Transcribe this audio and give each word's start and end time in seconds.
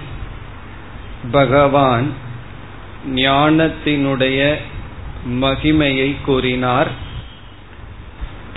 பகவான் 1.31 2.09
ஞானத்தினுடைய 3.17 4.41
மகிமையை 5.41 6.11
கூறினார் 6.23 6.91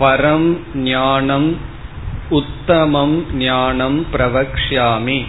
பரம் 0.00 0.49
ஞானம் 0.85 1.49
உத்தமம் 2.29 3.17
ஞானம் 3.39 4.05
பிரவக்ஷாமி 4.13 5.19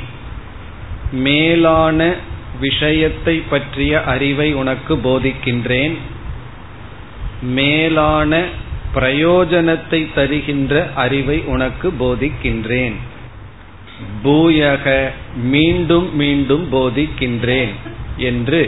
மேலான 1.19 2.01
விஷயத்தை 2.61 3.37
பற்றிய 3.51 4.01
அறிவை 4.05 4.49
உனக்கு 4.55 4.95
போதிக்கின்றேன் 4.97 5.95
மேலான 7.55 8.33
பிரயோஜனத்தை 8.95 10.01
தருகின்ற 10.15 10.75
அறிவை 10.95 11.39
உனக்கு 11.45 11.89
போதிக்கின்றேன் 11.99 12.97
பூயக 14.25 14.87
மீண்டும் 15.47 16.09
மீண்டும் 16.15 16.65
போதிக்கின்றேன் 16.73 17.73
என்று 18.21 18.63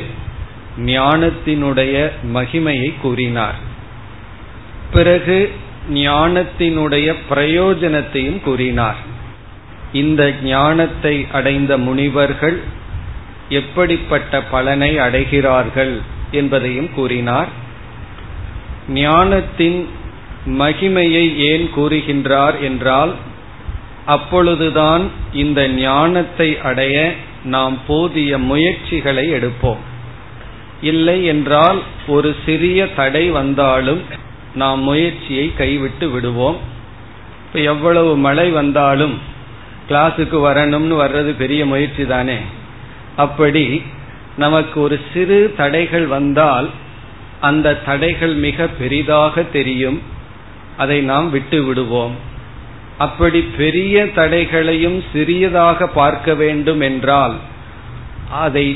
ஞானத்தினுடைய 0.86 1.97
மகிமையை 2.33 2.91
கூறினார் 3.00 3.58
பிறகு 4.92 5.39
ஞானத்தினுடைய 5.89 7.14
பிரயோஜனத்தையும் 7.30 8.41
கூறினார் 8.41 8.97
இந்த 9.92 10.33
ஞானத்தை 10.42 11.27
அடைந்த 11.33 11.78
முனிவர்கள் 11.78 12.58
எப்படிப்பட்ட 13.48 14.42
பலனை 14.42 14.98
அடைகிறார்கள் 14.98 16.00
என்பதையும் 16.30 16.91
கூறினார் 16.94 17.48
ஞானத்தின் 18.89 19.89
மகிமையை 20.47 21.36
ஏன் 21.36 21.70
கூறுகின்றார் 21.77 22.61
என்றால் 22.61 23.14
அப்பொழுதுதான் 24.06 25.11
இந்த 25.33 25.69
ஞானத்தை 25.69 26.58
அடைய 26.62 27.12
நாம் 27.44 27.78
போதிய 27.86 28.39
முயற்சிகளை 28.39 29.30
எடுப்போம் 29.30 29.83
இல்லை 30.80 31.25
என்றால் 31.25 31.78
ஒரு 32.06 32.36
சிறிய 32.47 32.89
தடை 32.97 33.30
வந்தாலும் 33.30 34.00
நாம் 34.55 34.80
முயற்சியை 34.83 35.47
கைவிட்டு 35.55 36.06
விடுவோம் 36.11 36.58
இப்போ 37.44 37.58
எவ்வளவு 37.64 38.16
மழை 38.16 38.50
வந்தாலும் 38.50 39.14
கிளாஸுக்கு 39.89 40.39
வரணும்னு 40.41 40.97
வர்றது 41.03 41.30
பெரிய 41.36 41.66
முயற்சி 41.66 42.05
தானே 42.05 42.39
அப்படி 43.16 43.64
நமக்கு 44.36 44.80
ஒரு 44.80 45.00
சிறு 45.12 45.39
தடைகள் 45.56 46.06
வந்தால் 46.06 46.69
அந்த 47.41 47.76
தடைகள் 47.84 48.34
மிக 48.37 48.66
பெரிதாக 48.78 49.43
தெரியும் 49.53 49.98
அதை 50.76 50.98
நாம் 51.03 51.31
விட்டு 51.31 51.62
விடுவோம் 51.62 52.15
அப்படி 52.98 53.41
பெரிய 53.56 54.06
தடைகளையும் 54.15 55.03
சிறியதாக 55.12 55.87
பார்க்க 55.93 56.34
வேண்டும் 56.34 56.81
என்றால் 56.81 57.37
அதை 58.41 58.66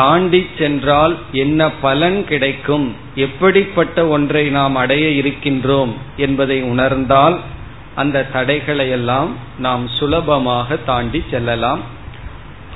தாண்டி 0.00 0.40
சென்றால் 0.58 1.14
என்ன 1.36 1.60
பலன் 1.80 2.18
கிடைக்கும் 2.24 2.86
எப்படிப்பட்ட 3.18 4.06
ஒன்றை 4.08 4.44
நாம் 4.50 4.76
அடைய 4.76 5.06
இருக்கின்றோம் 5.20 5.92
என்பதை 6.16 6.58
உணர்ந்தால் 6.64 7.36
அந்த 7.94 8.26
தடைகளையெல்லாம் 8.32 9.30
நாம் 9.58 9.84
சுலபமாக 9.96 10.76
தாண்டி 10.84 11.20
செல்லலாம் 11.30 11.82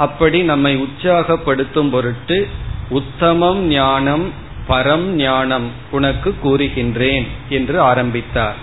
அப்படி 0.00 0.39
நம்மை 0.43 0.73
உற்சாகப்படுத்தும் 0.77 1.91
பொருட்டு 1.91 2.39
உத்தமம் 2.91 3.61
ஞானம் 3.73 4.27
பரம் 4.69 5.09
ஞானம் 5.21 5.69
உனக்கு 5.91 6.31
கூறுகின்றேன் 6.43 7.27
என்று 7.49 7.77
ஆரம்பித்தார் 7.83 8.59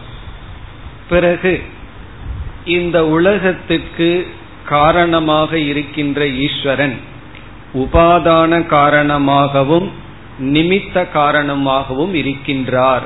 பிறகு 1.09 1.53
இந்த 2.71 2.97
உலகத்துக்கு 3.09 4.09
காரணமாக 4.67 5.57
இருக்கின்ற 5.63 6.25
ஈஸ்வரன் 6.41 6.97
உபாதான 7.73 8.67
காரணமாகவும் 8.67 9.87
நிமித்த 10.39 11.11
காரணமாகவும் 11.11 12.13
இருக்கின்றார் 12.13 13.05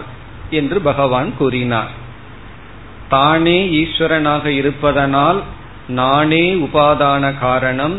என்று 0.49 0.81
பகவான் 0.81 1.29
கூறினார் 1.37 1.93
தானே 3.09 3.59
ஈஸ்வரனாக 3.73 4.45
இருப்பதனால் 4.45 5.39
நானே 5.95 6.45
உபாதான 6.55 7.37
காரணம் 7.39 7.95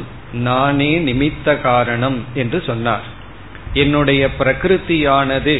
நானே 0.44 0.92
நிமித்த 0.98 1.60
காரணம் 1.60 2.18
என்று 2.34 2.62
சொன்னார் 2.66 3.06
என்னுடைய 3.72 4.22
பிரகிருத்தியானது 4.38 5.56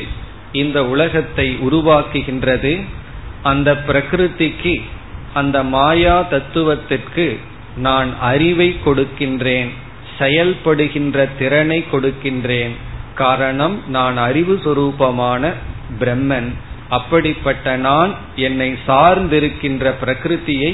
இந்த 0.53 0.78
உலகத்தை 0.84 1.48
உருவாக்குகின்றது 1.62 2.75
அந்த 3.42 3.70
பிரகிருதிக்கு 3.87 4.75
அந்த 5.34 5.62
மாயா 5.62 6.16
தத்துவத்திற்கு 6.31 7.26
நான் 7.76 8.10
அறிவை 8.20 8.69
கொடுக்கின்றேன் 8.84 9.70
செயல்படுகின்ற 10.19 11.26
திறனை 11.38 11.81
கொடுக்கின்றேன் 11.91 12.75
காரணம் 13.14 13.76
நான் 13.87 14.16
அறிவு 14.19 14.54
சுரூபமான 14.64 15.53
பிரம்மன் 15.98 16.50
அப்படிப்பட்ட 16.88 17.76
நான் 17.81 18.12
என்னை 18.38 18.70
சார்ந்திருக்கின்ற 18.87 19.92
பிரகிருதியை 20.00 20.72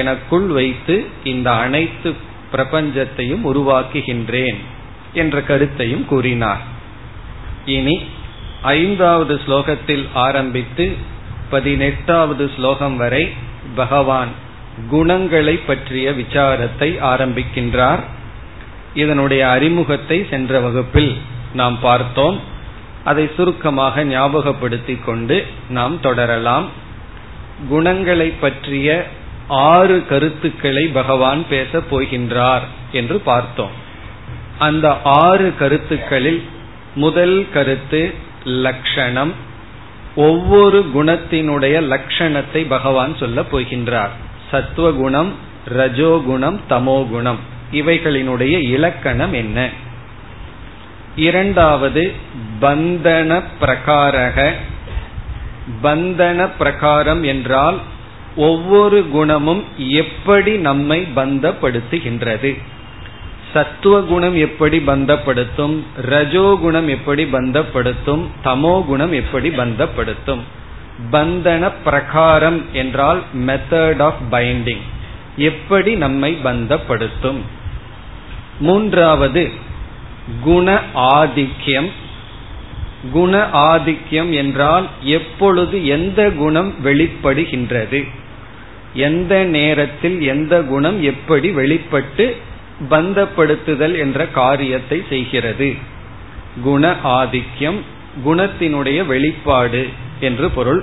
எனக்குள் 0.00 0.48
வைத்து 0.50 0.96
இந்த 1.24 1.48
அனைத்து 1.56 2.10
பிரபஞ்சத்தையும் 2.52 3.44
உருவாக்குகின்றேன் 3.44 4.58
என்ற 5.14 5.36
கருத்தையும் 5.40 6.04
கூறினார் 6.04 6.62
இனி 7.66 7.96
ஐந்தாவது 8.72 9.34
ஸ்லோகத்தில் 9.46 10.04
ஆரம்பித்து 10.18 10.86
பதினெட்டாவது 11.50 12.44
ஸ்லோகம் 12.56 12.96
வரை 12.96 13.24
பகவான் 13.74 14.32
குணங்களை 14.90 15.56
பற்றிய 15.66 16.06
விசாரத்தை 16.12 16.88
ஆரம்பிக்கின்றார் 17.02 18.02
இதனுடைய 18.94 19.42
அறிமுகத்தை 19.48 20.18
சென்ற 20.30 20.60
வகுப்பில் 20.60 21.12
நாம் 21.52 21.76
பார்த்தோம் 21.82 22.38
அதை 23.04 23.24
சுருக்கமாக 23.36 24.04
ஞாபகப்படுத்திக் 24.04 25.04
கொண்டு 25.04 25.36
நாம் 25.68 25.96
தொடரலாம் 26.00 26.66
குணங்களை 27.68 28.28
பற்றிய 28.40 28.88
ஆறு 29.68 29.96
கருத்துக்களை 30.08 30.84
பகவான் 30.88 31.42
பேசப் 31.48 31.88
போகின்றார் 31.90 32.64
என்று 32.92 33.16
பார்த்தோம் 33.24 33.74
அந்த 34.58 34.86
ஆறு 35.22 35.48
கருத்துக்களில் 35.58 36.42
முதல் 36.94 37.38
கருத்து 37.52 38.02
லட்சணம் 38.44 39.32
ஒவ்வொரு 40.16 40.78
குணத்தினுடைய 40.94 41.76
லட்சணத்தை 41.88 42.60
பகவான் 42.68 43.14
சொல்ல 43.16 43.40
போகின்றார் 43.42 44.12
சத்துவகுணம் 44.50 45.32
ரஜோகுணம் 45.74 46.58
தமோகுணம் 46.68 47.40
இவைகளினுடைய 47.72 48.58
இலக்கணம் 48.58 49.32
என்ன 49.32 49.68
இரண்டாவது 51.16 52.12
பந்தன 52.60 53.42
பிரகாரக 53.60 54.52
பந்தன 55.82 56.50
பிரகாரம் 56.58 57.22
என்றால் 57.22 57.78
ஒவ்வொரு 58.36 59.10
குணமும் 59.12 59.64
எப்படி 59.76 60.56
நம்மை 60.56 61.08
பந்தப்படுத்துகின்றது 61.16 62.58
சத்துவ 63.52 64.00
குணம் 64.00 64.36
எப்படி 64.36 64.78
பந்தப்படுத்தும் 64.78 65.76
ரஜோகுணம் 66.02 66.88
எப்படி 66.88 67.24
பந்தப்படுத்தும் 67.24 68.24
தமோ 68.44 68.84
குணம் 68.84 69.12
எப்படி 69.12 69.48
பந்தப்படுத்தும் 69.50 70.42
பந்தன 71.10 71.72
பிரகாரம் 71.84 72.60
என்றால் 72.72 73.22
மெத்தட் 73.46 74.02
ஆஃப் 74.02 74.20
பைண்டிங் 74.30 74.84
எப்படி 75.36 75.92
நம்மை 75.94 76.36
பந்தப்படுத்தும் 76.44 77.40
மூன்றாவது 78.60 79.50
குண 80.44 80.68
ஆதிக்கியம் 81.14 81.90
குண 83.12 83.40
ஆதிக்கியம் 83.52 84.30
என்றால் 84.32 84.88
எப்பொழுது 85.02 85.84
எந்த 85.86 86.30
குணம் 86.30 86.74
வெளிப்படுகின்றது 86.84 88.00
எந்த 88.94 89.34
நேரத்தில் 89.44 90.20
எந்த 90.20 90.62
குணம் 90.62 91.02
எப்படி 91.02 91.50
வெளிப்பட்டு 91.50 92.36
பந்தப்படுத்துதல் 92.90 93.96
என்ற 93.98 94.26
காரியத்தை 94.26 95.04
செய்கிறது 95.08 95.68
குண 96.64 96.96
ஆதிக்கம் 97.02 97.80
குணத்தினுடைய 98.24 99.06
வெளிப்பாடு 99.06 99.88
என்று 100.20 100.50
பொருள் 100.50 100.82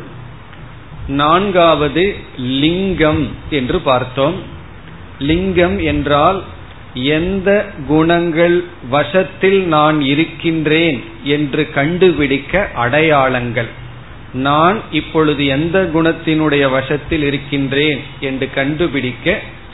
நான்காவது 1.15 2.03
லிங்கம் 2.61 3.23
என்று 3.49 3.77
பார்த்தோம் 3.81 4.37
லிங்கம் 5.21 5.77
என்றால் 5.83 6.39
எந்த 7.13 7.49
குணங்கள் 7.87 8.55
வசத்தில் 8.89 9.59
நான் 9.67 9.97
இருக்கின்றேன் 10.03 10.99
என்று 11.27 11.63
கண்டுபிடிக்க 11.71 12.63
அடையாளங்கள் 12.75 13.69
நான் 14.41 14.77
இப்பொழுது 14.91 15.41
எந்த 15.47 15.77
குணத்தினுடைய 15.93 16.65
வசத்தில் 16.71 17.23
இருக்கின்றேன் 17.23 18.01
என்று 18.19 18.47
கண்டுபிடிக்க 18.53 19.37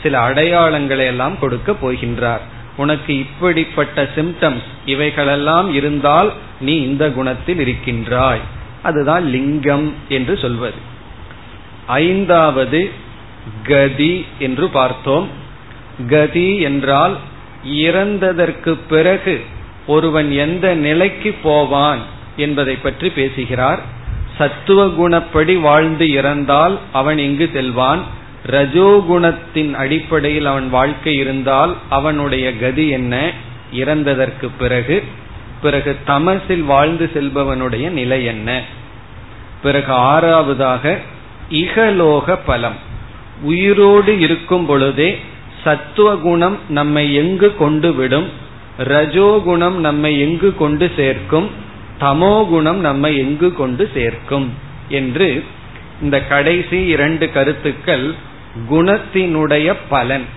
சில 0.03 0.19
அடையாளங்களை 0.19 1.05
எல்லாம் 1.05 1.37
கொடுக்க 1.39 1.71
போகின்றார் 1.81 2.43
உனக்கு 2.77 3.11
இப்படிப்பட்ட 3.19 4.03
சிம்டம்ஸ் 4.15 4.67
இவைகளெல்லாம் 4.85 5.69
இருந்தால் 5.73 6.29
நீ 6.59 6.75
இந்த 6.81 7.05
குணத்தில் 7.11 7.59
இருக்கின்றாய் 7.59 8.43
அதுதான் 8.83 9.25
லிங்கம் 9.27 9.87
என்று 10.09 10.33
சொல்வது 10.37 10.79
ஐந்தாவது 11.87 12.91
கதி 13.63 14.25
என்று 14.39 14.67
பார்த்தோம் 14.67 15.27
கதி 16.09 16.59
என்றால் 16.59 17.15
இறந்ததற்கு 17.63 18.77
பிறகு 18.89 19.35
ஒருவன் 19.87 20.31
எந்த 20.31 20.75
நிலைக்கு 20.75 21.35
போவான் 21.43 21.99
என்பதை 22.35 22.75
பற்றி 22.75 23.09
பேசுகிறார் 23.09 23.81
சத்துவ 24.37 24.85
குணப்படி 24.85 25.61
வாழ்ந்து 25.61 26.05
இறந்தால் 26.11 26.77
அவன் 26.93 27.17
இங்கு 27.17 27.49
செல்வான் 27.53 28.01
ரஜோகுணத்தின் 28.47 29.71
அடிப்படையில் 29.73 30.45
அவன் 30.45 30.69
வாழ்க்கை 30.69 31.15
இருந்தால் 31.15 31.75
அவனுடைய 31.89 32.57
கதி 32.57 32.89
என்ன 32.89 33.31
இறந்ததற்கு 33.73 34.49
பிறகு 34.57 35.03
பிறகு 35.61 35.95
தமசில் 36.07 36.63
வாழ்ந்து 36.63 37.09
செல்பவனுடைய 37.13 37.89
நிலை 37.89 38.25
என்ன 38.25 38.61
பிறகு 39.61 39.93
ஆறாவதாக 39.93 40.97
இகலோக 41.49 42.35
பலம் 42.45 42.77
உயிரோடு 43.41 44.19
இருக்கும் 44.19 44.65
பொழுதே 44.65 45.19
சத்துவகுணம் 45.63 46.57
நம்மை 46.67 47.13
எங்கு 47.13 47.55
கொண்டு 47.55 47.93
விடும் 47.93 48.27
ரஜோகுணம் 48.77 49.77
நம்மை 49.77 50.19
எங்கு 50.19 50.55
கொண்டு 50.55 50.91
சேர்க்கும் 50.95 51.47
தமோகுணம் 51.99 52.79
நம்மை 52.79 53.17
எங்கு 53.17 53.53
கொண்டு 53.53 53.89
சேர்க்கும் 53.93 54.47
என்று 54.89 55.43
இந்த 56.01 56.21
கடைசி 56.23 56.85
இரண்டு 56.85 57.31
கருத்துக்கள் 57.31 58.15
குணத்தினுடைய 58.69 59.73
பலன் 59.89 60.25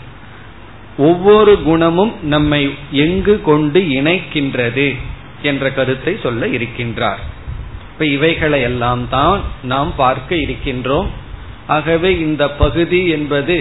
ஒவ்வொரு 0.98 1.58
குணமும் 1.62 2.14
நம்மை 2.24 2.62
எங்கு 2.90 3.40
கொண்டு 3.42 3.80
இணைக்கின்றது 3.80 4.94
என்ற 5.42 5.70
கருத்தை 5.70 6.18
சொல்ல 6.22 6.46
இருக்கின்றார் 6.46 7.20
இப்ப 8.00 8.12
இவைகளை 8.12 8.58
எல்லாம் 8.60 9.00
தான் 9.08 9.40
நாம் 9.62 9.90
பார்க்க 9.96 10.30
இருக்கின்றோம் 10.36 11.08
ஆகவே 11.66 12.10
இந்த 12.18 12.44
பகுதி 12.52 13.00
என்பது 13.08 13.56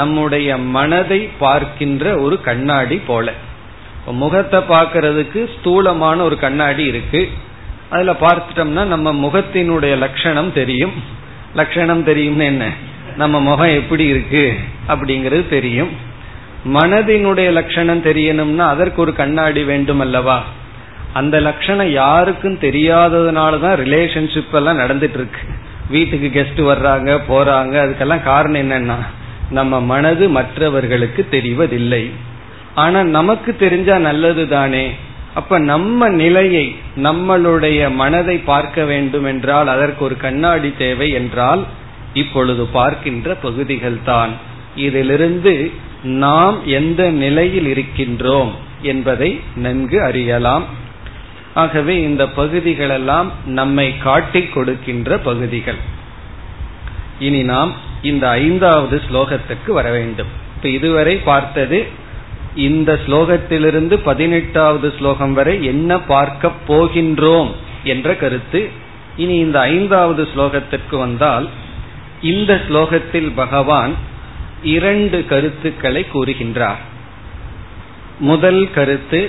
நம்முடைய 0.00 0.56
மனதை 0.68 1.18
பார்க்கின்ற 1.38 2.04
ஒரு 2.18 2.36
கண்ணாடி 2.40 2.96
போல 3.06 3.32
முகத்தை 4.20 4.60
பார்க்கறதுக்கு 4.70 5.40
ஸ்தூலமான 5.56 6.22
ஒரு 6.22 6.36
கண்ணாடி 6.38 6.84
இருக்கு 6.86 7.22
அதுல 7.90 8.14
பார்த்துட்டோம்னா 8.20 8.84
நம்ம 8.86 9.12
முகத்தினுடைய 9.26 9.96
லட்சணம் 9.98 10.50
தெரியும் 10.52 10.94
லட்சணம் 11.54 12.04
தெரியும்னு 12.04 12.46
என்ன 12.46 12.70
நம்ம 13.16 13.38
முகம் 13.40 13.76
எப்படி 13.76 14.06
இருக்கு 14.06 14.44
அப்படிங்கிறது 14.88 15.46
தெரியும் 15.48 15.92
மனதினுடைய 16.74 17.50
லட்சணம் 17.52 18.02
தெரியணும்னா 18.02 18.66
அதற்கு 18.68 19.00
ஒரு 19.00 19.14
கண்ணாடி 19.14 19.64
வேண்டும் 19.64 20.00
அல்லவா 20.00 20.38
அந்த 21.18 21.36
லட்சணம் 21.40 21.90
யாருக்கும் 21.94 22.62
தெரியாததுனால 22.62 23.60
தான் 23.60 23.76
ரிலேஷன்ஷிப் 23.76 24.54
எல்லாம் 24.54 24.80
நடந்துட்டு 24.80 25.18
இருக்கு 25.20 25.42
வீட்டுக்கு 25.88 26.28
கெஸ்ட் 26.30 26.62
வர்றாங்க 26.68 27.10
போறாங்க 27.28 27.74
அதுக்கெல்லாம் 27.82 28.24
காரணம் 28.24 28.62
என்னன்னா 28.64 28.98
நம்ம 29.50 29.80
மனது 29.86 30.24
மற்றவர்களுக்கு 30.30 31.22
தெரிவதில்லை 31.30 32.04
ஆனா 32.76 33.00
நமக்கு 33.12 33.50
தெரிஞ்சா 33.56 33.96
நல்லது 34.00 34.42
தானே 34.48 34.86
அப்ப 35.34 35.58
நம்ம 35.68 36.08
நிலையை 36.18 36.66
நம்மளுடைய 37.02 37.80
மனதை 37.94 38.36
பார்க்க 38.44 38.84
வேண்டும் 38.84 39.26
என்றால் 39.26 39.68
அதற்கு 39.68 40.02
ஒரு 40.04 40.16
கண்ணாடி 40.16 40.70
தேவை 40.76 41.08
என்றால் 41.12 41.62
இப்பொழுது 42.14 42.64
பார்க்கின்ற 42.72 43.34
பகுதிகள் 43.42 43.98
தான் 44.04 44.32
இதிலிருந்து 44.78 45.54
நாம் 46.20 46.58
எந்த 46.72 47.02
நிலையில் 47.18 47.68
இருக்கின்றோம் 47.68 48.52
என்பதை 48.84 49.30
நன்கு 49.56 49.98
அறியலாம் 50.02 50.66
ஆகவே 51.54 52.02
இந்த 52.02 52.24
பகுதிகளெல்லாம் 52.24 53.28
நம்மை 53.44 53.98
காட்டிக் 53.98 54.52
கொடுக்கின்ற 54.52 55.18
பகுதிகள் 55.18 55.76
இனி 57.18 57.42
நாம் 57.42 57.72
இந்த 58.02 58.28
ஐந்தாவது 58.28 59.02
ஸ்லோகத்துக்கு 59.10 59.66
வர 59.66 59.90
வேண்டும் 59.90 60.26
இப்ப 60.56 60.68
இதுவரை 60.68 61.16
பார்த்தது 61.16 61.86
இந்த 62.54 62.98
ஸ்லோகத்திலிருந்து 63.06 63.94
பதினெட்டாவது 63.96 64.92
ஸ்லோகம் 64.98 65.32
வரை 65.32 65.64
என்ன 65.64 65.98
பார்க்க 65.98 66.52
போகின்றோம் 66.68 67.50
என்ற 67.84 68.14
கருத்து 68.14 68.70
இனி 69.16 69.38
இந்த 69.38 69.60
ஐந்தாவது 69.60 70.28
ஸ்லோகத்திற்கு 70.34 70.98
வந்தால் 70.98 71.48
இந்த 72.20 72.60
ஸ்லோகத்தில் 72.68 73.32
பகவான் 73.34 73.94
இரண்டு 74.62 75.24
கருத்துக்களை 75.26 76.06
கூறுகின்றார் 76.12 76.80
முதல் 78.18 78.70
கருத்து 78.70 79.29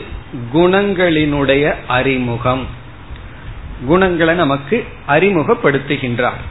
குணங்களினுடைய 0.53 1.75
அறிமுகம் 1.87 2.65
குணங்களை 3.87 4.35
நமக்கு 4.35 4.85
அறிமுகப்படுத்துகின்றார் 5.07 6.41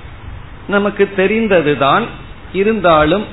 நமக்கு 0.69 1.09
தெரிந்ததுதான் 1.17 2.05
இருந்தாலும் 2.53 3.25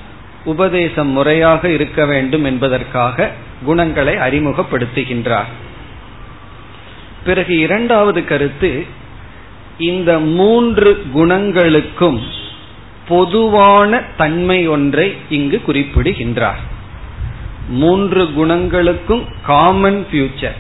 உபதேசம் 0.44 1.08
முறையாக 1.08 1.70
இருக்க 1.70 2.06
வேண்டும் 2.06 2.44
என்பதற்காக 2.44 3.32
குணங்களை 3.66 4.16
அறிமுகப்படுத்துகின்றார் 4.16 5.52
பிறகு 7.24 7.60
இரண்டாவது 7.60 8.26
கருத்து 8.26 8.86
இந்த 9.78 10.20
மூன்று 10.20 11.06
குணங்களுக்கும் 11.14 12.20
பொதுவான 13.08 14.02
தன்மை 14.18 14.68
ஒன்றை 14.68 15.16
இங்கு 15.30 15.62
குறிப்பிடுகின்றார் 15.66 16.62
மூன்று 17.74 18.24
குணங்களுக்கும் 18.36 19.24
காமன் 19.46 20.06
ஃபியூச்சர் 20.12 20.58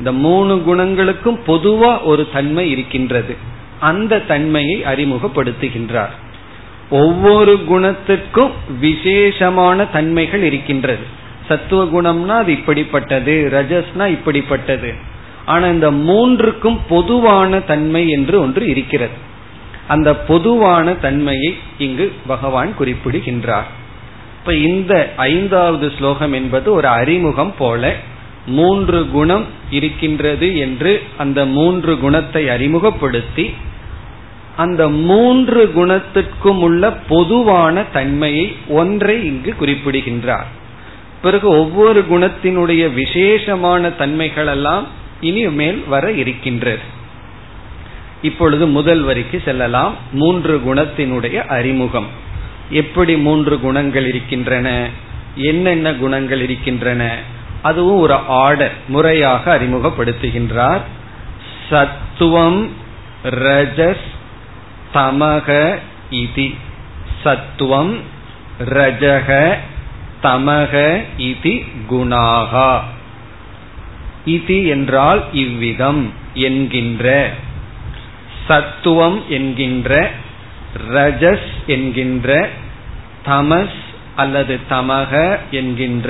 இந்த 0.00 0.12
மூணு 0.12 0.54
குணங்களுக்கும் 0.54 1.38
பொதுவா 1.46 2.02
ஒரு 2.02 2.28
தன்மை 2.32 2.70
இருக்கின்றது 2.70 3.34
அந்த 3.80 4.18
தன்மையை 4.18 4.84
அறிமுகப்படுத்துகின்றார் 4.84 6.14
ஒவ்வொரு 6.90 7.58
குணத்திற்கும் 7.68 8.52
விசேஷமான 8.80 9.84
தன்மைகள் 9.86 10.42
இருக்கின்றது 10.42 11.04
சத்துவ 11.48 11.84
குணம்னா 11.84 12.36
அது 12.38 12.52
இப்படிப்பட்டது 12.52 13.34
ரஜஸ்னா 13.48 14.06
இப்படிப்பட்டது 14.08 14.90
ஆனா 15.44 15.68
இந்த 15.68 15.90
மூன்றுக்கும் 15.90 16.78
பொதுவான 16.88 17.60
தன்மை 17.60 18.08
என்று 18.08 18.40
ஒன்று 18.40 18.66
இருக்கிறது 18.66 19.16
அந்த 19.88 20.16
பொதுவான 20.16 20.94
தன்மையை 20.96 21.50
இங்கு 21.78 22.12
பகவான் 22.26 22.70
குறிப்பிடுகின்றார் 22.78 23.70
இப்ப 24.46 24.56
இந்த 24.56 24.94
ஐந்தாவது 25.16 25.92
ஸ்லோகம் 25.98 26.32
என்பது 26.32 26.72
ஒரு 26.72 26.88
அறிமுகம் 26.88 27.54
போல 27.58 27.92
மூன்று 28.46 29.08
குணம் 29.08 29.44
இருக்கின்றது 29.70 30.56
என்று 30.56 31.02
அந்த 31.16 31.46
மூன்று 31.46 31.98
குணத்தை 31.98 32.48
அறிமுகப்படுத்தி 32.48 33.54
அந்த 34.56 34.88
மூன்று 34.88 35.62
குணத்திற்கும் 35.74 36.60
உள்ள 36.60 36.90
பொதுவான 37.08 37.84
தன்மையை 37.92 38.56
ஒன்றை 38.68 39.24
இங்கு 39.24 39.54
குறிப்பிடுகின்றார் 39.56 40.50
பிறகு 41.22 41.48
ஒவ்வொரு 41.48 42.02
குணத்தினுடைய 42.10 42.92
விசேஷமான 42.92 43.88
தன்மைகளெல்லாம் 43.88 44.84
இனிமேல் 45.20 45.80
வர 45.88 46.10
இருக்கின்றது 46.10 46.84
இப்பொழுது 48.22 48.66
முதல் 48.66 49.02
வரிக்கு 49.02 49.42
செல்லலாம் 49.44 49.96
மூன்று 50.12 50.60
குணத்தினுடைய 50.66 51.46
அறிமுகம் 51.48 52.10
எப்படி 52.70 53.16
மூன்று 53.16 53.60
குணங்கள் 53.60 54.06
இருக்கின்றன 54.06 54.68
என்னென்ன 55.36 55.92
குணங்கள் 55.92 56.40
இருக்கின்றன 56.40 57.02
அதுவும் 57.62 57.98
ஒரு 57.98 58.14
ஆர்டர் 58.28 58.74
முறையாக 58.88 59.58
அறிமுகப்படுத்துகின்றார் 59.58 60.82
சத்துவம் 61.70 62.70
ரஜஸ் 63.24 64.06
தமக 64.94 65.78
இதி 66.10 66.54
சத்துவம் 67.22 67.94
ரஜக 68.70 69.30
தமக 70.22 70.74
இதி 71.18 71.54
குணாகா 71.88 72.72
இதி 74.24 74.66
என்றால் 74.66 75.22
இவ்விதம் 75.32 76.12
என்கின்ற 76.34 77.32
சத்துவம் 78.46 79.18
என்கின்ற 79.28 79.90
ரஜஸ் 80.92 81.48
என்கின்ற 81.66 82.30
தமஸ் 83.26 83.78
அல்லது 84.16 84.54
தமக 84.70 85.12
என்கின்ற 85.50 86.08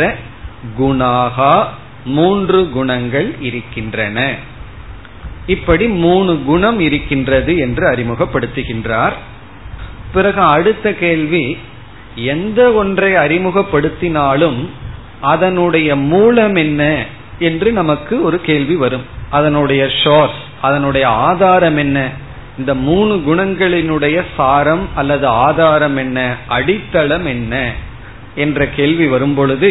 குணாகா 0.79 1.55
மூன்று 2.05 2.61
குணங்கள் 2.71 3.29
இருக்கின்றன 3.41 4.19
இப்படி 5.47 5.87
மூணு 5.99 6.33
குணம் 6.45 6.79
இருக்கின்றது 6.81 7.53
என்று 7.57 7.85
அறிமுகப்படுத்துகின்றார் 7.89 9.17
பிறகு 10.13 10.41
அடுத்த 10.47 10.87
கேள்வி 10.95 11.45
எந்த 12.31 12.61
ஒன்றை 12.73 13.13
அறிமுகப்படுத்தினாலும் 13.17 14.61
அதனுடைய 15.21 15.97
மூலம் 16.07 16.57
என்ன 16.57 16.83
என்று 17.39 17.69
நமக்கு 17.73 18.15
ஒரு 18.23 18.41
கேள்வி 18.41 18.77
வரும் 18.77 19.07
அதனுடைய 19.31 19.83
ஷோர்ஸ் 20.03 20.41
அதனுடைய 20.61 21.05
ஆதாரம் 21.23 21.77
என்ன 21.77 21.99
இந்த 22.57 22.75
மூணு 22.75 23.15
குணங்களினுடைய 23.27 24.17
சாரம் 24.37 24.89
அல்லது 24.95 25.27
ஆதாரம் 25.27 25.97
என்ன 25.97 26.19
அடித்தளம் 26.49 27.27
என்ன 27.27 27.55
என்ற 28.35 28.67
கேள்வி 28.69 29.07
வரும்பொழுது 29.07 29.71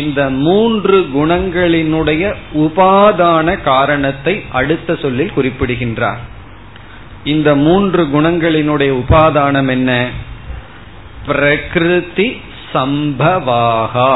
இந்த 0.00 0.30
மூன்று 0.30 0.96
குணங்களினுடைய 1.14 2.22
உபாதான 2.56 3.62
காரணத்தை 3.62 4.34
அடுத்த 4.50 4.96
சொல்லில் 5.02 5.34
குறிப்பிடுகின்றார் 5.34 6.22
இந்த 7.24 7.54
மூன்று 7.56 8.02
குணங்களினுடைய 8.04 8.90
உபாதானம் 9.02 9.70
என்ன 9.70 9.92
பிரகிருதி 11.26 12.28
சம்பவாகா 12.74 14.14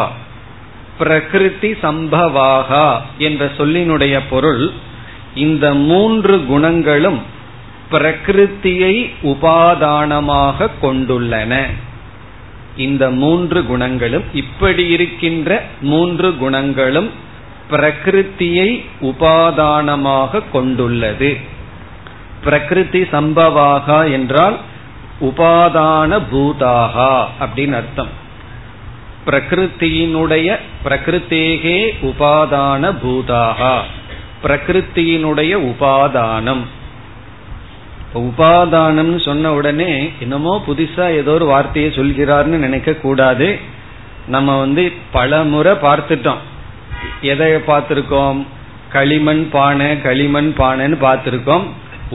பிரகிருதி 0.99 1.71
சம்பவாகா 1.83 2.87
என்ற 3.19 3.45
சொல்லினுடைய 3.59 4.21
பொருள் 4.31 4.65
இந்த 5.35 5.67
மூன்று 5.75 6.35
குணங்களும் 6.45 7.21
பிரகிருத்தியை 7.93 8.95
உபாதானமாக 9.23 10.69
கொண்டுள்ளன 10.83 11.55
இந்த 12.77 13.05
மூன்று 13.15 13.61
குணங்களும் 13.62 14.27
இப்படி 14.33 14.85
இருக்கின்ற 14.89 15.51
மூன்று 15.83 16.29
குணங்களும் 16.37 17.11
பிரகிருத்தியை 17.71 18.69
உபாதானமாக 19.03 20.43
கொண்டுள்ளது 20.53 21.33
பிரகிருதி 22.43 23.03
சம்பவாகா 23.12 24.01
என்றால் 24.11 24.57
உபாதான 25.21 26.11
பூதாகா 26.31 27.12
அப்படின்னு 27.41 27.77
அர்த்தம் 27.77 28.12
பிரகிருத்தியினுடைய 29.27 30.49
பிரகிருத்தேகே 30.85 31.79
உபாதான 32.03 32.93
பூதாகா 33.03 33.75
பிரகிருத்தியினுடைய 34.43 35.53
உபாதானம் 35.71 36.62
உபாதானம்னு 38.21 39.21
சொன்ன 39.25 39.53
உடனே 39.53 39.93
என்னமோ 40.21 40.55
புதுசா 40.67 41.05
ஏதோ 41.15 41.33
ஒரு 41.33 41.47
வார்த்தையை 41.47 41.91
சொல்கிறார்னு 41.91 42.59
நினைக்க 42.59 42.93
கூடாது 42.97 43.49
நம்ம 44.27 44.57
வந்து 44.59 44.83
பல 45.12 45.43
முறை 45.45 45.73
பார்த்துட்டோம் 45.83 46.43
எதை 47.23 47.49
பார்த்திருக்கோம் 47.67 48.41
களிமண் 48.93 49.45
பானை 49.51 49.89
களிமண் 50.01 50.51
பானைன்னு 50.59 50.99
பார்த்திருக்கோம் 51.01 51.65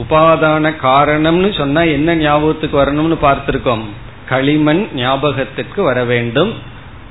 உபாதான 0.00 0.72
காரணம்னு 0.82 1.50
சொன்னா 1.58 1.82
என்ன 1.90 2.14
ஞாபகத்துக்கு 2.16 2.76
வரணும்னு 2.82 3.18
பார்த்திருக்கோம் 3.22 3.84
களிமண் 4.28 4.82
ஞாபகத்துக்கு 4.94 5.80
வர 5.82 5.98
வேண்டும் 6.04 6.52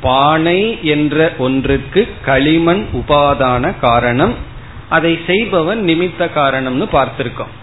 பானை 0.02 0.60
என்ற 0.88 1.30
ஒன்றுக்கு 1.38 2.02
களிமண் 2.26 2.84
உபாதான 2.94 3.74
காரணம் 3.80 4.36
அதை 4.90 5.14
செய்பவன் 5.26 5.82
நிமித்த 5.84 6.26
காரணம்னு 6.36 6.88
பார்த்திருக்கோம் 6.92 7.54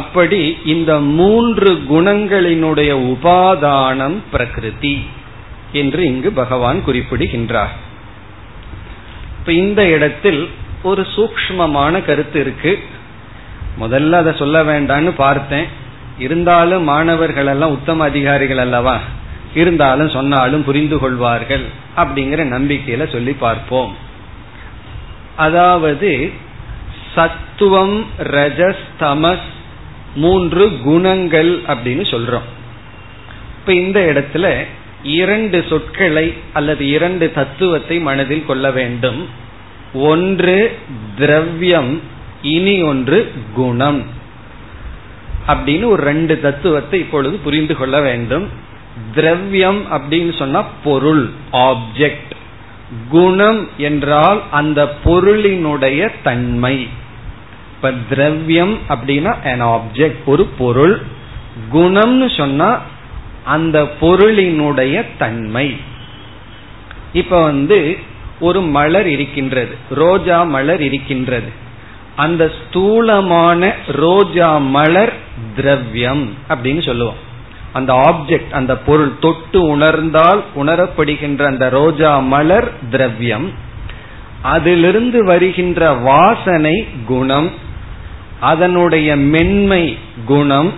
அப்படி 0.00 0.40
இந்த 0.64 0.92
மூன்று 1.18 1.70
குணங்களினுடைய 1.90 2.92
உபாதானம் 3.12 4.18
பிரகிருதி 4.32 4.96
என்று 5.72 6.00
இங்கு 6.04 6.30
பகவான் 6.32 6.78
குறிப்பிடுகின்றார் 6.84 7.74
இப்ப 9.38 9.52
இந்த 9.62 9.80
இடத்தில் 9.86 10.40
ஒரு 10.82 11.02
சூக்மமான 11.16 11.94
கருத்து 12.04 12.38
இருக்கு 12.40 12.72
முதல்ல 13.80 14.18
அதை 14.18 14.32
சொல்ல 14.34 14.56
வேண்டான்னு 14.62 15.12
பார்த்தேன் 15.16 15.68
இருந்தாலும் 16.18 16.84
மாணவர்கள் 16.84 17.50
எல்லாம் 17.52 17.74
உத்தம 17.74 18.04
அதிகாரிகள் 18.04 18.62
அல்லவா 18.64 18.96
இருந்தாலும் 19.54 20.10
சொன்னாலும் 20.10 20.64
புரிந்து 20.64 20.96
கொள்வார்கள் 20.98 21.64
அப்படிங்கிற 21.96 22.42
நம்பிக்கையில 22.54 23.04
சொல்லி 23.12 23.34
பார்ப்போம் 23.40 23.92
அதாவது 25.36 26.10
சத்துவம் 27.14 27.96
ரஜஸ் 28.32 28.84
தமஸ் 29.00 29.46
மூன்று 30.16 30.64
குணங்கள் 30.82 31.52
அப்படின்னு 31.66 32.04
சொல்றோம் 32.10 32.46
இப்ப 33.58 33.72
இந்த 33.74 34.00
இடத்துல 34.12 34.46
இரண்டு 35.02 35.58
சொற்களை 35.68 36.26
அல்லது 36.52 36.82
இரண்டு 36.88 37.26
தத்துவத்தை 37.32 37.96
மனதில் 38.00 38.46
கொள்ள 38.46 38.66
வேண்டும் 38.70 39.20
ஒன்று 40.10 40.56
திரவியம் 41.16 41.92
இனி 42.54 42.76
ஒன்று 42.82 43.18
குணம் 43.54 44.00
அப்படின்னு 45.46 45.86
ஒரு 45.86 46.02
ரெண்டு 46.02 46.34
தத்துவத்தை 46.40 46.98
இப்பொழுது 47.00 47.36
புரிந்து 47.36 47.74
கொள்ள 47.76 47.96
வேண்டும் 48.00 48.46
திரவியம் 49.14 49.80
அப்படின்னு 49.90 50.32
சொன்னா 50.38 50.60
பொருள் 50.84 51.24
ஆப்ஜெக்ட் 51.66 52.32
குணம் 53.08 53.60
என்றால் 53.78 54.40
அந்த 54.50 54.80
பொருளினுடைய 55.04 56.00
தன்மை 56.22 56.76
இப்ப 57.76 57.90
திரவியம் 58.08 58.74
அப்படின்னா 58.88 59.32
அன் 59.42 59.64
ஆப்ஜெக்ட் 59.68 60.20
ஒரு 60.24 60.44
பொருள் 60.58 60.94
குணம்னு 61.72 62.28
சொன்னா 62.36 62.68
அந்த 63.46 63.78
பொருளினுடைய 64.00 64.96
தன்மை 65.18 65.68
இப்ப 67.12 67.42
வந்து 67.42 67.78
ஒரு 68.40 68.60
மலர் 68.60 69.06
இருக்கின்றது 69.06 69.74
ரோஜா 69.94 70.38
மலர் 70.44 70.80
இருக்கின்றது 70.80 71.50
அந்த 72.16 72.42
ஸ்தூலமான 72.58 73.62
ரோஜா 73.96 74.48
மலர் 74.70 75.14
திரவியம் 75.56 76.24
அப்படின்னு 76.48 76.82
சொல்லுவோம் 76.84 77.20
அந்த 77.72 77.92
ஆப்ஜெக்ட் 78.06 78.52
அந்த 78.52 78.72
பொருள் 78.78 79.12
தொட்டு 79.18 79.60
உணர்ந்தால் 79.66 80.40
உணரப்படுகின்ற 80.54 81.42
அந்த 81.46 81.68
ரோஜா 81.70 82.12
மலர் 82.26 82.68
திரவியம் 82.90 83.48
அதிலிருந்து 84.42 85.18
வருகின்ற 85.24 85.80
வாசனை 86.02 86.76
குணம் 87.06 87.48
அதனுடைய 88.40 89.16
மென்மை 89.16 89.84
குணம் 90.26 90.72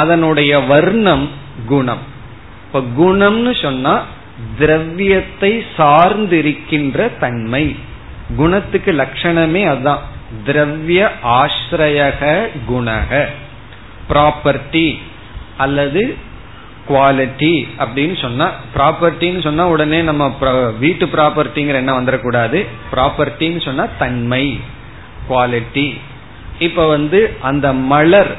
அதனுடைய 0.00 0.60
வர்ணம் 0.60 1.28
குணம் 1.66 2.02
இப்ப 2.66 2.80
குணம்னு 2.96 3.62
சொன்னா 3.62 3.94
திரவியத்தை 4.58 5.64
சார்ந்திருக்கின்ற 5.76 7.18
தன்மை 7.18 7.76
குணத்துக்கு 8.36 8.92
லட்சணமே 8.92 9.62
அதுதான் 9.66 10.02
திரவிய 10.44 11.10
ஆசிரிய 11.22 12.00
குணக 12.66 13.28
ப்ராப்பர்ட்டி 14.08 14.88
அல்லது 15.56 16.16
குவாலிட்டி 16.88 17.66
அப்படின்னு 17.78 18.16
சொன்னா 18.20 18.46
ப்ராப்பர்ட்டின்னு 18.74 19.42
சொன்னா 19.42 19.64
உடனே 19.66 20.02
நம்ம 20.02 20.24
வீட்டு 20.78 21.06
ப்ராப்பர்ட்டிங்கிற 21.06 21.74
என்ன 21.74 21.94
வந்துடக்கூடாது 22.00 22.66
ப்ராப்பர்ட்டின்னு 22.92 23.62
சொன்னா 23.64 23.86
தன்மை 23.98 24.44
குவாலிட்டி 25.28 25.86
இப்ப 26.58 26.86
வந்து 26.86 27.20
அந்த 27.40 27.66
மலர் 27.72 28.32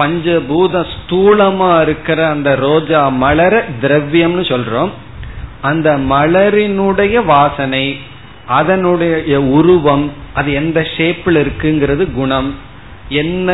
பஞ்சபூத 0.00 0.74
ஸ்தூலமா 0.94 1.70
இருக்கிற 1.80 2.20
அந்த 2.28 2.50
ரோஜா 2.58 3.00
மலர 3.16 3.54
திரவியம்னு 3.80 4.44
சொல்றோம் 4.48 4.92
அந்த 5.62 5.88
மலரினுடைய 6.10 7.24
வாசனை 7.24 7.84
அதனுடைய 8.50 9.34
உருவம் 9.50 10.06
அது 10.34 10.52
எந்த 10.52 10.80
ஷேப்பில் 10.96 11.38
இருக்குங்கிறது 11.40 12.04
குணம் 12.12 12.50
என்ன 13.14 13.48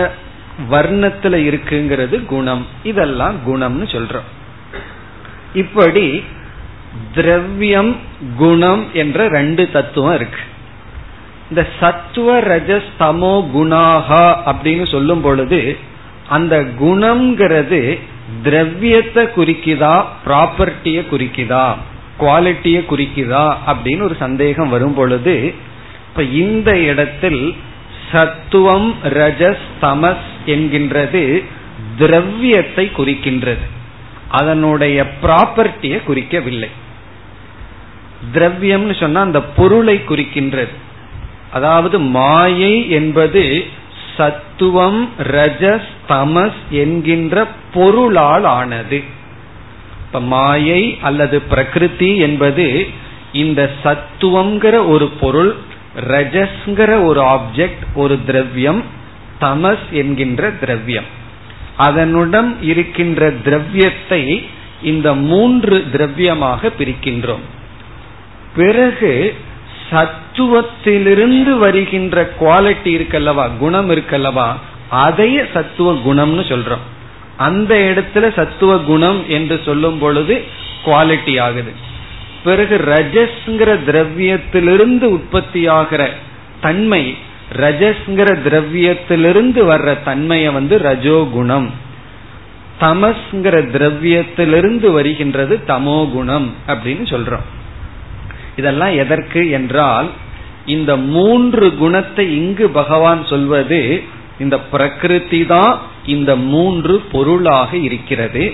வர்ணத்துல 0.70 1.36
இருக்குங்கிறது 1.46 2.16
குணம் 2.24 2.62
இதெல்லாம் 2.82 3.36
குணம்னு 3.46 3.86
சொல்றோம் 3.92 4.28
இப்படி 5.54 6.06
திரவியம் 7.14 7.92
குணம் 8.36 8.82
என்ற 8.92 9.28
ரெண்டு 9.28 9.70
தத்துவம் 9.70 10.14
இருக்கு 10.14 10.42
இந்த 11.50 11.62
சத்துவ 11.80 12.28
ரஜஸ் 12.46 12.90
தமோ 12.98 13.34
குணாகா 13.52 14.24
அப்படின்னு 14.46 14.86
சொல்லும் 14.86 15.20
பொழுது 15.20 15.60
அந்த 16.28 16.54
குணம்ங்கிறது 16.80 17.80
திரவியத்தை 18.42 19.24
குறிக்குதா 19.36 19.94
ப்ராப்பர்ட்டிய 20.24 20.98
குறிக்குதா 21.10 21.66
குவாலிட்டிய 22.18 22.78
குறிக்குதா 22.88 23.44
அப்படின்னு 23.66 24.02
ஒரு 24.02 24.16
சந்தேகம் 24.16 24.68
வரும் 24.68 24.94
பொழுது 24.94 25.34
இப்ப 26.08 26.22
இந்த 26.36 26.70
இடத்தில் 26.86 27.40
சத்துவம் 28.10 28.88
ரஜஸ் 29.16 29.66
தமஸ் 29.80 30.26
என்கின்றது 30.46 31.22
திரவியத்தை 31.96 32.86
குறிக்கின்றது 32.96 33.64
அதனுடைய 34.30 34.98
ப்ராப்பர்ட்டியை 35.22 35.98
குறிக்கவில்லை 36.06 36.70
திரவியம்னு 38.34 38.96
சொன்னா 39.00 39.20
அந்த 39.20 39.40
பொருளை 39.56 39.96
குறிக்கின்றது 40.08 40.74
அதாவது 41.52 41.98
மாயை 42.00 42.74
என்பது 42.90 43.64
சத்துவம் 44.16 45.08
ரஜஸ் 45.18 45.90
தமஸ் 46.08 46.60
என்கின்ற 46.70 47.46
பொருளால் 47.72 48.44
ஆனது 48.44 49.00
இப்ப 50.00 50.20
மாயை 50.20 50.98
அல்லது 51.00 51.42
பிரகிருதி 51.48 52.16
என்பது 52.16 52.66
இந்த 53.32 53.70
சத்துவம்ங்கிற 53.84 54.86
ஒரு 54.86 55.08
பொருள் 55.20 55.52
ரஜஸ்ங்கிற 56.08 56.92
ஒரு 57.04 57.20
ஆப்ஜெக்ட் 57.26 57.84
ஒரு 57.94 58.18
திரவியம் 58.24 58.82
தமஸ் 59.40 59.86
என்கின்ற 59.90 60.50
திரவியம் 60.50 61.08
அதனுடன் 61.76 62.56
இருக்கின்ற 62.62 63.30
திரவியத்தை 63.44 64.22
இந்த 64.82 65.14
மூன்று 65.14 65.84
திரவியமாக 65.92 66.70
பிரிக்கின்றோம் 66.78 67.44
பிறகு 68.54 69.12
சத்துவத்திலிருந்து 69.90 71.52
வருகின்ற 71.58 72.22
குவாலிட்டி 72.40 72.90
இருக்கல்லவா 72.96 73.46
குணம் 73.58 73.90
இருக்கல்லவா 73.90 74.48
அதையே 75.02 75.42
சத்துவ 75.52 75.92
குணம்னு 76.06 76.44
சொல்றோம் 76.48 76.84
அந்த 77.36 77.72
இடத்துல 77.90 78.26
சத்துவ 78.34 78.72
குணம் 78.82 79.20
என்று 79.28 79.56
சொல்லும் 79.64 79.98
பொழுது 79.98 80.34
குவாலிட்டி 80.84 81.34
ஆகுது 81.40 81.72
பிறகு 82.42 82.76
ரஜஸ்ங்கிற 82.88 83.70
திரவியத்திலிருந்து 83.86 85.06
உற்பத்தியாகிற 85.08 86.02
தன்மை 86.60 87.02
ரஜஸ்ங்கிற 87.58 88.30
திரவியத்திலிருந்து 88.44 89.60
வர்ற 89.64 89.90
தன்மையை 90.04 90.50
வந்து 90.52 90.76
ரஜோகுணம் 90.78 91.68
தமஸ்ங்கிற 92.80 93.56
திரவியத்திலிருந்து 93.74 94.88
வருகின்றது 94.90 95.54
தமோ 95.66 96.00
குணம் 96.12 96.48
அப்படின்னு 96.66 97.04
சொல்றோம் 97.10 97.46
இதெல்லாம் 98.56 98.94
எதற்கு 98.96 99.42
என்றால் 99.50 100.08
இந்த 100.66 100.92
மூன்று 101.14 101.66
குணத்தை 101.78 102.24
இங்கு 102.38 102.66
பகவான் 102.70 103.22
சொல்வது 103.24 103.80
இந்த 104.38 104.56
பிரகிருதி 104.70 105.40
தான் 105.46 105.74
இந்த 106.06 106.30
மூன்று 106.46 106.94
பொருளாக 107.12 107.70
இருக்கிறது 107.78 108.44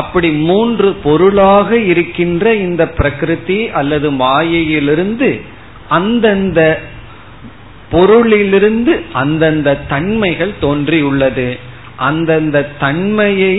அப்படி 0.00 0.28
மூன்று 0.46 0.88
பொருளாக 1.04 1.78
இருக்கின்ற 1.84 2.46
இந்த 2.58 2.82
பிரகிருதி 2.96 3.60
அல்லது 3.70 4.08
மாயையிலிருந்து 4.16 5.30
அந்தந்த 5.88 6.60
பொருளிலிருந்து 7.92 8.92
அந்தந்த 9.12 9.78
தன்மைகள் 9.88 10.52
தோன்றியுள்ளது 10.60 11.48
அந்தந்த 12.00 12.58
தன்மையை 12.78 13.54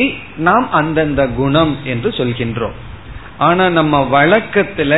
நாம் 0.39 0.67
அந்தந்த 0.71 1.21
குணம் 1.35 1.73
என்று 1.83 2.09
சொல்கின்றோம் 2.17 2.75
ஆனா 3.37 3.65
நம்ம 3.69 3.95
வழக்கத்துல 4.11 4.93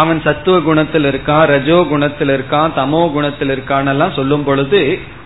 அவன் 0.00 0.20
சத்துவ 0.20 0.56
குணத்தில் 0.60 1.06
இருக்கான் 1.08 1.46
ரஜோ 1.46 1.78
குணத்தில் 1.84 2.32
இருக்கான் 2.32 2.74
தமோ 2.76 3.02
குணத்தில் 3.12 3.52
இருக்கான்லாம் 3.54 4.14
சொல்லும் 4.14 4.44
பொழுது 4.44 4.80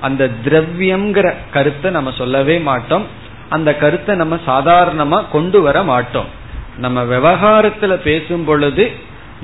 அந்த 0.01 0.31
திரவியம்ங்கிற 0.45 1.27
கருத்தை 1.51 1.91
நம்ம 1.91 2.13
சொல்லவே 2.13 2.57
மாட்டோம் 2.63 3.05
அந்த 3.49 3.71
கருத்தை 3.77 4.15
நம்ம 4.17 4.39
சாதாரணமா 4.47 5.19
கொண்டு 5.29 5.59
வர 5.63 5.83
மாட்டோம் 5.85 6.31
நம்ம 6.77 7.03
விவகாரத்துல 7.11 7.93
பேசும் 8.03 8.45
பொழுது 8.45 8.87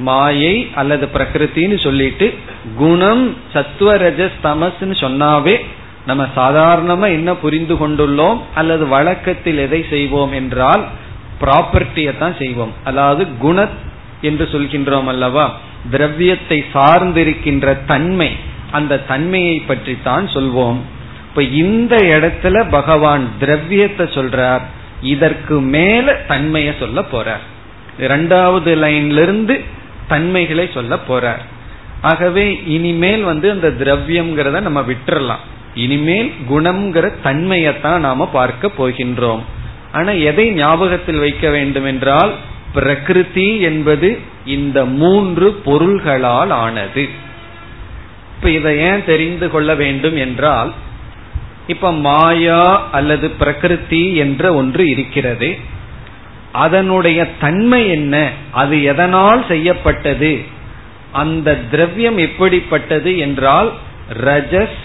மாயை 0.04 0.56
அல்லது 0.74 1.06
பிரகிருத்தின்னு 1.14 1.78
சொல்லிட்டு 1.82 2.26
குணம் 2.76 3.24
சத்துவ 3.52 3.94
ரஜஸ் 3.96 4.42
தமஸ்ன்னு 4.42 4.96
சொன்னாவே 5.00 5.56
நம்ம 6.06 6.22
சாதாரணமா 6.36 7.06
என்ன 7.10 7.30
புரிந்து 7.34 7.74
கொண்டுள்ளோம் 7.74 8.38
அல்லது 8.54 8.84
வழக்கத்தில் 8.86 9.58
எதை 9.58 9.80
செய்வோம் 9.90 10.32
என்றால் 10.32 10.82
ப்ராப்பர்ட்டியை 11.40 12.12
தான் 12.18 12.36
செய்வோம் 12.38 12.72
அதாவது 12.84 13.22
குண 13.38 13.58
என்று 14.22 14.44
சொல்கின்றோம் 14.52 15.08
அல்லவா 15.08 15.46
திரவியத்தை 15.90 16.58
சார்ந்திருக்கின்ற 16.74 17.68
தன்மை 17.86 18.30
அந்த 18.70 19.02
தன்மையை 19.08 19.56
பற்றி 19.62 19.94
தான் 20.02 20.26
சொல்வோம் 20.34 20.80
இப்ப 21.28 21.42
இந்த 21.60 21.94
இடத்துல 22.14 22.56
பகவான் 22.68 23.24
திரவியத்தை 23.38 24.06
சொல்றார் 24.14 24.64
இதற்கு 25.06 25.56
மேல 25.70 26.14
தன்மைய 26.28 26.70
சொல்ல 26.78 27.00
போறார் 27.12 27.44
இரண்டாவது 27.98 28.70
லைன்ல 28.74 29.22
இருந்து 29.22 29.54
தன்மைகளை 30.08 30.66
சொல்ல 30.68 30.94
போறார் 31.08 31.42
ஆகவே 32.02 32.44
இனிமேல் 32.66 33.24
வந்து 33.24 33.46
அந்த 33.50 33.68
திரவியம்ங்கிறத 33.78 34.60
நம்ம 34.60 34.80
விட்டுறலாம் 34.82 35.42
இனிமேல் 35.74 36.30
குணம்ங்கிற 36.50 37.06
தன்மையத்தான் 37.24 38.00
நாம 38.00 38.26
பார்க்க 38.32 38.70
போகின்றோம் 38.78 39.42
ஆனா 39.92 40.12
எதை 40.22 40.46
ஞாபகத்தில் 40.54 41.20
வைக்க 41.20 41.46
வேண்டும் 41.50 41.86
என்றால் 41.86 42.32
பிரகிருதி 42.74 43.48
என்பது 43.60 44.08
இந்த 44.44 44.78
மூன்று 44.84 45.48
பொருள்களால் 45.64 46.50
ஆனது 46.56 47.04
இப்ப 48.34 48.50
இதை 48.50 48.72
ஏன் 48.78 49.04
தெரிந்து 49.04 49.50
கொள்ள 49.50 49.74
வேண்டும் 49.74 50.16
என்றால் 50.16 50.70
இப்ப 51.66 51.92
மாயா 51.92 52.62
அல்லது 52.90 53.26
பிரகிருதி 53.38 54.04
என்ற 54.14 54.54
ஒன்று 54.54 54.84
இருக்கிறது 54.88 55.50
அதனுடைய 56.52 57.20
தன்மை 57.40 57.82
என்ன 57.88 58.14
அது 58.52 58.76
எதனால் 58.82 59.42
செய்யப்பட்டது 59.48 60.32
அந்த 61.12 61.54
திரவியம் 61.70 62.18
எப்படிப்பட்டது 62.18 63.10
என்றால் 63.18 63.70
ரஜஸ் 64.24 64.80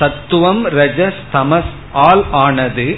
சத்துவம் 0.00 0.62
ரஜஸ் 0.70 1.20
தமஸ் 1.32 1.72
ஆல் 1.92 2.24
ஆனது 2.38 2.88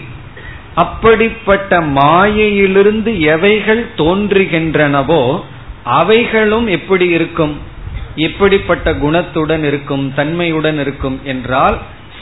அப்படிப்பட்ட 0.79 1.81
மாயையிலிருந்து 1.99 3.11
எவைகள் 3.27 3.83
தோன்றுகின்றனவோ 3.97 5.23
அவைகளும் 5.93 6.67
எப்படி 6.69 7.07
இருக்கும் 7.09 7.55
எப்படிப்பட்ட 8.19 8.88
குணத்துடன் 8.95 9.64
இருக்கும் 9.64 10.07
தன்மையுடன் 10.14 10.79
இருக்கும் 10.79 11.19
என்றால் 11.25 11.77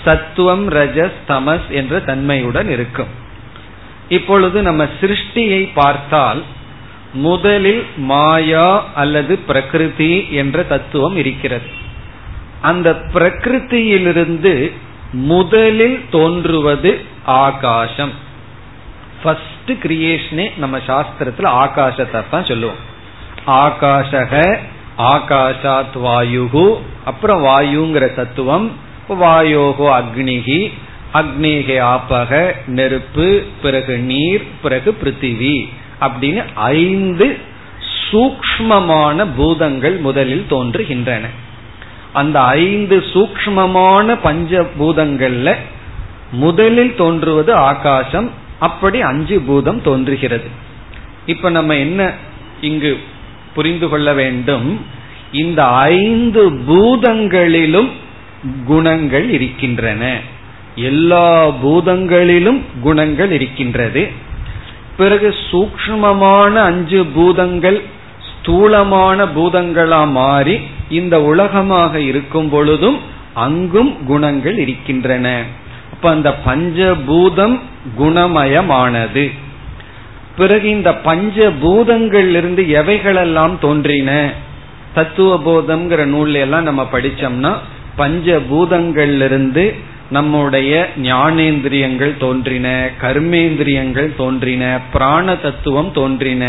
சத்துவம் 0.05 0.66
ரஜஸ் 0.71 1.21
தமஸ் 1.29 1.69
என்ற 1.71 2.01
தன்மையுடன் 2.01 2.69
இருக்கும் 2.69 3.12
இப்பொழுது 4.09 4.59
நம்ம 4.62 4.83
சிருஷ்டியை 5.01 5.62
பார்த்தால் 5.75 6.40
முதலில் 7.21 7.83
மாயா 8.05 8.69
அல்லது 8.95 9.35
பிரகிருதி 9.47 10.12
என்ற 10.33 10.62
தத்துவம் 10.64 11.16
இருக்கிறது 11.16 11.69
அந்த 12.61 12.88
பிரகிருத்தியிலிருந்து 13.14 14.53
முதலில் 15.29 15.99
தோன்றுவது 16.11 16.90
ஆகாசம் 17.42 18.14
ஃபர்ஸ்ட் 19.27 19.71
கிரியேஷனே 19.83 20.47
நம்ம 20.57 20.77
சாஸ்திரத்துல 20.88 21.51
ஆகாசத்தை 21.61 22.21
தான் 22.27 22.49
சொல்லுவோம் 22.49 22.83
ஆகாஷக 23.61 24.35
ஆகாஷாத் 25.12 25.97
வாயுகு 26.05 26.66
அப்புறம் 27.05 27.40
வாயுங்கிற 27.42 28.05
தத்துவம் 28.14 28.66
வாயோகோ 29.16 29.88
அக்னிகி 29.99 30.61
அக்னிகே 31.14 31.77
ஆப்பக 31.90 32.31
நெருப்பு 32.79 33.27
பிறகு 33.62 33.97
நீர் 34.09 34.45
பிறகு 34.62 34.90
பிருத்திவி 35.01 35.57
அப்படின்னு 36.01 36.42
ஐந்து 36.79 37.27
சூக்மமான 38.07 39.27
பூதங்கள் 39.37 39.97
முதலில் 39.99 40.47
தோன்றுகின்றன 40.51 41.27
அந்த 42.12 42.38
ஐந்து 42.62 42.97
சூக்மமான 43.12 44.16
பஞ்சபூதங்கள்ல 44.25 45.49
முதலில் 46.40 46.95
தோன்றுவது 46.95 47.53
ஆகாசம் 47.66 48.29
அப்படி 48.61 48.99
அஞ்சு 49.03 49.37
பூதம் 49.40 49.81
தோன்றுகிறது 49.81 50.49
இப்ப 51.27 51.51
நம்ம 51.51 51.75
என்ன 51.77 52.01
இங்கு 52.61 52.90
புரிந்து 53.55 53.88
கொள்ள 53.88 54.09
வேண்டும் 54.14 54.69
இந்த 55.33 55.61
ஐந்து 55.99 56.42
பூதங்களிலும் 56.69 57.90
குணங்கள் 58.66 59.27
இருக்கின்றன 59.31 60.05
எல்லா 60.83 61.27
பூதங்களிலும் 61.62 62.61
குணங்கள் 62.83 63.31
இருக்கின்றது 63.31 64.03
பிறகு 64.97 65.29
சூக்மமான 65.51 66.55
அஞ்சு 66.62 67.01
பூதங்கள் 67.14 67.79
ஸ்தூலமான 68.31 69.19
பூதங்களா 69.35 70.03
மாறி 70.12 70.57
இந்த 70.90 71.14
உலகமாக 71.23 72.01
இருக்கும் 72.01 72.49
பொழுதும் 72.49 72.99
அங்கும் 73.37 73.92
குணங்கள் 74.07 74.59
இருக்கின்றன 74.59 75.27
இப்ப 75.97 76.09
அந்த 76.11 76.31
பஞ்சபூதம் 76.47 77.57
குணமயமானது 77.99 79.27
பிறகு 80.37 80.66
இந்த 80.69 80.90
பஞ்சபூதங்கள் 81.05 82.29
இருந்து 82.35 82.62
எவைகளெல்லாம் 82.62 83.55
தோன்றின 83.59 84.11
தத்துவ 84.95 85.37
போதம்ங்கிற 85.38 86.03
நூல்ல 86.07 86.40
எல்லாம் 86.40 86.62
நம்ம 86.62 86.83
படிச்சோம்னா 86.92 87.53
இருந்து 89.23 89.64
நம்முடைய 90.11 90.73
ஞானேந்திரியங்கள் 91.03 92.12
தோன்றின 92.19 92.66
கர்மேந்திரியங்கள் 93.01 94.11
தோன்றின 94.16 94.64
பிராண 94.92 95.35
தத்துவம் 95.37 95.90
தோன்றின 95.92 96.45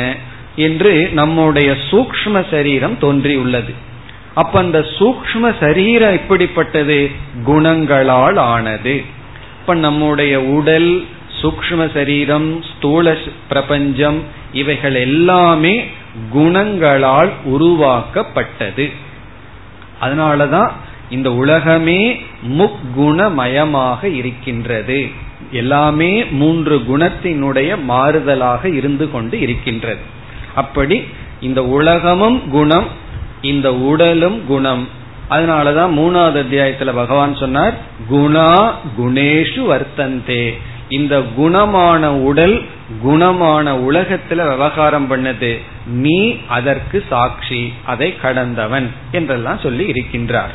என்று 0.55 1.09
நம்முடைய 1.11 1.69
சூக்ம 1.91 2.43
சரீரம் 2.49 2.97
தோன்றியுள்ளது 3.01 3.73
அப்ப 4.33 4.59
அந்த 4.59 4.79
சூக்ம 4.99 5.53
சரீரம் 5.59 6.13
எப்படிப்பட்டது 6.13 6.99
குணங்களால் 7.43 8.39
ஆனது 8.47 8.95
அப்ப 9.67 9.79
நம்முடைய 9.79 10.33
உடல் 10.49 10.91
சூக்ம 11.41 11.85
சரீரம் 11.93 12.45
ஸ்தூல 12.67 13.13
பிரபஞ்சம் 13.47 14.19
இவைகள் 14.53 14.95
எல்லாமே 14.99 15.73
குணங்களால் 16.31 17.31
உருவாக்கப்பட்டது 17.45 18.85
அதனாலதான் 20.01 20.69
இந்த 21.09 21.29
உலகமே 21.33 21.99
முக்குணமயமாக 22.57 24.01
இருக்கின்றது 24.11 24.99
எல்லாமே 25.51 26.11
மூன்று 26.33 26.77
குணத்தினுடைய 26.87 27.73
மாறுதலாக 27.89 28.63
இருந்து 28.71 29.07
கொண்டு 29.11 29.37
இருக்கின்றது 29.39 30.03
அப்படி 30.55 30.99
இந்த 31.41 31.63
உலகமும் 31.71 32.39
குணம் 32.49 32.87
இந்த 33.41 33.69
உடலும் 33.91 34.39
குணம் 34.47 34.85
அதனாலதான் 35.29 35.91
மூணாவது 35.97 36.37
அத்தியாயத்துல 36.43 36.91
பகவான் 36.93 37.33
சொன்னார் 37.35 37.75
குணா 38.09 38.51
குணேஷு 38.97 39.61
வர்த்தந்தே 39.71 40.43
இந்த 40.89 41.15
குணமான 41.37 42.03
உடல் 42.21 42.55
குணமான 43.03 43.73
உலகத்துல 43.87 44.43
விவகாரம் 44.49 45.07
பண்ணது 45.09 45.51
நீ 45.97 46.19
அதற்கு 46.47 46.97
சாட்சி 47.09 47.61
அதை 47.85 48.09
கடந்தவன் 48.21 48.87
என்றெல்லாம் 49.11 49.59
சொல்லி 49.59 49.85
இருக்கின்றார் 49.85 50.53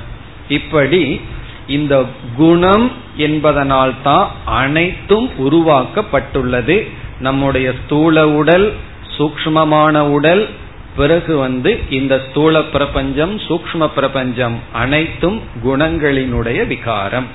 இப்படி 0.49 1.03
இந்த 1.69 1.95
குணம் 2.37 2.87
என்பதனால் 3.19 3.95
தான் 4.03 4.27
அனைத்தும் 4.55 5.29
உருவாக்கப்பட்டுள்ளது 5.39 6.79
நம்முடைய 7.19 7.69
ஸ்தூல 7.81 8.25
உடல் 8.33 8.67
சூக்மமான 9.17 9.97
உடல் 10.09 10.43
பிறகு 10.97 11.35
வந்து 11.37 11.71
இந்த 11.91 12.15
ஸ்தூல 12.25 12.63
பிரபஞ்சம் 12.73 13.35
சூக்ம 13.47 13.87
பிரபஞ்சம் 13.95 14.57
அனைத்தும் 14.73 15.39
குணங்களினுடைய 15.65 16.61
விகாரம் 16.67 17.29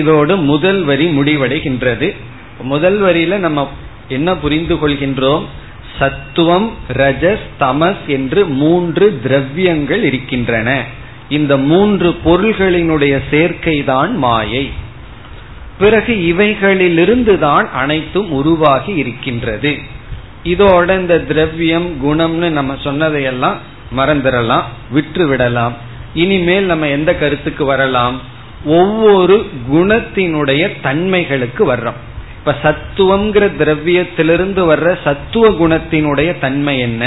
இதோடு 0.00 0.34
முதல் 0.44 0.80
வரி 0.84 1.06
முடிவடைகின்றது 1.16 2.08
முதல் 2.68 2.98
வரியில 2.98 3.38
நம்ம 3.38 3.66
என்ன 4.08 4.30
புரிந்து 4.34 4.74
கொள்கின்றோம் 4.74 5.44
சத்துவம் 5.98 6.68
ரஜஸ் 6.98 7.46
தமஸ் 7.60 8.04
என்று 8.08 8.40
மூன்று 8.56 9.06
திரவியங்கள் 9.22 10.02
இருக்கின்றன 10.02 10.70
இந்த 11.28 11.52
மூன்று 11.68 12.08
பொருள்களினுடைய 12.24 13.14
சேர்க்கை 13.30 13.76
தான் 13.84 14.12
மாயை 14.16 14.64
பிறகு 15.78 16.14
இவைகளிலிருந்து 16.26 17.34
தான் 17.38 17.66
அனைத்தும் 17.74 18.30
உருவாகி 18.32 18.92
இருக்கின்றது 18.94 19.72
இதோட 20.44 20.88
இந்த 21.00 21.16
திரவியம் 21.20 21.88
குணம்னு 22.04 22.48
நம்ம 22.50 22.72
சொன்னதையெல்லாம் 22.82 23.58
மறந்துடலாம் 23.96 24.64
விற்று 24.90 25.24
விடலாம் 25.26 25.74
இனிமேல் 26.14 26.64
நம்ம 26.64 26.88
எந்த 26.88 27.10
கருத்துக்கு 27.14 27.64
வரலாம் 27.64 28.16
ஒவ்வொரு 28.78 29.36
குணத்தினுடைய 29.70 30.62
தன்மைகளுக்கு 30.82 31.62
வர்றோம் 31.66 31.98
இப்ப 32.38 32.54
சத்துவம்ங்கிற 32.62 33.44
திரவியத்திலிருந்து 33.56 34.62
வர்ற 34.62 34.88
சத்துவ 35.04 35.44
குணத்தினுடைய 35.50 36.30
தன்மை 36.38 36.74
என்ன 36.78 37.04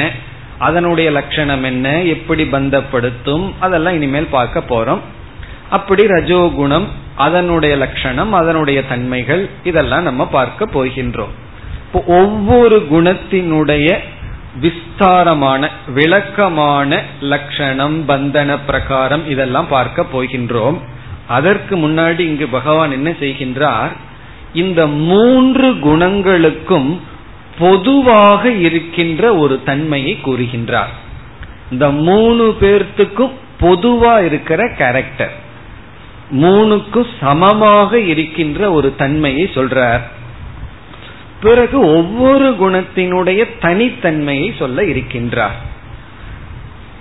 அதனுடைய 0.60 1.08
லட்சணம் 1.12 1.63
என்ன 1.63 1.88
எப்படி 2.06 2.44
பந்தப்படுத்தும் 2.44 3.46
அதெல்லாம் 3.60 3.94
இனிமேல் 3.94 4.30
பார்க்க 4.30 4.63
போறோம் 4.70 5.02
அப்படி 5.70 6.04
ரஜோகுணம் 6.08 6.88
அதனுடைய 7.16 7.74
லட்சணம் 7.78 8.32
அதனுடைய 8.34 8.80
தன்மைகள் 8.84 9.44
இதெல்லாம் 9.63 10.04
நம்ம 10.04 10.26
பார்க்க 10.28 10.74
போகின்றோம் 10.74 11.34
ஒவ்வொரு 12.06 12.78
குணத்தினுடைய 12.92 13.88
விஸ்தாரமான 14.56 15.70
விளக்கமான 15.88 17.00
லட்சணம் 17.20 17.98
பந்தன 18.08 18.58
பிரகாரம் 18.66 19.28
இதெல்லாம் 19.28 19.68
பார்க்க 19.68 20.06
போகின்றோம் 20.13 20.78
அதற்கு 21.28 21.76
முன்னாடி 21.78 22.20
இங்கு 22.20 22.48
பகவான் 22.48 22.92
என்ன 22.92 23.10
செய்கின்றார் 23.20 23.94
இந்த 24.54 24.88
மூன்று 24.88 25.68
குணங்களுக்கும் 25.80 26.90
பொதுவாக 27.60 28.50
இருக்கின்ற 28.50 29.36
ஒரு 29.36 29.62
தன்மையை 29.63 30.20
கூறுகின்றார் 30.24 30.94
இந்த 31.70 31.92
மூணு 31.92 32.44
பேர்த்துக்கும் 32.60 33.34
பொதுவா 33.62 34.16
இருக்கிற 34.20 34.62
கேரக்டர் 34.78 35.36
மூணுக்கும் 36.32 37.10
சமமாக 37.20 38.00
இருக்கின்ற 38.00 38.72
ஒரு 38.72 38.96
தன்மையை 38.96 39.46
சொல்றார் 39.56 40.04
பிறகு 41.42 41.78
ஒவ்வொரு 41.98 42.48
குணத்தினுடைய 42.60 43.42
தனித்தன்மையை 43.62 44.50
சொல்ல 44.58 44.84
இருக்கின்றார் 44.84 45.58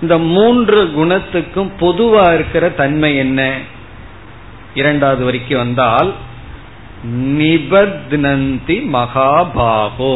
இந்த 0.01 0.15
மூன்று 0.17 0.79
குணத்துக்கும் 0.95 1.71
பொதுவா 1.79 2.25
இருக்கிற 2.33 2.65
தன்மை 2.71 3.11
என்ன 3.17 3.41
இரண்டாவது 4.73 5.23
வரைக்கும் 5.25 5.59
வந்தால் 5.59 6.09
நிபத்னந்தி 7.39 8.77
மகாபாகோ 8.93 10.15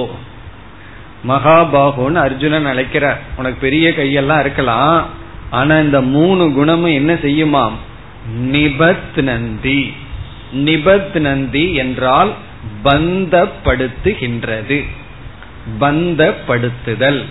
மகாபாகோன்னு 1.28 2.19
அர்ஜுனன் 2.21 2.65
அழைக்கிறார் 2.65 3.19
உனக்கு 3.38 3.58
பெரிய 3.60 3.88
கையெல்லாம் 3.89 4.39
இருக்கலாம் 4.39 5.02
ஆனா 5.50 5.74
இந்த 5.80 6.00
மூணு 6.12 6.43
குணமும் 6.54 6.93
என்ன 6.93 7.13
செய்யுமாம் 7.21 7.76
நிபத் 8.52 9.19
நந்தி 9.24 9.82
நிபத் 10.65 11.17
நந்தி 11.19 11.65
என்றால் 11.74 12.32
பந்தப்படுத்துகின்றது 12.84 14.80
பந்தப்படுத்துதல் 15.80 17.21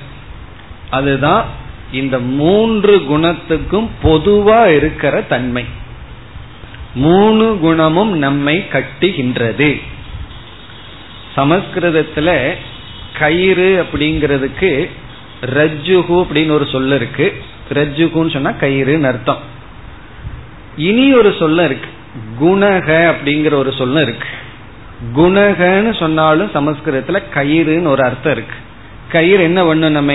அதுதான் 0.91 1.45
இந்த 1.93 2.17
மூன்று 2.21 2.95
குணத்துக்கும் 3.09 3.89
பொதுவா 4.03 4.61
இருக்கிற 4.67 5.15
தன்மை 5.29 5.65
மூணு 6.95 7.47
குணமும் 7.61 8.13
நம்மை 8.17 8.57
கட்டுகின்றது 8.73 9.71
சமஸ்கிருதத்துல 11.37 12.31
கயிறு 13.19 13.69
அப்படிங்கிறதுக்கு 13.83 14.71
ரஜ்ஜுகு 15.57 16.17
அப்படின்னு 16.23 16.51
ஒரு 16.51 16.67
சொல்ல 16.67 16.95
இருக்கு 16.95 17.27
ரஜ்ஜுகுன்னு 17.75 18.33
சொன்னா 18.33 18.53
கயிறுன்னு 18.61 19.07
அர்த்தம் 19.07 19.43
இனி 20.77 21.07
ஒரு 21.15 21.31
சொல்ல 21.39 21.65
இருக்கு 21.65 21.91
குணக 22.41 22.89
அப்படிங்கிற 23.13 23.55
ஒரு 23.55 23.73
சொல்ல 23.73 24.03
இருக்கு 24.03 24.29
குணகன்னு 25.15 25.99
சொன்னாலும் 25.99 26.51
சமஸ்கிருதத்துல 26.55 27.19
கயிறுன்னு 27.35 27.87
ஒரு 27.87 28.03
அர்த்தம் 28.03 28.33
இருக்கு 28.33 28.57
கயிறு 29.09 29.43
என்ன 29.43 29.65
பண்ணும் 29.65 29.93
நம்ம 29.93 30.15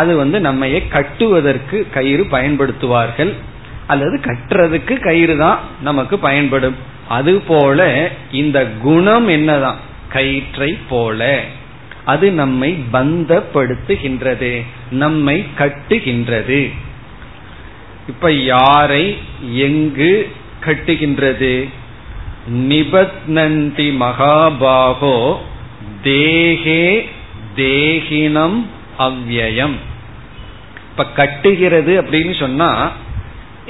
அது 0.00 0.16
வந்து 0.16 0.40
நம்ம 0.40 0.66
கட்டுவதற்கு 0.88 1.86
கயிறு 1.90 2.24
பயன்படுத்துவார்கள் 2.30 3.32
அல்லது 3.86 4.16
கட்டுறதுக்கு 4.20 4.94
கயிறு 5.00 5.36
தான் 5.36 5.58
நமக்கு 5.80 6.18
பயன்படும் 6.18 6.76
அது 7.08 7.32
போல 7.46 7.80
இந்த 8.32 8.58
குணம் 8.82 9.28
என்னதான் 9.28 9.80
கயிற்றை 10.08 10.78
போல 10.88 11.40
அது 12.04 12.26
நம்மை 12.32 12.70
பந்தப்படுத்துகின்றது 12.92 14.52
நம்மை 14.90 15.36
கட்டுகின்றது 15.58 16.60
இப்ப 18.08 18.30
யாரை 18.32 19.04
எங்கு 19.54 20.12
கட்டுகின்றது 20.64 21.68
நிபத்னந்தி 22.48 23.88
மகாபாகோ 24.00 25.16
தேகே 26.02 27.04
தேகினம் 27.56 28.58
அவ்யயம் 28.98 29.76
இப்ப 30.90 31.06
கட்டுகிறது 31.16 31.92
அப்படின்னு 32.02 32.34
சொன்னா 32.38 32.92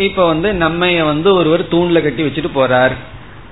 இப்ப 0.00 0.27
வந்து 0.27 0.53
நம்ம 0.53 1.03
வந்து 1.03 1.35
ஒருவர் 1.35 1.63
தூண்ல 1.63 2.03
கட்டி 2.03 2.23
வச்சுட்டு 2.23 2.51
போறார் 2.55 2.95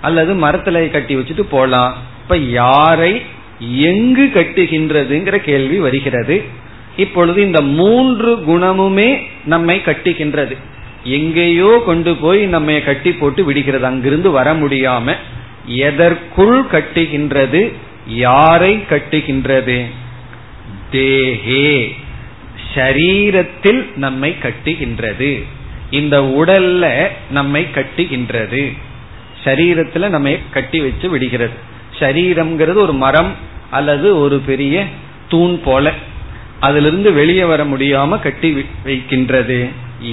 அல்லது 0.01 0.35
மரத்துல 0.35 0.91
கட்டி 0.91 1.17
வச்சுட்டு 1.17 1.45
போலாம் 1.51 1.97
இப்ப 2.23 2.37
யாரை 2.37 3.23
எங்கு 3.71 4.25
கட்டுகின்றதுங்கிற 4.35 5.37
கேள்வி 5.37 5.79
வருகிறது 5.79 6.43
இப்பொழுது 6.97 7.43
இந்த 7.43 7.63
மூன்று 7.63 8.33
குணமுமே 8.47 9.23
நம்மை 9.45 9.77
கட்டுகின்றது 9.85 10.57
எங்கேயோ 11.05 11.71
கொண்டு 11.87 12.13
போய் 12.17 12.43
நம்ம 12.47 12.79
கட்டி 12.81 13.11
போட்டு 13.13 13.45
விடுகிறது 13.45 13.87
அங்கிருந்து 13.87 14.31
வர 14.31 14.49
முடியாம 14.55 15.15
எதற்குள் 15.85 16.59
கட்டுகின்றது 16.73 17.63
யாரை 18.19 18.75
கட்டுகின்றது 18.91 19.79
தேஹே 20.93 21.71
ஷரீரத்தில் 22.75 23.83
நம்மை 23.97 24.31
கட்டுகின்றது 24.43 25.31
இந்த 25.91 26.17
உடல்ல 26.41 26.85
நம்மை 27.31 27.67
கட்டுகின்றது 27.75 28.63
சரீரத்துல 29.45 30.09
நம்ம 30.09 30.37
கட்டி 30.51 30.81
வச்சு 30.81 31.07
விடுகிறது 31.09 31.57
சரீரம்ங்கிறது 32.01 32.77
ஒரு 32.77 32.93
மரம் 32.93 33.33
அல்லது 33.71 34.09
ஒரு 34.21 34.41
பெரிய 34.41 34.77
தூண் 35.29 35.57
போல 35.65 35.93
அதிலிருந்து 36.61 37.13
வெளியே 37.13 37.45
வர 37.45 37.65
முடியாம 37.65 38.19
கட்டி 38.21 38.49
வைக்கின்றது 38.85 39.59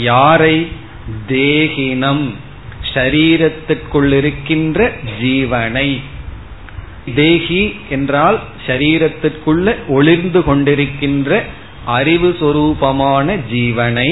யாரை 0.03 0.55
தேகினம் 1.27 2.25
ஷரீரத்துக்குள் 2.93 4.11
இருக்கின்ற 4.11 4.79
ஜீவனை 5.19 5.89
தேகி 7.15 7.63
என்றால் 7.89 8.37
ஷரீரத்திற்குள்ள 8.67 9.75
ஒளிர்ந்து 9.87 10.39
கொண்டிருக்கின்ற 10.39 11.31
அறிவு 11.85 12.29
சொரூபமான 12.39 13.35
ஜீவனை 13.49 14.09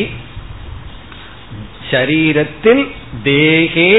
ஷரீரத்தில் 1.91 2.83
தேகே 3.23 3.91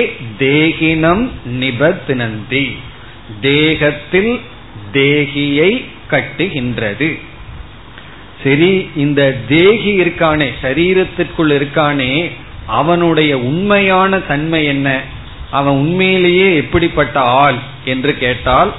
தேகினம் 0.38 1.24
நிபத்னந்தி 1.60 2.64
தேகத்தில் 3.40 4.32
தேகியை 4.92 5.70
கட்டுகின்றது 6.10 7.10
சரி 8.42 8.88
இந்த 8.94 9.20
தேகி 9.48 9.92
இருக்கானே 10.02 10.48
சரீரத்திற்குள் 10.62 11.52
இருக்கானே 11.52 12.30
அவனுடைய 12.66 13.38
உண்மையான 13.38 14.18
தன்மை 14.18 14.64
என்ன 14.64 14.88
அவன் 15.50 15.74
உண்மையிலேயே 15.74 16.56
எப்படிப்பட்ட 16.56 17.20
ஆள் 17.20 17.58
என்று 17.84 18.18
கேட்டால் 18.18 18.72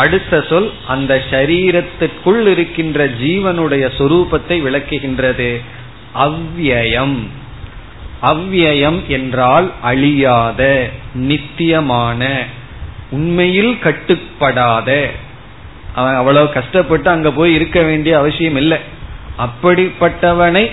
அடுத்த 0.00 0.40
சொல் 0.48 0.72
அந்த 0.86 1.22
சரீரத்திற்குள் 1.30 2.46
இருக்கின்ற 2.46 3.06
ஜீவனுடைய 3.06 3.84
சொரூபத்தை 3.98 4.56
விளக்குகின்றது 4.62 5.50
அவ்வியம் 6.14 7.18
அவ்வியம் 8.22 9.06
என்றால் 9.08 9.72
அழியாத 9.82 10.90
நித்தியமான 11.14 12.22
உண்மையில் 13.10 13.78
கட்டுப்படாத 13.78 14.90
அவன் 15.94 16.14
அவ்வளவு 16.14 16.52
கஷ்டப்பட்டு 16.52 17.10
அங்க 17.10 17.30
போய் 17.32 17.54
இருக்க 17.54 17.82
வேண்டிய 17.82 18.18
அவசியம் 18.18 18.56
இல்லை 18.56 18.78
அப்படிப்பட்டவனை 19.38 20.64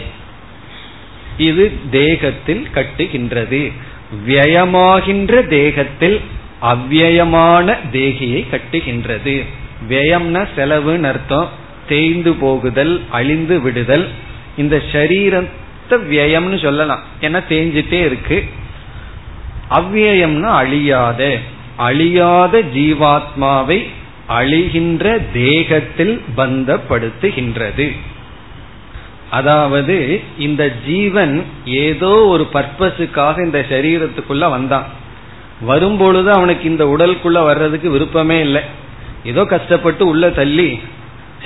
இது 1.38 1.65
தேகத்தில் 1.91 2.63
கட்டுகின்றது 2.76 3.62
வியமாகின்ற 4.26 5.34
தேகத்தில் 5.48 6.18
அவ்வியமான 6.63 7.78
தேகியை 7.91 8.41
கட்டுகின்றது 8.52 9.36
வியம்னா 9.89 10.41
செலவுன்னு 10.56 11.08
அர்த்தம் 11.08 11.50
தேய்ந்து 11.88 12.32
போகுதல் 12.36 12.94
அழிந்து 13.10 13.56
விடுதல் 13.62 14.06
இந்த 14.58 14.76
சரீரத்தை 14.91 15.98
வியம்னு 16.08 16.60
சொல்லலாம் 16.62 17.04
ஏன்னா 17.22 17.39
தேஞ்சிட்டே 17.50 18.00
இருக்கு 18.06 18.38
அவ்வியம்னா 19.70 20.50
அழியாத 20.56 21.22
அழியாத 21.80 22.62
ஜீவாத்மாவை 22.74 23.80
அழிகின்ற 24.30 25.06
தேகத்தில் 25.34 26.15
பந்தப்படுத்துகின்றது 26.38 27.88
அதாவது 29.30 30.22
இந்த 30.38 30.72
ஜீவன் 30.86 31.44
ஏதோ 31.65 32.12
ஒரு 32.26 32.48
பர்பஸுக்காக 32.54 33.46
இந்த 33.46 33.65
சரீரத்துக்குள்ள 33.70 34.50
வந்தான் 34.50 34.86
வரும்பொழுது 35.62 36.32
அவனுக்கு 36.32 36.63
இந்த 36.70 36.86
உடலுக்குள்ள 36.86 37.44
வர்றதுக்கு 37.44 37.89
விருப்பமே 37.89 38.39
இல்லை 38.39 38.62
ஏதோ 39.24 39.46
கஷ்டப்பட்டு 39.46 40.08
உள்ள 40.08 40.30
தள்ளி 40.30 40.80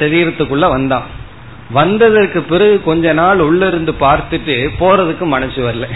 சரீரத்துக்குள்ள 0.00 0.70
வந்தான் 0.70 1.04
வந்ததற்கு 1.70 2.42
பிறகு 2.42 2.84
கொஞ்ச 2.84 3.14
நாள் 3.14 3.40
உள்ள 3.40 3.68
இருந்து 3.68 3.92
பார்த்துட்டு 4.00 4.70
போறதுக்கு 4.80 5.26
மனசு 5.26 5.72
வரல 5.72 5.88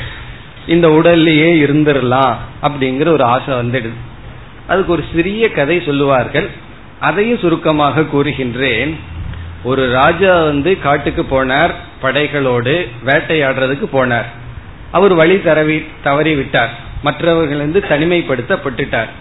இந்த 0.68 0.88
உடல்லையே 0.88 1.50
இருந்துடலாம் 1.64 2.36
அப்படிங்கிற 2.62 3.08
ஒரு 3.08 3.24
ஆசை 3.24 3.54
வந்துடுது 3.54 3.98
அதுக்கு 4.68 4.92
ஒரு 4.92 5.04
சிறிய 5.16 5.50
கதை 5.52 5.80
சொல்லுவார்கள் 5.80 6.50
அதையும் 7.00 7.40
சுருக்கமாக 7.40 8.02
கூறுகின்றேன் 8.02 8.94
ஒரு 9.64 9.84
ராஜா 9.92 10.32
வந்து 10.44 10.72
காட்டுக்கு 10.80 11.24
போனார் 11.26 11.74
படைகளோடு 12.02 12.76
வேட்டையாடுறதுக்கு 13.06 13.88
போனார் 13.94 14.30
அவர் 14.92 15.14
வழி 15.14 15.38
தரவி 15.42 15.78
தவறி 16.04 16.34
விட்டார் 16.36 16.74
மற்றவர்கள் 17.02 17.58
வந்து 17.58 17.80
தனிமைப்படுத்தப்பட்டுட்டார் 17.90 19.12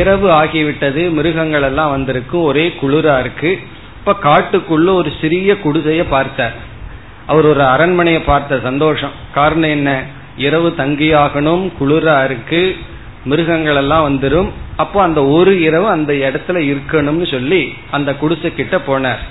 இரவு 0.00 0.28
ஆகிவிட்டது 0.32 1.02
மிருகங்கள் 1.10 1.62
எல்லாம் 1.62 1.90
வந்திருக்கு 1.90 2.36
ஒரே 2.42 2.66
குளிரா 2.80 3.14
இருக்கு 3.18 3.50
இப்ப 3.98 4.14
காட்டுக்குள்ள 4.22 4.88
ஒரு 4.94 5.10
சிறிய 5.20 5.52
குடிசைய 5.64 6.02
பார்த்தார் 6.08 6.56
அவர் 7.26 7.46
ஒரு 7.46 7.62
அரண்மனையை 7.64 8.20
பார்த்த 8.22 8.58
சந்தோஷம் 8.60 9.14
காரணம் 9.34 9.70
என்ன 9.70 9.90
இரவு 10.36 10.68
தங்கியாகணும் 10.78 11.64
குளிரா 11.80 12.16
இருக்கு 12.24 12.62
மிருகங்கள் 13.24 13.76
எல்லாம் 13.76 14.06
வந்துடும் 14.08 14.50
அப்போ 14.76 14.98
அந்த 15.02 15.20
ஒரு 15.28 15.52
இரவு 15.60 15.88
அந்த 15.88 16.12
இடத்துல 16.26 16.58
இருக்கணும்னு 16.70 17.26
சொல்லி 17.30 17.62
அந்த 17.90 18.10
குடிசை 18.14 18.50
கிட்ட 18.54 18.76
போனார் 18.86 19.22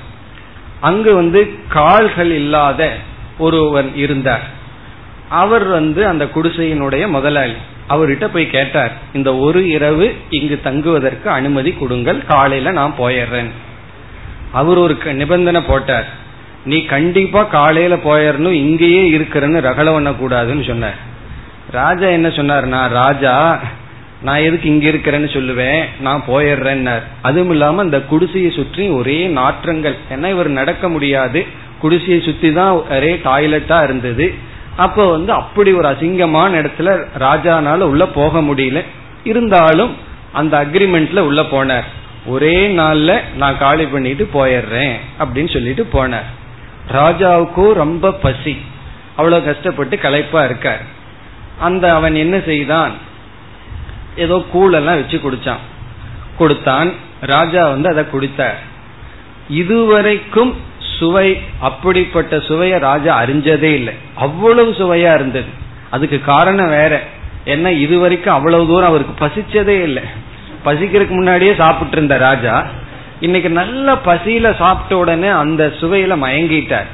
அங்கு 0.86 1.12
வந்து 1.16 1.40
கால்கள் 1.70 2.32
இல்லாத 2.42 2.82
ஒருவர் 3.38 3.90
இருந்தார் 3.96 4.46
அவர் 5.36 5.66
வந்து 5.78 6.02
அந்த 6.06 6.26
குடிசையினுடைய 6.36 7.04
முதலாளி 7.08 7.58
அவர்கிட்ட 7.88 8.26
போய் 8.28 8.46
கேட்டார் 8.48 8.94
இந்த 9.14 9.30
ஒரு 9.38 9.60
இரவு 9.68 10.06
இங்கு 10.30 10.58
தங்குவதற்கு 10.64 11.28
அனுமதி 11.30 11.72
கொடுங்கள் 11.74 12.20
காலையில 12.28 12.72
நான் 12.72 13.00
போயிடுறேன் 13.00 13.52
அவர் 14.52 14.78
ஒரு 14.78 14.96
நிபந்தனை 15.14 15.62
போட்டார் 15.64 16.08
நீ 16.66 16.78
கண்டிப்பா 16.86 17.42
காலையில 17.50 17.96
போயிடணும் 18.06 18.60
இங்கேயே 18.60 19.04
இருக்கிறன்னு 19.18 19.60
ரகலவண்ண 19.62 20.12
கூடாதுன்னு 20.14 20.66
சொன்னார் 20.68 21.00
ராஜா 21.72 22.08
என்ன 22.10 22.28
சொன்னார்னா 22.30 22.80
ராஜா 23.02 23.34
நான் 24.26 24.46
எதுக்கு 24.48 24.68
இங்க 24.70 24.86
இருக்கிறேன்னு 24.92 25.30
சொல்லுவேன் 25.36 25.82
நான் 26.00 26.22
போயிடுறேன் 26.28 26.84
அதுவும் 27.22 27.54
இல்லாம 27.56 27.84
இந்த 27.84 28.00
குடிசையை 28.10 28.50
சுற்றி 28.52 28.84
ஒரே 28.90 29.20
நாற்றங்கள் 29.38 29.98
ஏன்னா 30.12 30.30
இவர் 30.30 30.50
நடக்க 30.54 30.90
முடியாது 30.90 31.42
குடிசையை 31.82 32.20
சுத்தி 32.22 32.50
தான் 32.54 32.74
ஒரே 32.96 33.12
டாய்லெட்டா 33.26 33.80
இருந்தது 33.84 34.28
அப்போ 34.78 35.04
வந்து 35.08 35.32
அப்படி 35.34 35.72
ஒரு 35.74 35.88
அசிங்கமான 35.92 36.58
இடத்துல 36.62 36.94
ராஜானால 37.20 37.88
உள்ள 37.92 38.06
போக 38.16 38.42
முடியல 38.42 38.80
இருந்தாலும் 39.24 39.94
அந்த 40.34 40.54
அக்ரிமெண்ட்ல 40.64 41.20
உள்ள 41.22 41.42
போனார் 41.52 41.88
ஒரே 42.26 42.56
நாள்ல 42.80 43.12
நான் 43.36 43.58
காலி 43.58 43.86
பண்ணிட்டு 43.86 44.26
போயிடுறேன் 44.34 44.96
அப்படின்னு 45.20 45.52
சொல்லிட்டு 45.54 45.84
போனார் 45.94 46.30
ராஜாவுக்கும் 46.96 47.74
ரொம்ப 47.74 48.12
பசி 48.24 48.56
அவ்வளவு 49.16 49.46
கஷ்டப்பட்டு 49.46 49.96
களைப்பா 50.00 50.42
இருக்கார் 50.46 50.84
அந்த 51.60 51.86
அவன் 51.94 52.16
என்ன 52.16 52.38
செய்தான் 52.46 52.94
ஏதோ 54.16 54.36
கூழெல்லாம் 54.54 55.00
வச்சு 55.00 55.18
குடிச்சான் 55.18 55.64
கொடுத்தான் 56.38 56.90
ராஜா 57.26 57.62
வந்து 57.68 57.88
அதை 57.90 58.04
குடித்தார் 58.06 58.58
இதுவரைக்கும் 59.60 60.54
சுவை 60.98 61.28
அப்படிப்பட்ட 61.60 62.36
சுவையை 62.40 62.78
ராஜா 62.80 63.12
அறிஞ்சதே 63.24 63.72
இல்லை 63.80 63.94
அவ்வளவு 64.18 64.72
சுவையா 64.72 65.12
இருந்தது 65.14 65.50
அதுக்கு 65.90 66.18
காரணம் 66.24 66.70
வேற 66.70 66.94
என்ன 67.46 67.72
இதுவரைக்கும் 67.78 68.36
அவ்வளவு 68.36 68.68
தூரம் 68.68 68.90
அவருக்கு 68.90 69.16
பசிச்சதே 69.24 69.78
இல்லை 69.82 70.04
பசிக்கிறதுக்கு 70.66 71.16
முன்னாடியே 71.16 71.54
சாப்பிட்டு 71.56 71.98
இருந்த 71.98 72.16
ராஜா 72.18 72.56
இன்னைக்கு 73.20 73.50
நல்ல 73.52 73.90
பசியில 74.06 74.48
சாப்பிட்ட 74.58 74.94
உடனே 74.98 75.30
அந்த 75.42 75.64
சுவையில 75.82 76.14
மயங்கிட்டார் 76.24 76.90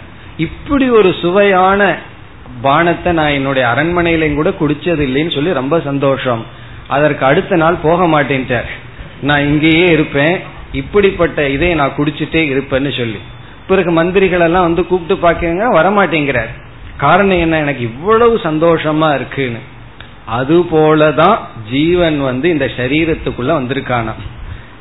இப்படி 0.38 0.86
ஒரு 0.90 1.10
சுவையான 1.22 1.82
பானத்தை 2.64 3.12
நான் 3.12 3.36
என்னுடைய 3.36 3.66
அரண்மனையிலையும் 3.74 4.40
கூட 4.40 4.50
குடிச்சது 4.60 5.04
இல்லைன்னு 5.08 5.36
சொல்லி 5.36 5.54
ரொம்ப 5.54 5.76
சந்தோஷம் 5.80 6.44
அதற்கு 6.92 7.24
அடுத்த 7.26 7.56
நாள் 7.56 7.84
போக 7.84 8.06
மாட்டேன்ட்டார் 8.08 8.70
நான் 9.22 9.46
இங்கேயே 9.46 9.88
இருப்பேன் 9.92 10.36
இப்படிப்பட்ட 10.74 11.48
இதை 11.50 11.70
நான் 11.76 11.98
குடிச்சிட்டே 11.98 12.42
இருப்பேன்னு 12.52 12.92
சொல்லி 12.98 13.20
பிறகு 13.68 13.92
மந்திரிகள் 13.92 14.46
எல்லாம் 14.48 14.68
வந்து 14.68 14.84
கூப்பிட்டு 14.86 15.16
பாக்கங்க 15.24 15.66
வரமாட்டேங்கிறார் 15.78 16.52
காரணம் 16.98 17.42
என்ன 17.42 17.60
எனக்கு 17.60 17.84
இவ்வளவு 17.84 18.36
சந்தோஷமா 18.44 19.10
இருக்குன்னு 19.14 19.62
அது 20.38 20.56
போலதான் 20.72 21.38
ஜீவன் 21.70 22.18
வந்து 22.22 22.48
இந்த 22.50 22.68
சரீரத்துக்குள்ள 22.78 23.52
வந்திருக்கானா 23.60 24.14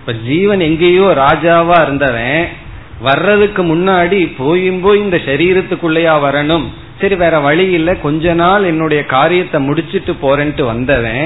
இப்ப 0.01 0.13
ஜீவன் 0.27 0.63
எங்கேயோ 0.69 1.07
ராஜாவா 1.23 1.79
இருந்தவன் 1.81 2.43
வர்றதுக்கு 3.01 3.63
முன்னாடி 3.65 4.19
போயும் 4.39 4.81
போய் 4.81 4.99
இந்த 4.99 5.19
சரீரத்துக்குள்ளேயா 5.27 6.15
வரணும் 6.25 6.67
சரி 7.01 7.17
வேற 7.17 7.37
வழி 7.41 7.67
இல்ல 7.71 7.91
கொஞ்ச 7.99 8.33
நாள் 8.35 8.65
என்னுடைய 8.65 9.03
காரியத்தை 9.07 9.59
முடிச்சிட்டு 9.61 10.13
போறேன்ட்டு 10.23 10.65
வந்தவன் 10.65 11.25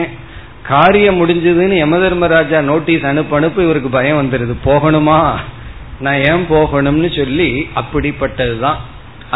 காரியம் 0.64 1.18
முடிஞ்சதுன்னு 1.20 1.76
யமதர்மராஜா 1.82 2.58
நோட்டீஸ் 2.62 3.04
அனுப்ப 3.04 3.36
அனுப்பு 3.36 3.60
இவருக்கு 3.62 3.90
பயம் 3.90 4.20
வந்துடுது 4.20 4.54
போகணுமா 4.64 5.20
நான் 6.00 6.22
ஏன் 6.30 6.44
போகணும்னு 6.48 7.10
சொல்லி 7.16 7.50
அப்படிப்பட்டதுதான் 7.80 8.78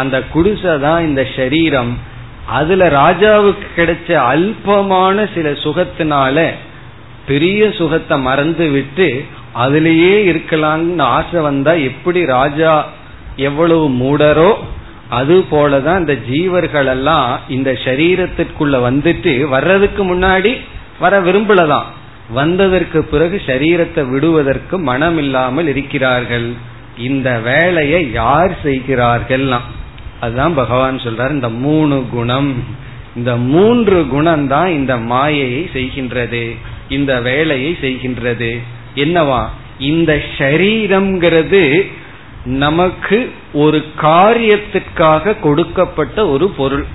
அந்த 0.00 0.17
குடிசை 0.31 0.73
தான் 0.79 1.01
இந்த 1.03 1.21
சரீரம் 1.35 1.91
அதுல 2.51 2.83
ராஜாவுக்கு 2.95 3.67
கிடைச்ச 3.75 4.09
அல்பமான 4.31 5.25
சில 5.33 5.47
சுகத்தினால 5.63 6.37
பெரிய 7.25 7.61
சுகத்தை 7.71 8.15
மறந்து 8.19 8.65
விட்டு 8.69 9.07
அதுலேயே 9.55 10.15
இருக்கலாம்னு 10.31 11.05
ஆசை 11.11 11.39
வந்தா 11.41 11.73
எப்படி 11.89 12.21
ராஜா 12.33 12.73
எவ்வளவு 13.41 13.85
மூடரோ 14.01 14.51
அது 15.09 15.35
போலதான் 15.51 16.01
இந்த 16.01 16.15
ஜீவர்கள் 16.27 16.89
எல்லாம் 16.89 17.29
இந்த 17.49 17.69
சரீரத்திற்குள்ள 17.85 18.77
வந்துட்டு 18.87 19.33
வர்றதுக்கு 19.47 20.01
முன்னாடி 20.03 20.51
வர 20.99 21.19
விரும்பலதான் 21.19 21.85
வந்ததற்கு 22.33 23.03
பிறகு 23.03 23.41
சரீரத்தை 23.45 24.09
விடுவதற்கு 24.09 24.79
மனம் 24.79 25.17
இல்லாமல் 25.17 25.67
இருக்கிறார்கள் 25.67 26.53
இந்த 26.97 27.39
வேலையை 27.39 28.11
யார் 28.11 28.61
செய்கிறார்கள் 28.63 29.53
அதுதான் 30.19 30.53
பகவான் 30.53 30.97
சொல்றார் 30.97 31.29
இந்த 31.29 31.49
மூணு 31.49 32.05
குணம் 32.11 32.63
இந்த 33.15 33.35
மூன்று 33.35 34.07
தான் 34.47 34.67
இந்த 34.67 34.97
மாயையை 34.97 35.69
செய்கின்றது 35.73 36.55
இந்த 36.89 37.21
வேலையை 37.21 37.77
செய்கின்றது 37.81 38.59
என்னவா 38.95 39.45
இந்த 39.77 40.21
ஷரீரம்ங்கிறது 40.37 41.89
நமக்கு 42.45 43.31
ஒரு 43.53 43.83
காரியத்திற்காக 44.01 45.39
கொடுக்கப்பட்ட 45.39 46.27
ஒரு 46.27 46.49
பொருள் 46.49 46.85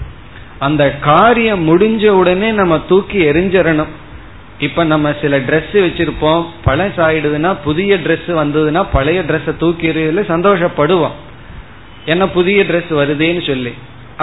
அந்த 0.59 0.91
காரியம் 1.01 1.63
முடிஞ்ச 1.69 2.09
உடனே 2.09 2.53
நம்ம 2.53 2.79
தூக்கி 2.89 3.19
எரிஞ்சிடணும் 3.25 3.93
இப்ப 4.59 4.85
நம்ம 4.85 5.15
சில 5.21 5.39
ட்ரெஸ் 5.39 5.73
வச்சிருப்போம் 5.73 6.43
பழசாயிடுதுன்னா 6.65 7.05
ஆயிடுதுன்னா 7.07 7.55
புதிய 7.65 7.97
ட்ரெஸ் 7.97 8.29
வந்ததுன்னா 8.29 8.87
பழைய 8.93 9.23
ட்ரெஸ்ஸை 9.23 9.57
தூக்கி 9.57 9.89
எறியல 9.89 10.25
சந்தோஷப்படுவோம் 10.29 11.17
ஏன்னா 12.07 12.27
புதிய 12.33 12.63
ட்ரெஸ் 12.63 12.93
வருதேன்னு 12.93 13.47
சொல்லி 13.47 13.73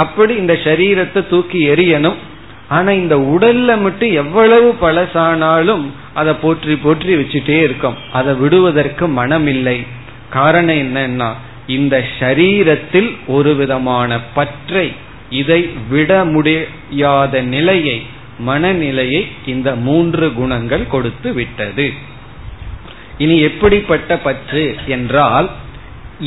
அப்படி 0.00 0.36
இந்த 0.36 0.54
சரீரத்தை 0.54 1.28
தூக்கி 1.28 1.70
எரியணும் 1.70 2.20
ஆனா 2.68 2.92
இந்த 2.92 3.16
உடல்ல 3.18 3.82
மட்டும் 3.82 4.12
எவ்வளவு 4.12 4.76
பழசானாலும் 4.82 5.86
அதை 6.14 6.34
போற்றி 6.34 6.76
போற்றி 6.76 7.16
வச்சுட்டே 7.16 7.58
இருக்கும் 7.62 7.98
அதை 8.12 8.34
விடுவதற்கு 8.34 9.08
மனம் 9.08 9.48
இல்லை 9.48 9.86
காரணம் 10.30 10.76
என்னன்னா 10.76 11.34
இந்த 11.68 12.06
சரீரத்தில் 12.20 13.16
ஒரு 13.28 13.56
விதமான 13.56 14.20
பற்றை 14.34 14.94
இதை 15.32 15.62
விட 15.90 16.12
முடியாத 16.26 17.42
நிலையை 17.48 17.98
மனநிலையை 18.40 19.22
இந்த 19.46 19.70
மூன்று 19.86 20.28
குணங்கள் 20.34 20.86
கொடுத்து 20.88 21.30
விட்டது 21.34 21.88
இனி 23.18 23.36
எப்படிப்பட்ட 23.40 24.12
பற்று 24.18 24.64
என்றால் 24.88 25.48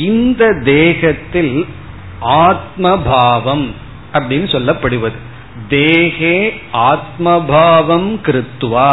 இந்த 0.03 0.43
தேகத்தில் 0.63 1.55
ஆத்மபாவம் 2.45 3.65
அப்படின்னு 4.13 4.47
சொல்லப்படுவது 4.51 5.17
தேகே 5.69 6.37
ஆத்மபாவம் 6.89 8.09
கிருத்வா 8.23 8.91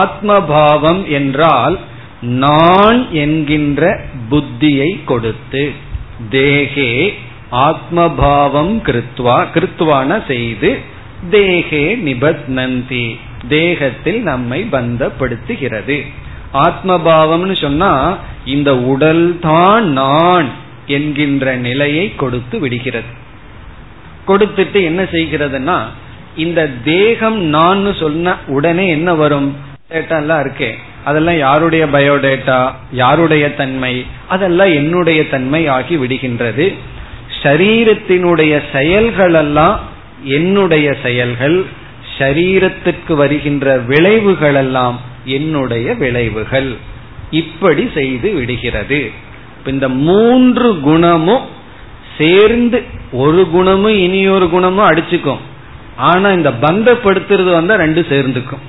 ஆத்மபாவம் 0.00 1.02
என்றால் 1.10 1.76
நான் 2.40 3.00
என்கின்ற 3.14 3.82
புத்தியை 4.30 4.90
கொடுத்து 5.04 5.64
தேகே 6.30 6.90
ஆத்மபாவம் 7.58 8.74
கிருத்வா 8.84 9.36
கிருத்வான 9.54 10.18
செய்து 10.26 10.70
தேகே 11.30 11.84
நிபத்னந்தி 12.04 13.06
தேகத்தில் 13.48 14.20
நம்மை 14.22 14.60
பந்தப்படுத்துகிறது 14.72 15.98
ஆத்மபாவம்னு 16.58 17.56
சொன்னா 17.60 17.92
இந்த 18.44 18.70
உடல் 18.84 19.24
தான் 19.40 19.86
நான் 19.92 20.48
என்கின்ற 20.86 21.56
நிலையை 21.56 22.06
கொடுத்து 22.14 22.56
விடுகிறது 22.58 23.10
கொடுத்துட்டு 24.26 24.78
என்ன 24.82 25.02
செய்கிறதுனா 25.12 25.78
இந்த 26.36 26.60
தேகம் 26.84 27.38
நான் 27.48 27.82
சொன்ன 27.94 28.34
உடனே 28.46 28.86
என்ன 28.88 29.10
வரும் 29.14 29.48
டேட்டாலாம் 29.90 30.42
இருக்கே 30.44 30.70
அதெல்லாம் 31.04 31.38
யாருடைய 31.38 31.84
பயோடேட்டா 31.86 32.58
யாருடைய 32.92 33.44
தன்மை 33.54 33.94
அதெல்லாம் 34.28 34.72
என்னுடைய 34.72 35.20
தன்மை 35.28 35.62
ஆகி 35.68 35.94
விடுகின்றது 35.96 36.66
ஷரீரத்தினுடைய 37.42 38.54
செயல்கள் 38.72 39.34
எல்லாம் 39.34 39.76
என்னுடைய 40.36 40.86
செயல்கள் 41.02 41.58
ஷரீரத்திற்கு 42.18 43.12
வருகின்ற 43.14 43.76
விளைவுகள் 43.82 44.54
எல்லாம் 44.54 44.96
என்னுடைய 45.28 45.94
விளைவுகள் 45.94 46.70
இப்படி 47.32 47.84
செய்து 47.94 48.28
விடுகிறது 48.32 49.00
இந்த 49.66 49.86
மூன்று 50.08 50.68
குணமும் 50.80 51.46
சேர்ந்து 52.18 52.78
ஒரு 53.16 53.42
குணமும் 53.46 53.98
இனியொரு 53.98 54.46
குணமும் 54.48 54.88
அடிச்சுக்கும் 54.90 55.42
ஆனா 56.08 56.28
இந்த 56.32 56.50
பந்தப்படுத்துறது 56.60 57.50
வந்தா 57.52 57.74
ரெண்டு 57.76 58.02
சேர்ந்துக்கும் 58.08 58.64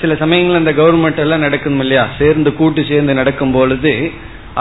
சில 0.00 0.14
சமயங்கள் 0.14 0.60
இந்த 0.60 0.72
கவர்மெண்ட் 0.72 1.16
எல்லாம் 1.16 1.44
நடக்கணும் 1.46 1.78
இல்லையா 1.78 2.04
சேர்ந்து 2.18 2.50
கூட்டு 2.54 2.80
சேர்ந்து 2.84 3.14
நடக்கும் 3.14 3.52
பொழுது 3.52 3.92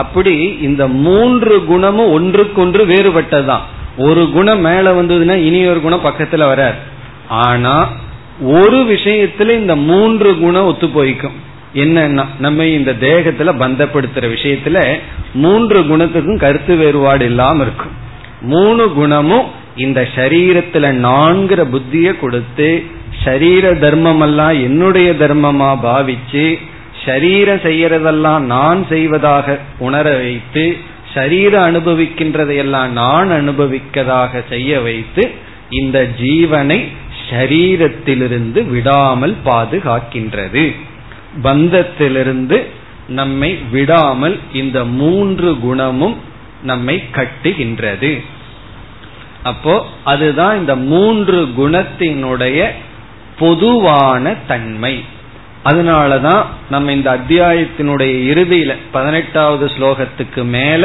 அப்படி 0.00 0.58
இந்த 0.62 0.88
மூன்று 0.88 1.66
குணமும் 1.66 2.12
ஒன்றுக்கொன்று 2.12 2.86
வேறுபட்டதுதான் 2.86 3.62
ஒரு 3.98 4.32
குணம் 4.32 4.60
மேல 4.60 5.02
வந்ததுன்னா 5.02 5.36
இனி 5.36 5.68
ஒரு 5.68 5.82
குணம் 5.82 6.04
பக்கத்துல 6.04 6.38
வராது 6.38 6.76
ஆனா 7.28 7.88
ஒரு 8.42 8.78
விஷயத்துல 8.78 9.50
இந்த 9.50 9.76
மூன்று 9.76 10.40
குணம் 10.40 10.66
ஒத்து 10.66 10.88
போய்க்கும் 10.88 11.38
என்ன 11.74 12.26
நம்ம 12.40 12.66
இந்த 12.66 12.92
தேகத்துல 12.92 13.54
பந்தப்படுத்துற 13.58 14.26
விஷயத்துல 14.32 14.98
மூன்று 15.34 15.80
குணத்துக்கும் 15.80 16.38
கருத்து 16.38 16.76
வேறுபாடு 16.76 17.26
இல்லாம 17.26 17.62
இருக்கும் 17.62 17.96
மூணு 18.42 18.94
குணமும் 18.94 19.46
இந்த 19.76 20.08
சரீரத்துல 20.16 20.92
நான்கிற 20.92 21.64
புத்திய 21.66 22.20
கொடுத்து 22.20 22.84
சரீர 23.24 23.74
தர்மம் 23.74 24.22
எல்லாம் 24.22 24.62
என்னுடைய 24.62 25.12
தர்மமா 25.12 25.78
பாவிச்சு 25.84 26.58
சரீரம் 27.08 27.64
செய்யறதெல்லாம் 27.64 28.44
நான் 28.48 28.82
செய்வதாக 28.90 29.58
உணர 29.80 30.08
வைத்து 30.18 30.66
சரீரம் 31.14 31.66
அனுபவிக்கின்றதையெல்லாம் 31.68 32.92
நான் 32.98 33.30
அனுபவிக்கதாக 33.32 34.42
செய்ய 34.50 34.80
வைத்து 34.80 35.24
இந்த 35.72 35.98
ஜீவனை 36.20 36.80
சரீரத்திலிருந்து 37.30 38.60
விடாமல் 38.68 39.36
பாதுகாக்கின்றது 39.46 40.66
பந்தத்திலிருந்து 41.44 42.58
நம்மை 43.12 43.52
விடாமல் 43.72 44.36
இந்த 44.54 44.78
மூன்று 45.00 45.50
குணமும் 45.58 46.18
நம்மை 46.64 46.96
கட்டுகின்றது 47.12 48.14
அப்போ 49.44 49.76
அதுதான் 50.04 50.56
இந்த 50.58 50.74
மூன்று 50.88 51.40
குணத்தினுடைய 51.58 52.62
பொதுவான 53.40 54.34
தன்மை 54.48 54.94
அதனாலதான் 55.68 56.44
நம்ம 56.70 56.92
இந்த 56.92 57.10
அத்தியாயத்தினுடைய 57.12 58.14
இறுதியில 58.32 58.74
பதினெட்டாவது 58.92 59.66
ஸ்லோகத்துக்கு 59.76 60.44
மேல 60.50 60.86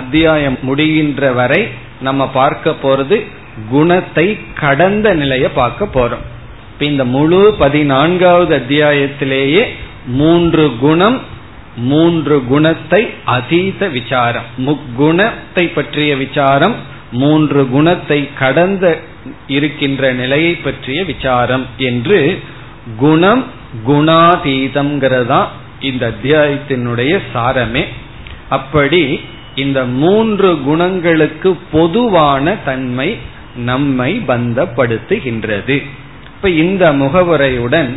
அத்தியாயம் 0.00 0.58
முடிகின்ற 0.62 1.32
வரை 1.34 1.62
நம்ம 2.00 2.22
பார்க்க 2.30 2.74
போறது 2.82 3.18
குணத்தை 3.70 4.26
கடந்த 4.54 5.08
நிலையை 5.14 5.50
பார்க்க 5.54 5.94
போறோம் 5.94 6.24
இப்ப 6.70 6.84
இந்த 6.84 7.04
முழு 7.06 7.40
பதினான்காவது 7.58 8.52
அத்தியாயத்திலேயே 8.56 9.62
மூன்று 10.14 10.64
குணம் 10.78 11.18
மூன்று 11.84 12.36
குணத்தை 12.48 13.00
அதீத 13.28 13.88
விசாரம் 13.88 14.46
முக்குணத்தை 14.66 15.64
பற்றிய 15.74 16.10
விசாரம் 16.16 16.76
மூன்று 17.12 17.60
குணத்தை 17.68 18.18
கடந்த 18.34 18.84
இருக்கின்ற 19.48 20.12
நிலையை 20.12 20.52
பற்றிய 20.56 20.98
விசாரம் 21.04 21.64
என்று 21.88 22.18
குணம் 22.98 23.42
குணாதீதம் 23.86 25.40
இந்த 25.80 26.08
அத்தியாயத்தினுடைய 26.08 27.20
சாரமே 27.34 27.84
அப்படி 28.48 29.20
இந்த 29.54 29.84
மூன்று 29.84 30.62
குணங்களுக்கு 30.62 31.56
பொதுவான 31.72 32.56
தன்மை 32.64 33.16
நம்மை 33.56 34.22
பந்தப்படுத்துகின்றது 34.28 35.82
இப்ப 36.34 36.50
இந்த 36.50 36.92
முகவுரையுடன் 36.92 37.96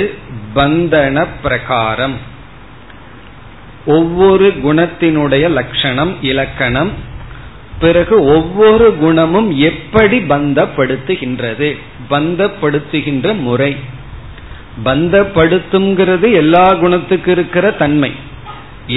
பந்தன 0.55 1.27
பிரகாரம் 1.43 2.17
ஒவ்வொரு 3.87 4.47
குணத்தினுடைய 4.63 5.49
லட்சணம் 5.49 6.17
இலக்கணம் 6.23 6.93
பிறகு 7.79 8.25
ஒவ்வொரு 8.25 8.97
குணமும் 8.97 9.51
எப்படி 9.61 10.19
பந்தப்படுத்துகின்றது 10.19 11.69
பந்தப்படுத்துகின்ற 12.11 13.41
முறை 13.41 13.73
பந்தப்படுத்துங்கிறது 14.83 16.33
எல்லா 16.33 16.67
குணத்துக்கு 16.75 17.31
இருக்கிற 17.31 17.67
தன்மை 17.73 18.13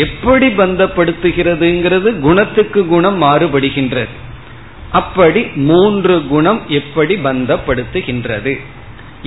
எப்படி 0.00 0.48
பந்தப்படுத்துகிறதுங்கிறது 0.48 2.10
குணத்துக்கு 2.20 2.88
குணம் 2.88 3.22
மாறுபடுகின்றது 3.22 4.16
அப்படி 4.92 5.42
மூன்று 5.66 6.16
குணம் 6.28 6.62
எப்படி 6.70 7.16
பந்தப்படுத்துகின்றது 7.16 8.54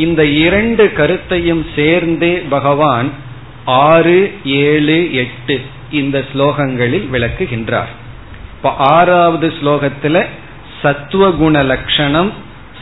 இந்த 0.00 0.24
இரண்டு 0.24 0.92
கருத்தையும் 0.92 1.66
சேர்ந்தே 1.74 2.34
பகவான் 2.48 3.08
ஆறு 3.86 4.18
ஏழு 4.64 5.12
எட்டு 5.14 5.56
இந்த 5.90 6.24
ஸ்லோகங்களில் 6.34 7.06
விளக்குகின்றார் 7.12 7.90
இப்ப 8.56 8.70
ஆறாவது 8.90 9.48
ஸ்லோகத்துல 9.62 10.16
சத்துவகுண 10.82 11.62
லட்சணம் 11.62 12.30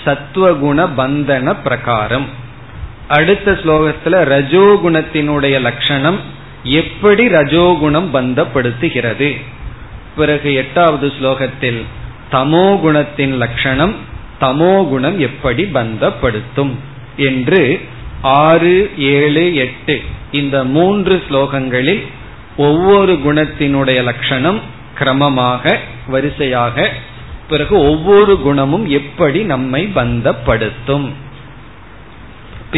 சத்துவகுண 0.05 0.79
பந்தன 0.97 1.55
பிரகாரம் 1.65 2.29
அடுத்த 3.09 3.51
ஸ்லோகத்துல 3.53 4.17
ரஜோகுணத்தினுடைய 4.33 5.57
லட்சணம் 5.61 6.19
எப்படி 6.73 7.25
ரஜோகுணம் 7.29 8.09
பந்தப்படுத்துகிறது 8.13 9.31
பிறகு 10.17 10.51
எட்டாவது 10.55 11.07
ஸ்லோகத்தில் 11.21 11.81
தமோகுணத்தின் 12.33 13.35
லட்சணம் 13.37 13.95
தமோகுணம் 14.41 15.19
எப்படி 15.19 15.63
பந்தப்படுத்தும் 15.73 16.73
என்று 17.21 17.63
ஆறு 18.41 18.75
ஏழு 19.13 19.45
எட்டு 19.57 19.95
இந்த 20.31 20.57
மூன்று 20.69 21.15
ஸ்லோகங்களில் 21.29 22.03
ஒவ்வொரு 22.57 23.13
குணத்தினுடைய 23.25 23.99
லட்சணம் 24.03 24.59
கிரமமாக 24.99 25.75
வரிசையாக 26.07 26.87
பிறகு 27.49 27.75
ஒவ்வொரு 27.83 28.33
குணமும் 28.39 28.87
எப்படி 28.91 29.41
நம்மை 29.45 29.83
பந்தப்படுத்தும் 29.95 31.07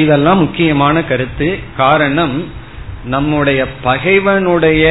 இதெல்லாம் 0.00 0.39
முக்கியமான 0.39 1.05
கருத்து 1.05 1.59
காரணம் 1.77 2.37
நம்முடைய 3.05 3.67
பகைவனுடைய 3.83 4.85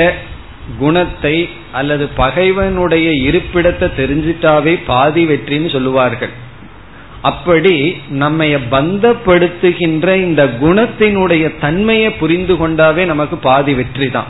குணத்தை 0.79 1.49
அல்லது 1.71 2.09
பகைவனுடைய 2.17 3.07
இருப்பிடத்தை 3.29 3.87
தெரிஞ்சிட்டாவே 3.97 4.83
பாதி 4.85 5.25
வெற்றின்னு 5.25 5.71
சொல்லுவார்கள் 5.71 6.33
அப்படி 7.21 7.73
நம்ம 8.09 8.43
பந்தப்படுத்துகின்ற 8.71 10.09
இந்த 10.15 10.45
குணத்தினுடைய 10.61 11.59
தன்மையை 11.59 12.11
புரிந்து 12.11 12.53
கொண்டாவே 12.53 13.05
நமக்கு 13.05 13.37
பாதி 13.37 13.73
வெற்றி 13.73 14.09
தான் 14.09 14.29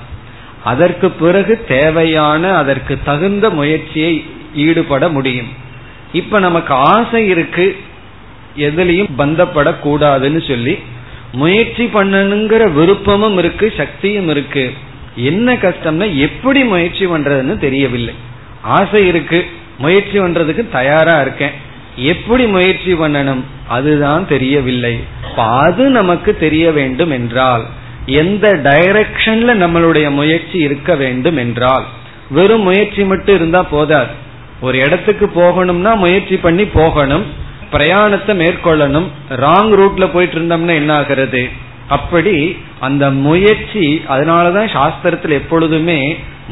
அதற்கு 0.64 1.12
பிறகு 1.12 1.66
தேவையான 1.68 2.54
அதற்கு 2.54 3.00
தகுந்த 3.04 3.50
முயற்சியை 3.50 4.14
ஈடுபட 4.56 5.10
முடியும் 5.10 5.52
இப்ப 6.14 6.40
நமக்கு 6.40 6.74
ஆசை 6.74 7.28
இருக்கு 7.28 7.66
எதுலையும் 8.58 9.12
பந்தப்படக்கூடாதுன்னு 9.18 10.48
சொல்லி 10.48 10.74
முயற்சி 11.32 11.86
பண்ணணுங்கிற 11.86 12.64
விருப்பமும் 12.74 13.38
இருக்கு 13.38 13.74
சக்தியும் 13.78 14.30
இருக்கு 14.30 14.72
என்ன 15.16 15.54
கஷ்டம்னா 15.54 16.16
எப்படி 16.16 16.64
முயற்சி 16.64 17.06
பண்றதுன்னு 17.06 17.58
தெரியவில்லை 17.58 18.14
ஆசை 18.64 19.08
இருக்கு 19.08 19.46
முயற்சி 19.78 20.20
பண்றதுக்கு 20.20 20.70
தயாரா 20.70 21.22
இருக்கேன் 21.22 21.56
எப்படி 21.96 22.46
முயற்சி 22.48 22.94
பண்ணணும் 22.94 23.44
அதுதான் 23.68 24.28
தெரியவில்லை 24.28 25.00
அது 25.36 25.90
நமக்கு 25.90 26.38
தெரிய 26.38 26.72
வேண்டும் 26.72 27.12
என்றால் 27.12 27.66
எந்த 28.06 28.48
டைரக்ஷன்ல 28.64 29.54
நம்மளுடைய 29.56 30.10
முயற்சி 30.10 30.58
இருக்க 30.58 30.96
வேண்டும் 30.96 31.38
என்றால் 31.38 31.86
வெறும் 32.30 32.62
முயற்சி 32.62 33.04
மட்டும் 33.04 33.36
இருந்தா 33.36 33.62
போதாது 33.62 34.12
ஒரு 34.62 34.78
இடத்துக்கு 34.78 35.26
போகணும்னா 35.36 35.96
முயற்சி 35.98 36.38
பண்ணி 36.38 36.64
போகணும் 36.64 37.26
பிரயாணத்தை 37.72 38.34
மேற்கொள்ளணும் 38.36 39.08
ராங் 39.42 39.74
ரூட்ல 39.80 40.06
போயிட்டு 40.12 40.38
இருந்தோம்னா 40.38 40.76
என்ன 40.76 40.94
ஆகிறது 40.94 41.44
அப்படி 41.90 42.36
அந்த 42.80 43.06
முயற்சி 43.22 43.86
அதனாலதான் 44.10 44.70
சாஸ்திரத்தில் 44.74 45.40
எப்பொழுதுமே 45.40 46.00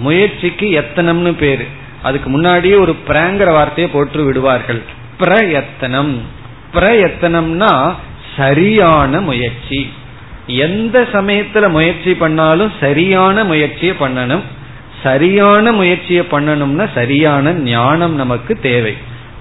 முயற்சிக்கு 0.00 0.68
எத்தனம்னு 0.82 1.34
பேரு 1.36 1.66
அதுக்கு 2.04 2.30
முன்னாடியே 2.30 2.76
ஒரு 2.76 2.94
பிரங்கிற 3.08 3.50
வார்த்தையை 3.52 3.88
போற்று 3.92 4.24
விடுவார்கள் 4.24 4.82
பிரயத்தனம் 5.18 6.14
பிரயத்தனம்னா 6.74 7.72
சரியான 8.38 9.22
முயற்சி 9.22 9.80
எந்த 10.66 10.98
சமயத்துல 11.14 11.66
முயற்சி 11.70 12.12
பண்ணாலும் 12.14 12.72
சரியான 12.80 13.44
முயற்சியை 13.44 13.94
பண்ணணும் 14.00 14.44
சரியான 15.04 15.72
முயற்சியை 15.72 16.24
பண்ணணும்னா 16.32 16.86
சரியான 16.94 17.54
ஞானம் 17.66 18.16
நமக்கு 18.16 18.54
தேவை 18.62 18.94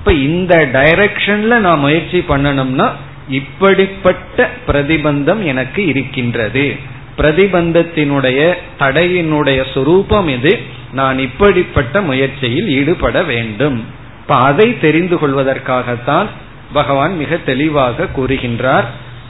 அப்ப 0.06 0.18
இந்த 0.26 0.56
டைரக்ஷன்ல 0.74 1.54
நான் 1.58 1.80
முயற்சி 1.80 2.18
பண்ணணும்னா 2.28 2.84
இப்படிப்பட்ட 3.30 4.36
பிரதிபந்தம் 4.66 5.40
எனக்கு 5.44 5.80
இருக்கின்றது 5.86 6.62
பிரதிபந்தத்தினுடைய 7.18 8.40
தடையினுடைய 8.78 9.60
சொரூபம் 9.72 10.28
இது 10.28 10.52
நான் 10.92 11.18
இப்படிப்பட்ட 11.18 12.02
முயற்சியில் 12.02 12.68
ஈடுபட 12.76 13.22
வேண்டும் 13.22 13.78
இப்ப 14.20 14.36
அதை 14.42 14.68
தெரிந்து 14.78 15.18
கொள்வதற்காகத்தான் 15.18 16.30
பகவான் 16.72 17.16
மிக 17.16 17.40
தெளிவாக 17.44 18.08
கூறுகின்றார் 18.12 18.86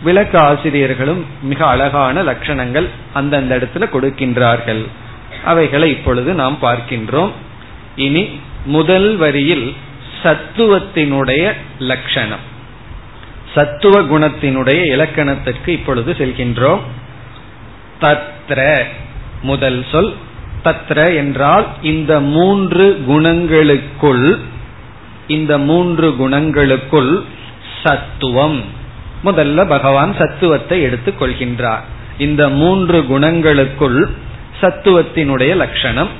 விளக்க 0.02 0.36
ஆசிரியர்களும் 0.42 1.24
மிக 1.44 1.62
அழகான 1.66 2.24
லட்சணங்கள் 2.24 2.90
அந்தந்த 3.14 3.58
இடத்துல 3.58 3.90
கொடுக்கின்றார்கள் 3.90 4.84
அவைகளை 5.44 5.90
இப்பொழுது 5.90 6.32
நாம் 6.34 6.58
பார்க்கின்றோம் 6.62 7.34
இனி 8.02 8.24
முதல் 8.72 9.10
வரியில் 9.16 9.66
சத்துவத்தினுடைய 10.26 11.44
லட்சணம் 11.82 12.44
சத்துவ 13.54 13.96
குணத்தினுடைய 14.02 14.80
இலக்கணத்திற்கு 14.94 15.68
இப்பொழுது 15.68 16.10
செல்கின்றோம் 16.12 16.82
தத்ர 18.00 18.60
முதல் 19.42 19.80
சொல் 19.90 20.12
தத்ர 20.64 20.98
என்றால் 21.14 21.66
இந்த 21.82 22.12
மூன்று 22.30 22.86
குணங்களுக்குள் 23.08 24.26
இந்த 25.26 25.52
மூன்று 25.58 26.08
குணங்களுக்குள் 26.18 27.12
சத்துவம் 27.82 28.58
முதல்ல 29.24 29.60
பகவான் 29.66 30.12
சத்துவத்தை 30.18 30.78
எடுத்துக் 30.80 31.20
கொள்கின்றார் 31.20 31.84
இந்த 32.18 32.42
மூன்று 32.48 32.98
குணங்களுக்குள் 33.08 34.00
சத்துவத்தினுடைய 34.60 35.52
லட்சணம் 35.56 36.12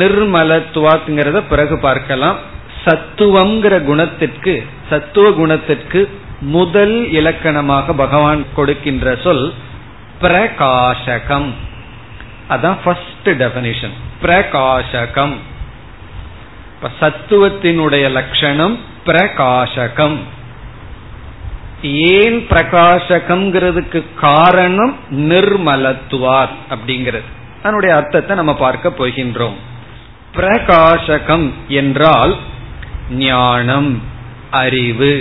நிர்மலத்துவாத்ங்கிறத 0.00 1.38
பிறகு 1.50 1.76
பார்க்கலாம் 1.78 2.38
சத்துவங்கிற 2.84 3.74
குணத்திற்கு 3.84 4.54
சத்துவ 4.90 5.30
குணத்திற்கு 5.30 6.00
முதல் 6.50 6.96
இலக்கணமாக 7.12 7.92
பகவான் 7.92 8.42
கொடுக்கின்ற 8.54 9.16
சொல் 9.22 9.46
பிரகாசகம் 10.20 11.50
அதான் 12.48 12.78
ஃபர்ஸ்ட் 12.84 13.30
டெபனிஷன் 13.40 13.96
பிரகாசகம் 14.22 15.34
சத்துவத்தினுடைய 17.00 18.04
லட்சணம் 18.10 18.76
பிரகாசகம் 19.04 20.18
ஏன் 22.12 22.38
பிரகாசகம்ங்கிறதுக்கு 22.48 24.00
காரணம் 24.20 24.94
நிர்மலத்துவார் 25.10 26.54
அப்படிங்கிறது 26.70 27.28
அதனுடைய 27.62 27.96
அர்த்தத்தை 27.96 28.36
நம்ம 28.36 28.54
பார்க்க 28.54 28.98
போகின்றோம் 28.98 29.58
பிரகாசகம் 30.34 31.46
என்றால் 31.68 32.32
ஞானம் 33.18 33.90
அறிவு 34.50 35.12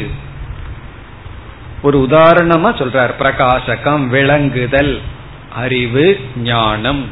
ஒரு 1.81 1.97
உதாரணமா 2.07 2.69
சொல்றார் 2.75 3.13
பிரகாசகம் 3.15 4.03
விளங்குதல் 4.07 4.93
அறிவு 5.55 6.05
ஞானம் 6.43 7.01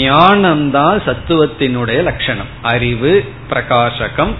ஞானம்தான் 0.00 0.98
சத்துவத்தினுடைய 1.04 2.02
லட்சணம் 2.02 2.50
அறிவு 2.62 3.12
பிரகாசகம் 3.48 4.34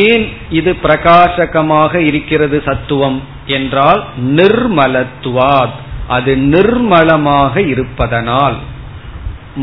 ஏன் 0.00 0.24
இது 0.50 0.72
பிரகாசகமாக 0.82 1.94
இருக்கிறது 2.00 2.62
சத்துவம் 2.64 3.18
என்றால் 3.46 4.02
நிர்மலத்துவாத் 4.18 5.78
அது 6.08 6.36
நிர்மலமாக 6.36 7.54
இருப்பதனால் 7.66 8.58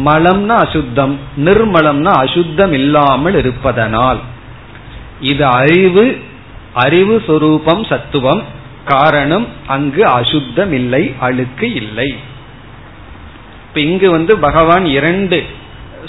மலம்னா 0.00 0.55
அசுத்தம் 0.65 1.19
நிர்மலம்னா 1.37 2.11
அசுத்தம் 2.11 2.73
இல்லாமல் 2.73 3.33
இருப்பதனால் 3.33 4.19
இது 5.19 5.43
அறிவு 5.43 6.21
அறிவு 6.73 7.23
சொரூபம் 7.27 7.85
சத்துவம் 7.85 8.43
காரணம் 8.85 9.47
அங்கு 9.67 10.05
அசுத்தம் 10.05 10.71
இல்லை 10.73 11.13
அழுக்கு 11.19 11.73
இல்லை 11.73 12.15
இங்கு 13.73 14.11
வந்து 14.11 14.37
பகவான் 14.37 14.85
இரண்டு 14.85 15.43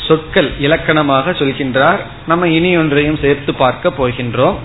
சொற்கள் 0.00 0.53
இலக்கணமாக 0.59 1.31
சொல்கின்றார் 1.31 2.01
நம்ம 2.27 2.49
இனி 2.49 2.77
ஒன்றையும் 2.77 3.21
சேர்த்து 3.21 3.55
பார்க்க 3.55 3.93
போகின்றோம் 3.99 4.57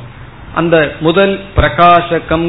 அந்த 0.56 0.96
முதல் 1.00 1.40
பிரகாசகம் 1.56 2.49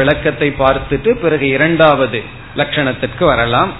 விளக்கத்தை 0.00 0.54
பார்த்துட்டு 0.58 1.14
பிறகு 1.14 1.48
இரண்டாவது 1.48 2.22
லட்சணத்திற்கு 2.56 3.24
வரலாம் 3.24 3.70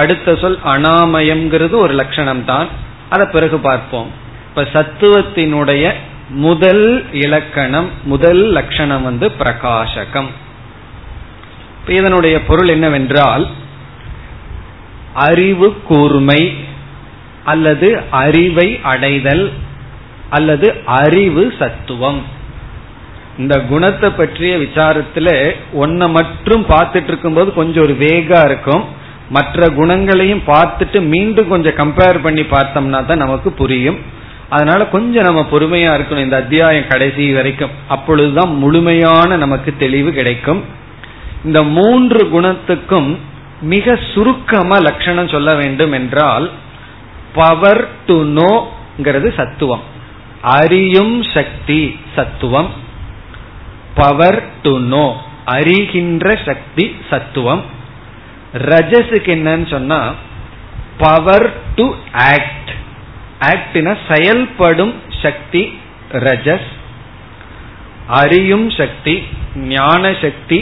அடுத்த 0.00 0.34
சொல் 0.34 0.58
அனாமயம்ங்கிறது 0.66 1.74
ஒரு 1.76 1.94
லட்சணம் 1.94 2.44
தான் 2.44 2.68
அதை 3.10 3.24
பிறகு 3.26 3.56
பார்ப்போம் 3.60 4.08
இப்ப 4.48 4.62
சத்துவத்தினுடைய 4.72 5.84
முதல் 6.38 6.86
இலக்கணம் 7.16 7.88
முதல் 8.04 8.42
லட்சணம் 8.52 9.02
வந்து 9.02 9.26
பிரகாசகம் 9.32 10.30
இதனுடைய 11.88 12.36
பொருள் 12.40 12.68
என்னவென்றால் 12.68 13.44
அறிவு 15.24 15.68
கூர்மை 15.88 16.42
அல்லது 17.44 17.88
அறிவை 18.22 18.68
அடைதல் 18.84 19.44
அல்லது 20.30 20.68
அறிவு 20.96 21.44
சத்துவம் 21.58 22.20
இந்த 23.38 23.54
குணத்தை 23.62 24.08
பற்றிய 24.10 24.54
விசாரத்துல 24.56 25.28
ஒன்ன 25.74 26.08
மட்டும் 26.10 26.64
பார்த்துட்டு 26.68 27.06
இருக்கும்போது 27.06 27.48
கொஞ்சம் 27.52 27.84
ஒரு 27.84 27.94
வேகா 28.00 28.40
இருக்கும் 28.44 28.84
மற்ற 29.30 29.68
குணங்களையும் 29.70 30.42
பார்த்துட்டு 30.46 30.98
மீண்டும் 31.08 31.48
கொஞ்சம் 31.48 31.78
கம்பேர் 31.78 32.18
பண்ணி 32.20 32.42
பார்த்தோம்னா 32.46 33.00
தான் 33.06 33.24
நமக்கு 33.24 33.50
புரியும் 33.52 33.98
அதனால 34.48 34.80
கொஞ்சம் 34.86 35.24
நம்ம 35.24 35.42
பொறுமையா 35.50 35.90
இருக்கணும் 35.94 36.26
இந்த 36.26 36.36
அத்தியாயம் 36.36 36.88
கடைசி 36.88 37.32
வரைக்கும் 37.32 37.72
அப்பொழுதுதான் 37.88 38.52
முழுமையான 38.54 39.36
நமக்கு 39.36 39.70
தெளிவு 39.76 40.10
கிடைக்கும் 40.12 40.60
இந்த 41.44 41.62
மூன்று 41.62 42.20
குணத்துக்கும் 42.28 43.08
மிக 43.62 43.96
சுருக்கமா 44.14 44.76
லட்சணம் 44.78 45.28
சொல்ல 45.28 45.50
வேண்டும் 45.54 45.92
என்றால் 45.92 46.46
பவர் 47.34 47.82
டு 48.06 48.16
நோங்கிறது 48.34 49.28
சத்துவம் 49.36 49.84
அறியும் 50.54 51.16
சக்தி 51.34 51.82
சத்துவம் 52.16 52.70
பவர் 53.94 54.40
டு 54.62 54.72
நோ 54.88 55.06
அறிகின்ற 55.54 56.26
சக்தி 56.44 56.96
சத்துவம் 57.10 57.62
ரஜஸுக்கு 58.54 59.30
என்னன்னு 59.34 59.68
சொன்னா 59.70 60.14
பவர் 60.98 61.46
டு 61.74 61.86
ஆக்ட் 62.28 62.70
ஆக்ட்னா 63.42 63.96
செயல்படும் 64.08 64.94
சக்தி 65.22 65.62
ரஜஸ் 66.10 66.70
அறியும் 68.08 68.70
சக்தி 68.70 69.22
ஞான 69.68 70.12
சக்தி 70.20 70.58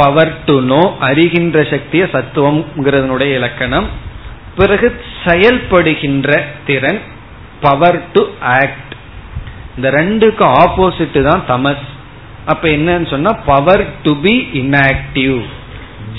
பவர் 0.00 0.32
டு 0.44 0.60
நோ 0.62 0.82
அறிகின்ற 1.00 1.58
சக்திய 1.70 2.02
சத்துவம் 2.12 2.60
இலக்கணம் 3.24 3.88
பிறகு 4.56 4.88
செயல்படுகின்ற 5.24 6.30
திறன் 6.64 7.00
பவர் 7.60 8.00
டு 8.12 8.22
ஆக்ட் 8.40 8.94
இந்த 9.76 9.90
ரெண்டுக்கு 9.90 10.44
ஆப்போசிட் 10.62 11.18
தான் 11.22 11.44
தமஸ் 11.48 11.84
அப்ப 12.46 12.68
என்னன்னு 12.68 13.08
சொன்னா 13.10 13.32
பவர் 13.46 13.84
டு 14.02 14.20
பி 14.20 14.34
இன்ஆக்டிவ் 14.52 15.61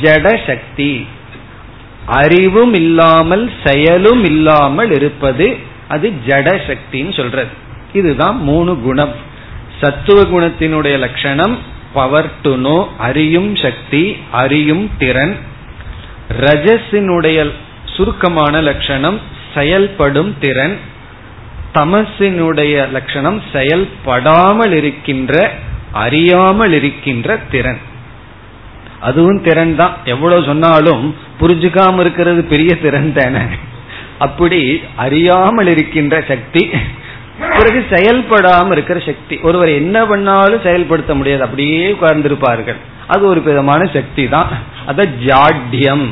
ஜட 0.02 0.28
சக்தி 0.48 0.92
அறிவும் 2.14 2.74
இல்லாமல் 2.74 3.44
செயலும் 3.64 4.24
இல்லாமல் 4.24 4.92
இருப்பது 4.92 5.48
அது 5.88 6.08
ஜட 6.28 6.50
சக்தின்னு 6.68 7.14
சொல்றது 7.16 7.54
இதுதான் 7.94 8.38
மூணு 8.44 8.72
குணம் 8.78 9.14
சத்துவ 9.82 10.20
குணத்தினுடைய 10.24 10.96
லட்சணம் 10.98 11.56
பவர் 11.94 12.30
டு 12.42 12.52
நோ 12.58 12.78
அறியும் 13.00 13.52
சக்தி 13.56 14.04
அறியும் 14.34 14.86
திறன் 14.98 15.36
ரஜஸினுடைய 16.42 17.40
சுருக்கமான 17.86 18.62
லட்சணம் 18.62 19.18
செயல்படும் 19.54 20.32
திறன் 20.40 20.76
தமசினுடைய 21.74 22.76
லட்சணம் 22.92 23.40
செயல்படாமல் 23.54 24.74
இருக்கின்ற 24.74 25.34
அறியாமல் 25.98 26.74
இருக்கின்ற 26.74 27.38
திறன் 27.52 27.82
அதுவும் 29.04 29.42
திறன் 29.42 29.76
தான் 29.76 29.94
எவ்வளவு 30.06 30.48
சொன்னாலும் 30.48 31.04
புரிஞ்சுக்காம 31.40 32.00
இருக்கிறது 32.00 32.42
பெரிய 32.46 32.72
திறன் 32.82 33.14
தானே 33.14 33.44
அப்படி 34.20 34.60
அறியாமல் 34.96 35.72
இருக்கின்ற 35.72 36.16
சக்தி 36.28 36.64
பிறகு 37.54 37.80
செயல்படாமல் 37.90 38.76
இருக்கிற 38.76 39.00
சக்தி 39.02 39.36
ஒருவர் 39.42 39.72
என்ன 39.74 39.98
பண்ணாலும் 40.06 40.66
செயல்படுத்த 40.66 41.14
முடியாது 41.14 41.46
அப்படியே 41.46 41.86
உட்கார்ந்திருப்பார்கள் 41.92 42.80
அது 43.08 43.24
ஒரு 43.28 43.42
விதமான 43.42 43.82
சக்தி 43.94 44.24
தான் 44.28 44.52
அத 44.86 45.08
ஜாட்யம் 45.26 46.08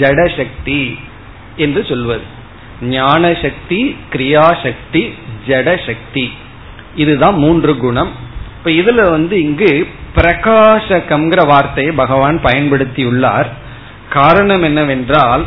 ஜட 0.00 0.20
சக்தி 0.36 0.80
என்று 1.56 1.82
சொல்வது 1.82 2.24
ஞான 2.90 3.24
சக்தி 3.42 3.80
கிரியாசக்தி 4.12 4.64
சக்தி 4.64 5.02
ஜட 5.48 5.68
சக்தி 5.86 6.24
இதுதான் 6.94 7.36
மூன்று 7.36 7.72
குணம் 7.76 8.12
இப்ப 8.66 8.78
இதுல 8.82 9.02
வந்து 9.10 9.34
இங்கு 9.38 9.68
பிரகாசகம்ங்கிற 10.16 11.40
வார்த்தையை 11.46 11.90
பகவான் 11.94 12.38
பயன்படுத்தியுள்ளார் 12.44 13.48
காரணம் 14.10 14.62
என்னவென்றால் 14.62 15.42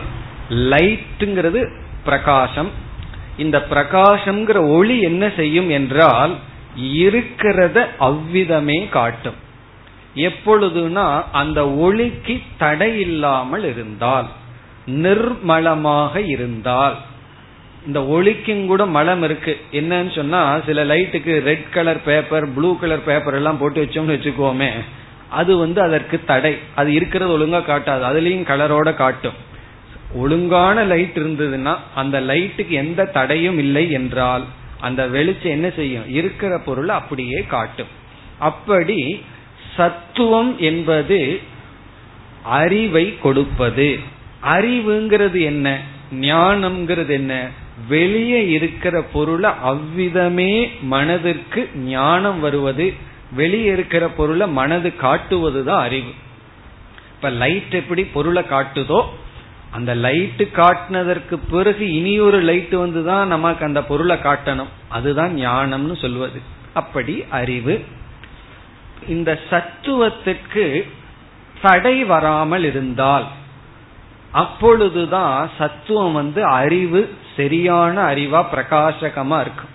லைட்டுங்கிறது 0.72 1.62
பிரகாசம் 2.06 2.70
இந்த 3.38 3.58
பிரகாசம்ங்கிற 3.70 4.60
ஒளி 4.70 4.96
என்ன 5.02 5.28
செய்யும் 5.36 5.70
என்றால் 5.70 6.34
இருக்கிறத 7.02 7.78
அவ்விதமே 8.08 8.80
காட்டும் 8.90 9.40
எப்பொழுதுனா 10.24 11.08
அந்த 11.34 11.60
ஒளிக்கு 11.82 12.38
தடை 12.58 12.92
இல்லாமல் 13.00 13.66
இருந்தால் 13.66 14.30
நிர்மலமாக 15.02 16.24
இருந்தால் 16.28 16.98
இந்த 17.84 18.00
ஒளிக்கும் 18.08 18.64
கூட 18.66 18.84
மலம் 18.86 19.24
இருக்கு 19.24 19.54
என்னன்னு 19.72 20.12
சொன்னா 20.16 20.42
சில 20.66 20.84
லைட்டுக்கு 20.84 21.34
red 21.42 21.68
colour 21.70 22.02
paper 22.04 22.46
blue 22.54 22.70
colour 22.78 23.06
paper 23.06 23.34
எல்லாம் 23.34 23.58
போட்டு 23.58 23.84
வச்சோம்னு 23.84 24.16
வச்சுக்கோமே 24.16 24.72
அது 25.30 25.54
வந்து 25.58 25.80
அதற்கு 25.82 26.18
தடை 26.26 26.54
அது 26.76 26.90
இருக்கிறது 26.94 27.32
ஒழுங்கா 27.38 27.62
காட்டாது 27.64 28.04
அதுலயும் 28.04 28.50
கலரோட 28.50 28.90
காட்டும் 28.94 29.38
ஒழுங்கான 30.16 30.84
லைட் 30.86 31.18
இருந்ததுன்னா 31.18 31.74
அந்த 31.96 32.18
லைட்டுக்கு 32.22 32.76
எந்த 32.76 33.02
தடையும் 33.10 33.58
இல்லை 33.58 33.86
என்றால் 33.92 34.46
அந்த 34.82 35.02
வெளிச்சம் 35.08 35.52
என்ன 35.52 35.68
செய்யும் 35.70 36.08
இருக்கிற 36.10 36.54
பொருளை 36.60 36.94
அப்படியே 36.96 37.40
காட்டும் 37.46 37.92
அப்படி 38.40 39.00
சத்துவம் 39.76 40.52
என்பது 40.60 41.20
அறிவை 42.60 43.06
கொடுப்பது 43.20 43.90
அறிவுங்கிறது 44.50 45.40
என்ன 45.44 45.68
ஞானம்ங்கிறது 46.22 47.14
என்ன 47.14 47.34
வெளியே 47.88 48.42
இருக்கிற 48.50 48.96
பொருளை 49.14 49.50
அவ்விதமே 49.64 50.54
மனதிற்கு 50.88 51.62
ஞானம் 51.88 52.40
வருவது 52.40 52.88
வெளியே 53.36 53.72
இருக்கிற 53.72 54.10
பொருளை 54.10 54.48
மனது 54.52 54.90
காட்டுவதுதான் 55.02 55.84
அறிவு 55.84 56.14
இப்ப 57.14 57.30
லைட் 57.38 57.74
எப்படி 57.74 58.04
பொருளை 58.14 58.44
காட்டுதோ 58.50 59.00
அந்த 59.72 59.92
லைட்டு 59.96 60.46
காட்டினதற்கு 60.54 61.36
பிறகு 61.52 61.86
இனி 61.92 62.20
ஒரு 62.20 62.40
லைட் 62.42 62.76
வந்து 62.76 63.02
தான் 63.04 63.28
நமக்கு 63.28 63.64
அந்த 63.66 63.82
பொருளை 63.82 64.16
காட்டணும் 64.18 64.72
அதுதான் 64.90 65.34
ஞானம்னு 65.40 65.98
சொல்வது 66.02 66.40
அப்படி 66.74 67.16
அறிவு 67.32 67.76
இந்த 69.08 69.32
சத்துவத்துக்கு 69.50 70.66
தடை 71.62 71.98
வராமல் 72.04 72.64
இருந்தால் 72.64 73.28
அப்பொழுதுதான் 74.32 75.50
சத்துவம் 75.58 76.14
வந்து 76.14 76.44
அறிவு 76.44 77.02
சரியான 77.36 77.96
அறிவா 78.04 78.42
பிரகாசகமா 78.52 79.40
இருக்கும் 79.40 79.74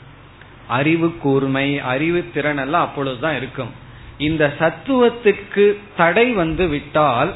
அறிவு 0.68 1.12
கூர்மை 1.22 1.78
அறிவு 1.78 2.24
திறன் 2.34 2.58
எல்லாம் 2.58 2.82
அப்பொழுதுதான் 2.82 3.36
இருக்கும் 3.36 3.72
இந்த 4.18 4.54
சத்துவத்துக்கு 4.58 5.76
தடை 5.96 6.32
வந்து 6.32 6.68
விட்டால் 6.68 7.32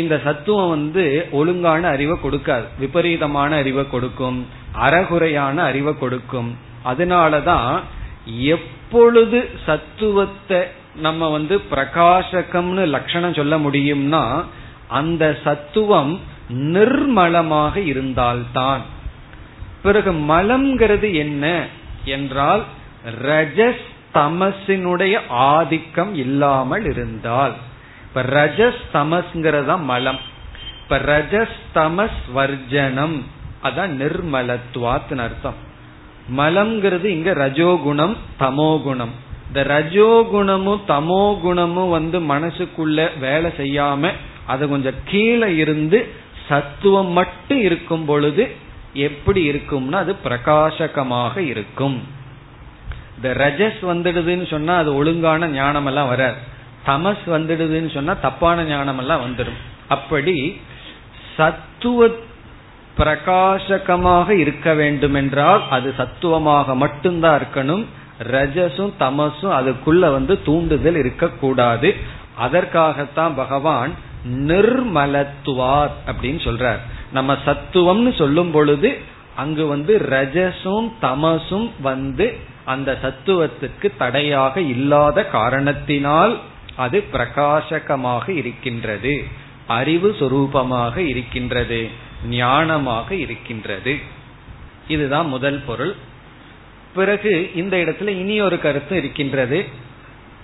இந்த 0.00 0.20
சத்துவம் 0.24 0.68
வந்து 0.68 1.26
ஒழுங்கான 1.30 1.88
அறிவை 1.88 2.16
கொடுக்காது 2.22 2.64
விபரீதமான 2.78 3.56
அறிவை 3.56 3.84
கொடுக்கும் 3.86 4.46
அறகுறையான 4.78 5.56
அறிவை 5.64 5.92
கொடுக்கும் 5.98 6.50
அதனாலதான் 6.84 7.74
எப்பொழுது 8.36 9.48
சத்துவத்தை 9.66 10.60
நம்ம 10.96 11.28
வந்து 11.30 11.60
பிரகாசகம்னு 11.70 12.84
லட்சணம் 12.86 13.34
சொல்ல 13.34 13.56
முடியும்னா 13.56 14.44
அந்த 14.88 15.38
சத்துவம் 15.44 16.20
நிர்மலமாக 16.50 17.76
இருந்தால்தான் 17.76 18.82
பிறகு 19.82 20.12
மலம்ங்கிறது 20.12 21.14
என்ன 21.14 21.66
என்றால் 22.04 22.62
ரஜஸ் 23.22 23.84
தமசினுடைய 24.14 25.14
ஆதிக்கம் 25.28 26.14
இல்லாமல் 26.14 26.84
இருந்தால் 26.84 27.52
இப்ப 28.04 28.22
ரஜஸ் 28.22 28.82
தமஸ்ங்கிறதா 28.92 29.76
மலம் 29.84 30.20
இப்ப 30.82 30.98
ரஜஸ் 30.98 31.58
தமஸ் 31.74 32.20
வர்ஜனம் 32.32 33.22
அதான் 33.62 33.92
நிர்மலத்வாத் 33.98 35.14
அர்த்தம் 35.18 35.54
மலம்ங்கிறது 36.36 37.04
இங்க 37.04 37.32
ரஜோகுணம் 37.32 38.16
தமோகுணம் 38.38 39.14
இந்த 39.48 39.62
ரஜோகுணமும் 39.64 40.80
தமோகுணமும் 40.88 41.90
வந்து 41.90 42.18
மனசுக்குள்ள 42.20 43.18
வேலை 43.20 43.50
செய்யாம 43.56 44.12
அது 44.46 44.68
கொஞ்சம் 44.68 44.94
கீழே 45.04 45.56
இருந்து 45.56 45.98
சத்துவம் 46.48 47.12
மட்டும் 47.12 47.60
இருக்கும் 47.60 48.04
பொழுது 48.04 48.44
எப்படி 49.00 49.40
இருக்கும்னா 49.52 50.00
அது 50.00 50.14
பிரகாசகமாக 50.24 51.36
இருக்கும் 51.44 51.96
இந்த 53.16 53.28
ரஜஸ் 53.38 53.80
வந்துடுதுன்னு 53.84 54.46
சொன்னா 54.50 54.74
அது 54.76 54.90
ஒழுங்கான 54.94 55.48
ஞானம் 55.52 55.86
எல்லாம் 55.86 56.08
வராது 56.08 56.38
தமஸ் 56.86 57.24
வந்துடுதுன்னு 57.26 57.90
சொன்னா 57.92 58.14
தப்பான 58.18 58.64
ஞானம் 58.64 58.98
எல்லாம் 58.98 59.24
வந்துடும் 59.26 59.60
அப்படி 59.88 60.36
சத்துவ 61.36 62.08
பிரகாசகமாக 62.98 64.28
இருக்க 64.34 64.68
வேண்டும் 64.74 65.14
என்றால் 65.14 65.62
அது 65.70 65.88
சத்துவமாக 65.96 66.74
மட்டும்தான் 66.74 67.38
இருக்கணும் 67.40 67.84
ரஜஸும் 68.30 68.92
தமசும் 68.98 69.54
அதுக்குள்ள 69.54 70.10
வந்து 70.12 70.34
தூண்டுதல் 70.42 70.98
இருக்கக்கூடாது 70.98 71.88
அதற்காகத்தான் 72.38 73.34
பகவான் 73.34 73.92
நிர்மலத்துவார் 74.48 75.92
அப்படின்னு 76.06 76.40
சொல்றார் 76.44 76.80
நம்ம 77.12 77.32
சத்துவம்னு 77.44 78.12
சொல்லும் 78.16 78.50
பொழுது 78.50 78.90
அங்கு 79.36 79.66
வந்து 79.66 79.98
ரஜசும் 80.10 80.88
தமசும் 81.00 81.68
வந்து 81.80 82.26
அந்த 82.64 82.90
சத்துவத்துக்கு 83.02 83.88
தடையாக 83.98 84.60
இல்லாத 84.60 85.24
காரணத்தினால் 85.28 86.34
அது 86.76 86.98
பிரகாசகமாக 87.12 88.26
இருக்கின்றது 88.32 89.14
அறிவு 89.66 90.08
சுரூபமாக 90.18 90.96
இருக்கின்றது 90.96 91.80
ஞானமாக 92.30 93.10
இருக்கின்றது 93.10 93.94
இதுதான் 94.88 95.28
முதல் 95.28 95.60
பொருள் 95.66 95.94
பிறகு 96.94 97.50
இந்த 97.54 97.76
இடத்துல 97.76 98.12
இனி 98.14 98.40
ஒரு 98.40 98.60
கருத்து 98.60 98.94
இருக்கின்றது 98.96 99.60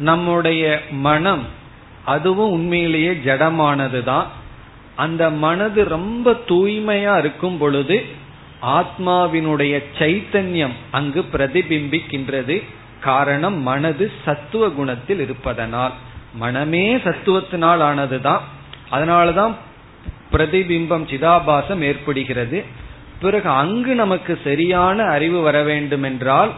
நம்முடைய 0.00 0.63
மனம் 0.91 1.43
அதுவும் 2.05 2.51
உண்மையிலேயே 2.51 3.13
ஜடமானது 3.25 4.01
தான் 4.03 4.27
அந்த 4.97 5.31
மனது 5.31 5.83
ரொம்ப 5.89 6.33
தூய்மையா 6.49 7.15
இருக்கும் 7.19 7.59
பொழுது 7.59 7.97
ஆத்மாவினுடைய 8.75 9.75
சைத்தன்யம் 9.99 10.77
அங்கு 10.91 11.21
பிரதிபிம்பிக்கின்றது 11.33 12.57
காரணம் 13.01 13.59
மனது 13.63 14.07
சத்துவ 14.25 14.65
குணத்தில் 14.71 15.21
இருப்பதனால் 15.21 15.95
மனமே 16.35 16.87
சத்துவத்தினால் 16.97 17.83
ஆனதுதான் 17.83 18.43
அதனாலதான் 18.91 19.55
பிரதிபிம்பம் 20.33 21.07
சிதாபாசம் 21.11 21.83
ஏற்படுகிறது 21.83 22.59
பிறகு 23.21 23.49
அங்கு 23.53 23.95
நமக்கு 23.95 24.39
சரியான 24.45 25.05
அறிவு 25.05 25.41
வர 25.41 25.63
வேண்டும் 25.63 26.03
என்றால் 26.03 26.53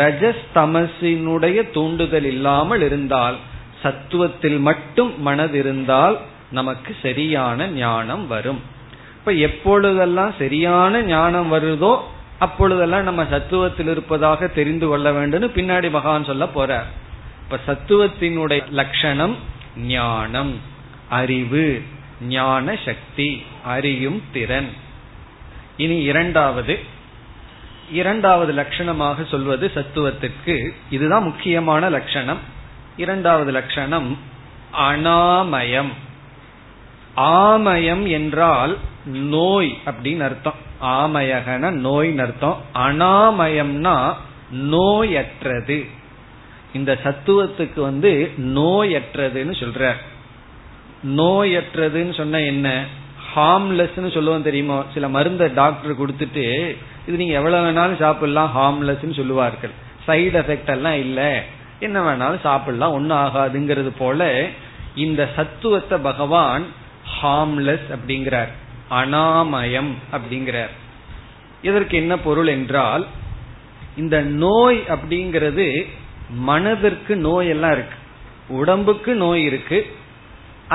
ரஜஸ்தமசினுடைய 0.00 1.58
தூண்டுதல் 1.70 2.24
இல்லாமல் 2.24 2.80
இருந்தால் 2.80 3.36
சத்துவத்தில் 3.84 4.58
மட்டும் 4.60 5.10
மனது 5.20 5.56
இருந்தால் 5.58 6.16
நமக்கு 6.50 6.90
சரியான 7.02 7.66
ஞானம் 7.76 8.24
வரும் 8.26 8.60
இப்ப 9.16 9.32
எப்பொழுதெல்லாம் 9.46 10.32
சரியான 10.38 11.00
ஞானம் 11.06 11.48
வருதோ 11.52 11.94
அப்பொழுதெல்லாம் 12.38 13.04
நம்ம 13.04 13.22
சத்துவத்தில் 13.30 13.90
இருப்பதாக 13.90 14.48
தெரிந்து 14.48 14.86
கொள்ள 14.86 15.08
வேண்டும் 15.12 15.54
பின்னாடி 15.54 15.88
மகான் 15.90 16.26
சொல்ல 16.26 16.46
போற 16.48 16.70
இப்ப 17.44 17.58
சத்துவத்தினுடைய 17.66 18.62
லட்சணம் 18.70 19.34
ஞானம் 19.88 20.54
அறிவு 21.10 21.66
ஞான 22.28 22.74
சக்தி 22.84 23.30
அறியும் 23.66 24.20
திறன் 24.32 24.70
இனி 25.76 25.96
இரண்டாவது 26.02 26.74
இரண்டாவது 27.92 28.52
லட்சணமாக 28.52 29.24
சொல்வது 29.30 29.66
சத்துவத்திற்கு 29.74 30.54
இதுதான் 30.90 31.22
முக்கியமான 31.22 31.88
லட்சணம் 31.90 32.42
இரண்டாவது 32.96 33.50
லட்சணம் 33.52 34.10
அனாமயம் 34.84 35.92
ஆமயம் 37.40 38.04
என்றால் 38.10 38.72
நோய் 39.30 39.70
அப்படின்னு 39.86 40.24
அர்த்தம் 40.24 40.60
ஆமயகன 40.94 41.70
நோய் 41.80 42.10
அர்த்தம் 42.18 42.58
அனாமயம்னா 42.84 43.96
நோயற்றது 44.70 45.78
இந்த 46.72 46.92
சத்துவத்துக்கு 47.04 47.80
வந்து 47.80 48.10
நோயற்றதுன்னு 48.56 49.54
சொல்ற 49.60 49.82
நோயற்றதுன்னு 51.16 52.14
சொன்ன 52.16 52.40
என்ன 52.44 52.68
ஹார்ம்லெஸ்ன்னு 53.34 54.10
சொல்லுவோம் 54.14 54.48
தெரியுமா 54.48 54.78
சில 54.94 55.08
மருந்த 55.08 55.44
டாக்டர் 55.54 56.00
கொடுத்துட்டு 56.00 56.46
இது 57.06 57.16
நீங்க 57.16 57.34
எவ்வளவு 57.34 57.64
வேணாலும் 57.66 58.02
சாப்பிடலாம் 58.02 58.52
ஹார்ம்லெஸ்ன்னு 58.54 59.18
சொல்லுவார்கள் 59.18 59.74
சைடு 60.06 60.36
எஃபெக்ட் 60.42 60.72
எல்லாம் 60.72 60.98
இல்லை 60.98 61.30
என்ன 61.80 61.98
வேணாலும் 62.00 62.40
சாப்பிடலாம் 62.40 62.92
ஒன்னும் 62.92 63.18
ஆகாதுங்கிறது 63.18 63.90
போல 63.98 64.28
இந்த 64.94 65.28
சத்துவத்தை 65.36 65.98
பகவான் 66.00 66.64
ஹாம்லெஸ் 67.20 67.86
அப்படிங்கிறார் 67.94 68.52
அனாமயம் 68.90 69.92
அப்படிங்கிறார் 70.12 70.72
இதற்கு 71.62 71.96
என்ன 71.96 72.16
பொருள் 72.16 72.46
என்றால் 72.46 73.06
இந்த 73.96 74.20
நோய் 74.22 74.80
அப்படிங்கிறது 74.88 75.66
மனதிற்கு 76.44 77.16
நோய் 77.16 77.48
எல்லாம் 77.48 77.72
இருக்கு 77.72 77.98
உடம்புக்கு 78.48 79.14
நோய் 79.14 79.42
இருக்கு 79.42 79.86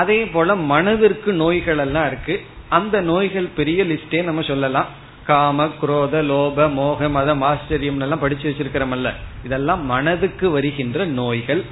அதே 0.00 0.24
போல 0.24 0.54
மனதிற்கு 0.54 1.32
நோய்கள் 1.32 1.78
எல்லாம் 1.78 2.06
இருக்கு 2.06 2.40
அந்த 2.68 3.00
நோய்கள் 3.00 3.48
பெரிய 3.54 3.84
லிஸ்டே 3.84 4.24
நம்ம 4.24 4.40
சொல்லலாம் 4.40 4.88
காம 5.30 5.66
குரோத 5.80 6.16
லோப 6.24 6.66
மோக 6.74 7.08
மதம் 7.08 7.42
ஆச்சரியம் 7.42 8.00
எல்லாம் 8.00 8.22
படிச்சு 8.22 8.46
வச்சிருக்கிறமல்ல 8.48 9.08
இதெல்லாம் 9.44 9.82
மனதுக்கு 9.84 10.46
வருகின்ற 10.50 11.04
நோய்கள் 11.14 11.62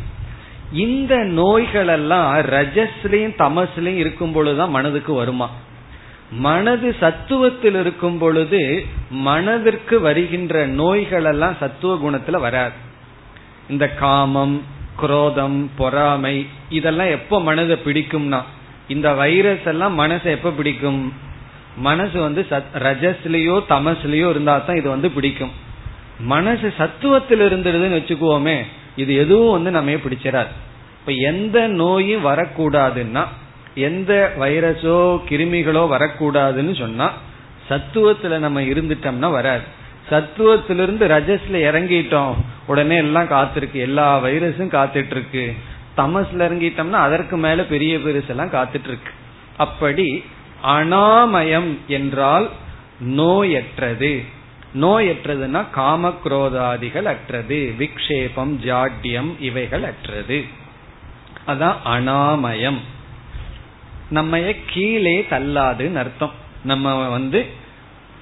இந்த 0.79 1.15
நோய்கள் 1.35 1.91
எல்லாம் 1.91 2.31
ரஜஸ்லயும் 2.49 3.39
தமசுலயும் 3.39 4.01
இருக்கும் 4.01 4.35
பொழுதுதான் 4.35 4.75
மனதுக்கு 4.75 5.13
வருமா 5.15 5.49
மனது 6.43 6.89
சத்துவத்தில் 7.01 7.79
இருக்கும் 7.81 8.19
பொழுது 8.19 8.61
மனதிற்கு 9.25 9.97
வருகின்ற 10.01 10.65
நோய்கள் 10.75 11.25
எல்லாம் 11.25 11.57
சத்துவ 11.61 11.95
குணத்துல 12.03 12.41
வராது 12.41 12.77
இந்த 13.69 13.87
காமம் 14.01 14.57
குரோதம் 15.01 15.59
பொறாமை 15.77 16.37
இதெல்லாம் 16.71 17.11
எப்ப 17.11 17.41
மனதை 17.41 17.77
பிடிக்கும்னா 17.85 18.41
இந்த 18.89 19.09
வைரஸ் 19.15 19.67
எல்லாம் 19.67 19.97
மனசை 19.99 20.29
எப்ப 20.31 20.53
பிடிக்கும் 20.53 21.01
மனசு 21.83 22.17
வந்து 22.19 22.43
சத் 22.51 22.77
ரஜஸ்லயோ 22.83 23.57
தமசுலயோ 23.71 24.29
இருந்தா 24.31 24.55
தான் 24.59 24.77
இது 24.77 24.89
வந்து 24.89 25.09
பிடிக்கும் 25.11 25.53
மனசு 26.29 26.69
சத்துவத்தில் 26.79 27.43
இருந்துடுதுன்னு 27.49 27.99
வச்சுக்குவோமே 27.99 28.57
இது 28.97 29.13
எதுவும் 29.15 29.55
வந்து 29.57 29.71
நம்ம 29.71 29.99
பிடிச்சிடாது 30.05 30.53
இப்ப 30.99 31.13
எந்த 31.29 31.59
நோயும் 31.77 32.27
வரக்கூடாதுன்னா 32.27 33.23
எந்த 33.83 34.13
வைரஸோ 34.39 34.97
கிருமிகளோ 35.29 35.83
வரக்கூடாதுன்னு 35.89 36.75
சொன்னா 36.79 37.07
சத்துவத்துல 37.69 38.39
நம்ம 38.39 38.61
இருந்துட்டோம்னா 38.63 39.31
வராது 39.31 39.67
சத்துவத்திலிருந்து 40.09 41.05
ரஜஸ்ல 41.07 41.57
இறங்கிட்டோம் 41.69 42.35
உடனே 42.67 42.97
எல்லாம் 42.97 43.29
காத்திருக்கு 43.29 43.79
எல்லா 43.81 44.07
வைரஸும் 44.21 44.75
காத்துட்டு 44.75 45.15
இருக்கு 45.17 45.45
தமஸ்ல 45.97 46.47
இறங்கிட்டோம்னா 46.49 47.01
அதற்கு 47.01 47.37
மேல 47.37 47.63
பெரிய 47.65 47.95
பெருசெல்லாம் 47.99 48.55
காத்துட்டு 48.57 48.91
இருக்கு 48.91 49.13
அப்படி 49.57 50.07
அனாமயம் 50.63 51.71
என்றால் 51.89 52.49
நோயற்றது 53.17 54.13
நோயற்றதுன்னா 54.75 55.63
காமக்ரோதாதிகள் 55.75 57.05
அற்றது 57.05 57.75
விக்ஷேபம் 57.79 58.55
ஜாட்யம் 58.65 59.31
இவைகள் 59.41 59.83
அற்றது 59.83 60.45
அதான் 61.47 61.79
அனாமயம் 61.85 62.81
நம்ம 64.11 64.41
கீழே 64.67 65.17
தள்ளாதுன்னு 65.31 65.97
அர்த்தம் 65.97 66.37
நம்ம 66.65 67.09
வந்து 67.09 67.41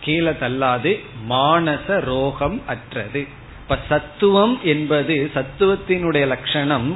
கீழே 0.00 0.30
தள்ளாது 0.30 1.00
மானச 1.28 1.86
ரோகம் 2.00 2.60
அற்றது 2.66 3.26
இப்ப 3.62 3.78
சத்துவம் 3.88 4.60
என்பது 4.62 5.30
சத்துவத்தினுடைய 5.34 6.26
லட்சணம் 6.26 6.96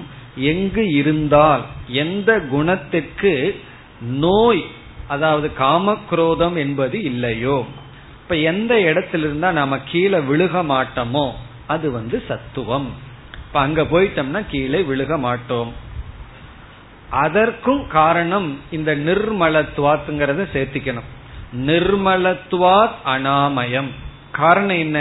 எங்கு 0.36 0.84
இருந்தால் 0.92 1.62
எந்த 1.86 2.40
குணத்துக்கு 2.50 3.32
நோய் 4.18 4.62
அதாவது 5.10 5.48
காம 5.54 5.94
குரோதம் 6.10 6.56
என்பது 6.56 6.96
இல்லையோ 7.02 7.58
இப்ப 8.22 8.34
எந்த 8.44 8.72
இடத்துல 8.80 9.26
இருந்தா 9.26 9.48
நாம 9.50 9.78
கீழே 9.84 10.18
விழுக 10.20 10.56
மாட்டோமோ 10.64 11.26
அது 11.66 11.86
வந்து 11.90 12.16
சத்துவம் 12.28 12.88
இப்ப 13.46 13.60
அங்க 13.60 13.82
போயிட்டோம்னா 13.82 14.42
கீழே 14.50 14.80
விழுக 14.82 15.14
மாட்டோம் 15.18 15.70
அதற்கும் 17.20 17.82
காரணம் 17.88 18.48
இந்த 18.70 18.90
நிர்மலத்துவாத்துங்கிறத 19.06 20.44
சேர்த்திக்கணும் 20.52 21.08
நிர்மலத்துவாத் 21.66 22.98
அனாமயம் 23.04 23.90
காரணம் 24.32 24.76
என்ன 24.76 24.98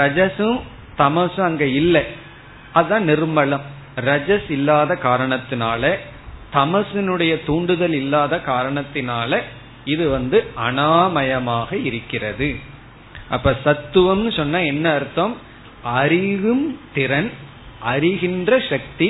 ரஜசும் 0.00 0.58
தமசும் 0.98 1.44
அங்க 1.44 1.64
இல்லை 1.80 2.04
அதுதான் 2.72 3.04
நிர்மலம் 3.04 3.64
ரஜஸ் 4.04 4.48
இல்லாத 4.48 4.94
காரணத்தினால 5.02 5.82
தமசினுடைய 6.56 7.32
தூண்டுதல் 7.44 7.96
இல்லாத 7.96 8.34
காரணத்தினால 8.46 9.40
இது 9.84 10.04
வந்து 10.08 10.38
அனாமயமாக 10.66 11.70
இருக்கிறது 11.88 12.48
அப்ப 13.28 13.52
சத்துவம்னு 13.64 14.30
சொன்ன 14.36 14.62
என்ன 14.64 14.86
அர்த்தம் 14.92 15.34
அறிவும் 15.96 16.66
திறன் 16.94 17.30
அறிகின்ற 17.84 18.50
சக்தி 18.68 19.08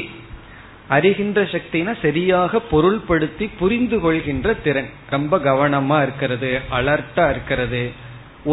அறிகின்ற 0.88 1.40
சக்தினா 1.52 1.92
சரியாக 2.02 2.60
பொருள்படுத்தி 2.70 3.46
புரிந்து 3.58 3.96
கொள்கின்ற 4.00 4.48
திறன் 4.58 4.90
ரொம்ப 5.10 5.38
கவனமா 5.38 5.96
இருக்கிறது 6.02 6.50
அலர்ட்டா 6.70 7.24
இருக்கிறது 7.30 7.82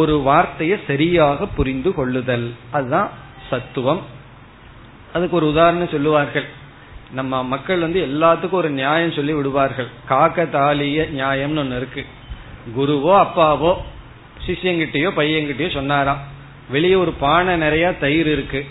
ஒரு 0.00 0.15
வார்த்தையை 0.21 0.77
சரியாக 0.87 1.47
புரிந்து 1.55 1.91
கொள்ளுதல் 1.93 2.47
அதுதான் 2.71 3.09
சத்துவம் 3.49 4.01
அதுக்கு 5.13 5.35
ஒரு 5.35 5.47
உதாரணம் 5.51 5.93
சொல்லுவார்கள் 5.93 6.47
நம்ம 7.11 7.43
மக்கள் 7.43 7.79
வந்து 7.79 7.99
எல்லாத்துக்கும் 7.99 8.59
ஒரு 8.59 8.69
நியாயம் 8.71 9.15
சொல்லி 9.15 9.33
விடுவார்கள் 9.33 9.89
காக்க 10.05 10.45
தாலிய 10.53 11.01
நியாயம்னு 11.11 11.57
ஒன்று 11.57 11.77
இருக்கு 11.77 12.03
குருவோ 12.75 13.13
அப்பாவோ 13.17 13.73
சிஷியங்கிட்டயோ 14.45 15.09
பையன்கிட்டயோ 15.15 15.69
சொன்னாராம் 15.73 16.21
வெளியே 16.69 16.95
ஒரு 16.95 17.11
பானை 17.19 17.53
நிறைய 17.57 17.85
தயிர் 17.99 18.27
இருக்கு 18.27 18.61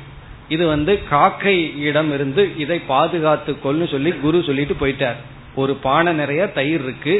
இது 0.48 0.64
வந்து 0.66 0.92
காக்கை 1.11 1.57
இடம் 1.80 2.11
இருந்து 2.12 2.42
இதை 2.57 2.78
பாதுகாத்து 2.88 3.53
கொள்ளு 3.59 3.84
சொல்லி 3.86 4.11
குரு 4.14 4.38
சொல்லிட்டு 4.42 4.74
போயிட்டார் 4.80 5.18
ஒரு 5.55 5.72
பானை 5.82 6.12
நிறைய 6.14 6.42
தயிர் 6.53 6.84
இருக்கு 6.84 7.14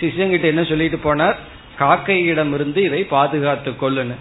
சிஷியங்கிட்ட 0.00 0.46
என்ன 0.46 0.62
சொல்லிட்டு 0.62 0.98
போனார் 1.04 1.36
காக்கையிடம் 1.78 2.52
இருந்து 2.54 2.80
இதை 2.84 3.02
பாதுகாத்து 3.06 3.70
கொள்ளுன்னு 3.76 4.16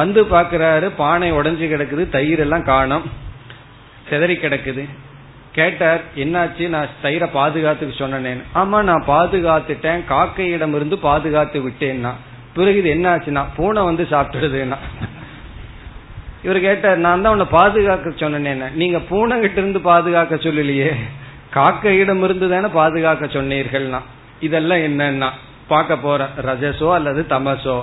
வந்து 0.00 0.20
பாக்குறாரு 0.26 0.86
பானை 0.96 1.30
உடஞ்சு 1.32 1.66
கிடக்குது 1.68 2.04
தயிர் 2.08 2.38
எல்லாம் 2.38 2.64
காணும் 2.64 3.06
செதறி 4.10 4.36
கிடக்குது 4.38 4.82
கேட்டார் 5.56 6.02
என்னாச்சு 6.22 6.64
நான் 6.68 6.94
தயிரை 7.02 7.28
பாதுகாத்துக்கு 7.32 7.94
சொன்னேன் 7.94 8.42
ஆமா 8.60 8.78
நான் 8.88 9.08
பாதுகாத்துட்டேன் 9.08 10.02
காக்கையிடம் 10.10 10.74
இருந்து 10.74 10.96
பாதுகாத்து 11.06 11.60
விட்டேன்னா 11.66 12.12
பிறகு 12.56 12.80
இது 12.82 12.90
என்னாச்சுன்னா 12.94 13.42
பூனை 13.56 13.80
வந்து 13.84 14.04
சாப்பிட்டுடுதுன்னா 14.12 14.78
இவர் 16.44 16.60
கேட்டார் 16.60 16.98
நான் 16.98 17.22
தான் 17.22 17.34
உன்னை 17.34 17.48
பாதுகாக்க 17.54 18.12
சொன்னேன் 18.16 18.64
நீங்க 18.74 18.98
பூனை 19.08 19.36
கிட்ட 19.38 19.58
இருந்து 19.60 19.80
பாதுகாக்க 19.88 20.34
சொல்லலையே 20.44 20.90
காக்கையிடம் 21.56 22.22
இருந்து 22.22 22.46
தானே 22.48 22.68
பாதுகாக்க 22.76 23.24
சொன்னீர்கள்னா 23.36 24.00
இதெல்லாம் 24.40 24.84
என்னன்னா 24.88 25.28
பார்க்க 25.68 25.96
போற 25.98 26.22
ரஜசோ 26.46 26.88
அல்லது 26.96 27.20
தமசோ 27.32 27.76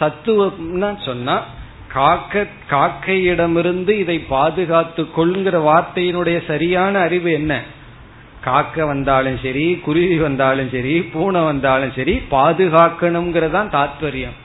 சத்துவம்னா 0.00 0.90
சொன்னா 1.04 1.36
காக்க 1.92 2.42
காக்கையிடமிருந்து 2.70 3.92
இதை 4.02 4.18
பாதுகாத்து 4.28 5.02
கொள்கிற 5.10 5.56
வார்த்தையினுடைய 5.60 6.38
சரியான 6.46 6.94
அறிவு 6.98 7.30
என்ன 7.32 7.54
காக்க 8.44 8.86
வந்தாலும் 8.86 9.38
சரி 9.42 9.66
குருவி 9.80 10.16
வந்தாலும் 10.18 10.70
சரி 10.72 10.94
பூனை 11.12 11.42
வந்தாலும் 11.42 11.92
சரி 11.96 12.14
பாதுகாக்கணுங்கிறதான் 12.30 13.68
தாத்பரியம் 13.72 14.38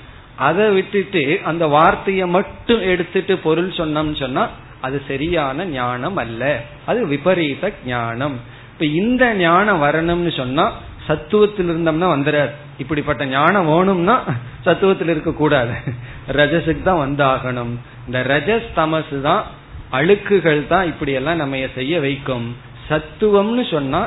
அதை 0.39 0.65
விட்டுட்டு 0.69 1.23
அந்த 1.43 1.63
வார்த்தையை 1.67 2.25
மட்டும் 2.27 2.83
எடுத்துட்டு 2.83 3.35
பொருள் 3.37 3.71
சொன்னோம்னு 3.77 4.17
சொன்னா 4.19 4.43
அது 4.81 4.97
சரியான 5.07 5.65
ஞானம் 5.71 6.17
அல்ல 6.17 6.43
அது 6.85 6.99
விபரீத 7.07 7.71
ஞானம் 7.85 8.35
இப்ப 8.71 8.85
இந்த 8.95 9.23
ஞானம் 9.37 9.83
வரணும்னு 9.83 10.33
சொன்னா 10.33 10.65
சத்துவத்தில் 11.07 11.71
இருந்தோம்னா 11.71 12.09
வந்துடாது 12.13 12.53
இப்படிப்பட்ட 12.77 13.25
ஞானம் 13.31 13.69
வேணும்னா 13.71 14.15
சத்துவத்தில் 14.65 15.13
இருக்க 15.13 15.31
கூடாது 15.33 15.75
ரஜசுக்கு 16.37 16.83
தான் 16.83 17.03
வந்தாகணும் 17.05 17.73
இந்த 18.07 18.19
ரஜஸ் 18.27 18.69
தமசு 18.75 19.19
தான் 19.21 19.43
அழுக்குகள் 19.91 20.61
தான் 20.67 20.87
இப்படி 20.87 21.11
எல்லாம் 21.13 21.41
நம்ம 21.41 21.67
செய்ய 21.75 21.99
வைக்கும் 21.99 22.47
சத்துவம்னு 22.89 23.63
சொன்னா 23.71 24.01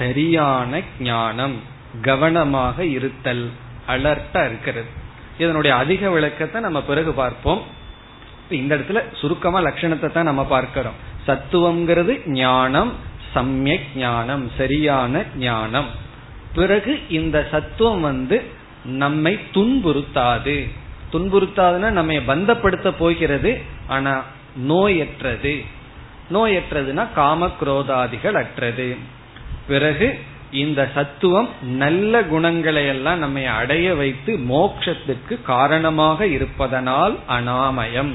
சரியான 0.00 0.80
ஞானம் 1.04 1.56
கவனமாக 2.02 2.84
இருத்தல் 2.96 3.44
அலர்ட்டா 3.88 4.42
இருக்கிறது 4.44 4.90
இதனுடைய 5.38 5.72
அதிக 5.76 6.10
விளக்கத்தை 6.10 6.58
நம்ம 6.60 6.80
பிறகு 6.82 7.12
பார்ப்போம் 7.14 7.62
இந்த 8.54 8.72
இடத்துல 8.76 9.00
சுருக்கமா 9.20 9.60
லட்சணத்தை 9.60 10.08
தான் 10.10 10.30
நம்ம 10.30 10.42
பார்க்கிறோம் 10.46 10.98
சத்துவம்ங்கிறது 11.26 12.14
ஞானம் 12.38 12.90
சமயக் 13.34 13.90
ஞானம் 13.98 14.44
சரியான 14.58 15.22
ஞானம் 15.38 15.88
பிறகு 16.54 16.92
இந்த 17.10 17.38
சத்துவம் 17.50 18.02
வந்து 18.02 18.36
நம்மை 18.98 19.34
துன்புறுத்தாது 19.54 20.58
துன்புறுத்தாதுன்னா 21.12 21.90
நம்ம 21.90 22.20
பந்தப்படுத்த 22.26 22.88
போகிறது 22.98 23.50
ஆனா 23.86 24.14
நோயற்றது 24.68 25.54
நோயற்றதுன்னா 26.32 27.04
காம 27.14 27.48
குரோதாதிகள் 27.60 28.34
அற்றது 28.34 28.88
பிறகு 29.66 30.08
இந்த 30.54 30.80
சத்துவம் 30.94 31.48
நல்ல 31.76 32.22
குணங்களை 32.24 32.82
எல்லாம் 32.86 33.18
நம்ம 33.18 33.46
அடைய 33.52 33.86
வைத்து 33.94 34.32
மோக்ஷத்துக்கு 34.48 35.34
காரணமாக 35.46 36.26
இருப்பதனால் 36.26 37.14
அனாமயம் 37.28 38.12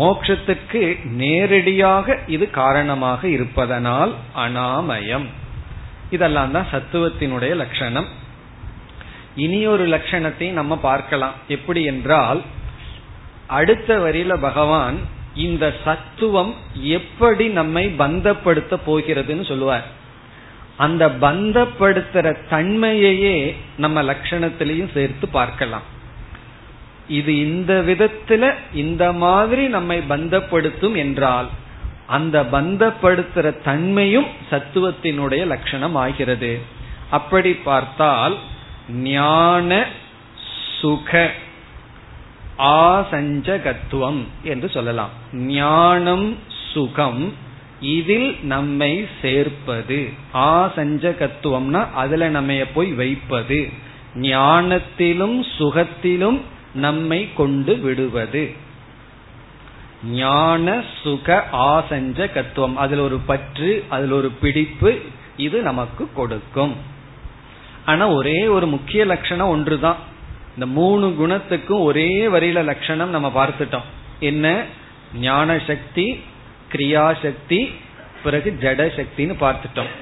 மோக்ஷத்துக்கு 0.00 0.82
நேரடியாக 1.16 2.16
இது 2.26 2.46
காரணமாக 2.50 3.20
இருப்பதனால் 3.28 4.12
அனாமயம் 4.36 5.26
இதெல்லாம் 6.14 6.52
தான் 6.52 6.70
சத்துவத்தினுடைய 6.72 7.52
லட்சணம் 7.54 8.08
இனி 9.36 9.60
ஒரு 9.66 9.84
லட்சணத்தை 9.86 10.48
நம்ம 10.52 10.74
பார்க்கலாம் 10.82 11.36
எப்படி 11.48 11.80
என்றால் 11.84 12.40
அடுத்த 13.50 13.96
வரியில 13.98 14.34
பகவான் 14.40 14.98
இந்த 15.44 15.64
சத்துவம் 15.84 16.52
எப்படி 16.96 17.46
நம்மை 17.52 17.84
பந்தப்படுத்த 17.98 18.74
போகிறதுன்னு 18.86 19.46
சொல்லுவார் 19.48 19.86
அந்த 20.76 21.04
பந்தப்படுத்துற 21.20 22.28
தன்மையையே 22.50 23.36
நம்ம 23.76 24.02
லட்சணத்திலையும் 24.02 24.94
சேர்த்து 24.94 25.26
பார்க்கலாம் 25.30 25.86
இது 27.10 27.32
இந்த 27.46 27.72
விதத்துல 27.82 28.44
இந்த 28.74 29.04
மாதிரி 29.22 29.64
நம்மை 29.68 29.98
பந்தப்படுத்தும் 30.08 30.96
என்றால் 30.96 31.48
அந்த 32.06 32.42
பந்தப்படுத்துற 32.42 33.46
தன்மையும் 33.64 34.28
சத்துவத்தினுடைய 34.50 35.46
லட்சணம் 35.46 35.94
ஆகிறது 35.94 36.58
அப்படி 37.10 37.52
பார்த்தால் 37.64 38.36
ஞான 39.02 39.86
சுக 40.80 41.30
ஆசஞ்சகத்துவம் 42.58 44.22
என்று 44.42 44.68
சொல்லலாம் 44.70 45.10
ஞானம் 45.32 46.28
சுகம் 46.72 47.32
இதில் 47.80 48.44
நம்மை 48.44 48.92
சேர்ப்பது 49.22 50.00
ஆசஞ்சகத்துவம்னா 50.34 51.92
அதுல 51.94 52.28
நம்ம 52.28 52.52
போய் 52.74 52.92
வைப்பது 52.92 53.60
ஞானத்திலும் 54.20 55.38
சுகத்திலும் 55.58 56.40
நம்மை 56.74 57.32
கொண்டு 57.34 57.76
விடுவது 57.76 58.44
ஞான 60.12 60.82
சுக 61.02 61.36
ஆசஞ்ச 61.68 62.18
கத்துவம் 62.32 62.74
அதுல 62.74 63.02
ஒரு 63.02 63.18
பற்று 63.26 63.70
அதுல 63.88 64.14
ஒரு 64.14 64.30
பிடிப்பு 64.40 64.90
இது 65.36 65.62
நமக்கு 65.62 66.04
கொடுக்கும் 66.14 66.74
ஆனா 67.84 68.04
ஒரே 68.08 68.38
ஒரு 68.46 68.66
முக்கிய 68.66 69.04
லட்சணம் 69.04 69.48
ஒன்றுதான் 69.48 70.00
இந்த 70.54 70.66
மூணு 70.66 71.06
குணத்துக்கும் 71.18 71.84
ஒரே 71.84 72.10
வரியில 72.28 72.62
லட்சணம் 72.64 73.10
நம்ம 73.10 73.28
பார்த்துட்டோம் 73.34 73.88
என்ன 74.20 74.64
ஞான 75.20 75.56
சக்தி 75.66 76.06
கிரியாசக்தி 76.70 77.22
சக்தி 77.22 77.60
பிறகு 78.22 78.50
ஜட 78.60 78.82
சக்தின்னு 78.96 79.34
பார்த்துட்டோம் 79.40 79.90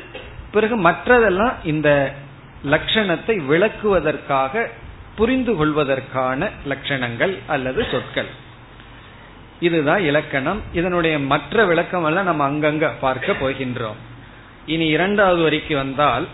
பிறகு 0.51 0.77
மற்றதெல்லாம் 0.85 1.57
இந்த 1.65 1.89
லட்சணத்தை 2.65 3.37
விளக்குவதற்காக 3.49 4.65
புரிந்து 5.15 5.53
கொள்வதற்கான 5.57 6.51
லட்சணங்கள் 6.69 7.35
அல்லது 7.47 7.81
சொற்கள் 7.91 8.31
இதுதான் 9.63 10.03
இலக்கணம் 10.03 10.61
இதனுடைய 10.73 11.15
மற்ற 11.25 11.65
விளக்கம் 11.65 12.05
எல்லாம் 12.05 12.29
நம்ம 12.31 12.47
அங்கங்க 12.51 12.89
பார்க்க 13.01 13.41
போகின்றோம் 13.41 13.99
இனி 14.67 14.87
இரண்டாவது 14.87 15.41
வரைக்கும் 15.43 15.83
வந்தால் 15.83 16.27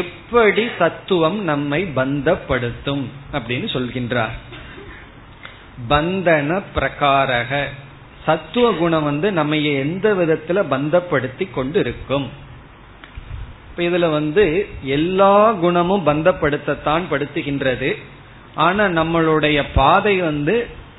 எப்படி 0.00 0.64
தத்துவம் 0.78 1.38
நம்மை 1.42 1.80
பந்தப்படுத்தும் 1.96 3.04
அப்படின்னு 3.32 3.68
சொல்கின்றார் 3.72 4.34
பந்தன 5.88 6.58
பிரகாரக 6.74 7.52
சத்துவ 8.24 8.66
குணம் 8.72 9.02
வந்து 9.02 9.28
நம்ம 9.32 9.56
எந்த 9.78 10.08
விதத்துல 10.14 10.58
பந்தப்படுத்தி 10.68 11.46
கொண்டு 11.50 11.78
இருக்கும் 11.80 12.26
இப்ப 13.68 13.82
இதுல 13.82 14.08
வந்து 14.10 14.44
எல்லா 14.90 15.34
குணமும் 15.54 16.06
பந்தப்படுத்தத்தான் 16.06 17.04
படுத்துகின்றது 17.10 17.90
ஆனா 18.56 18.84
நம்மளுடைய 18.98 19.58
பாதை 19.74 20.14
வந்து 20.20 20.54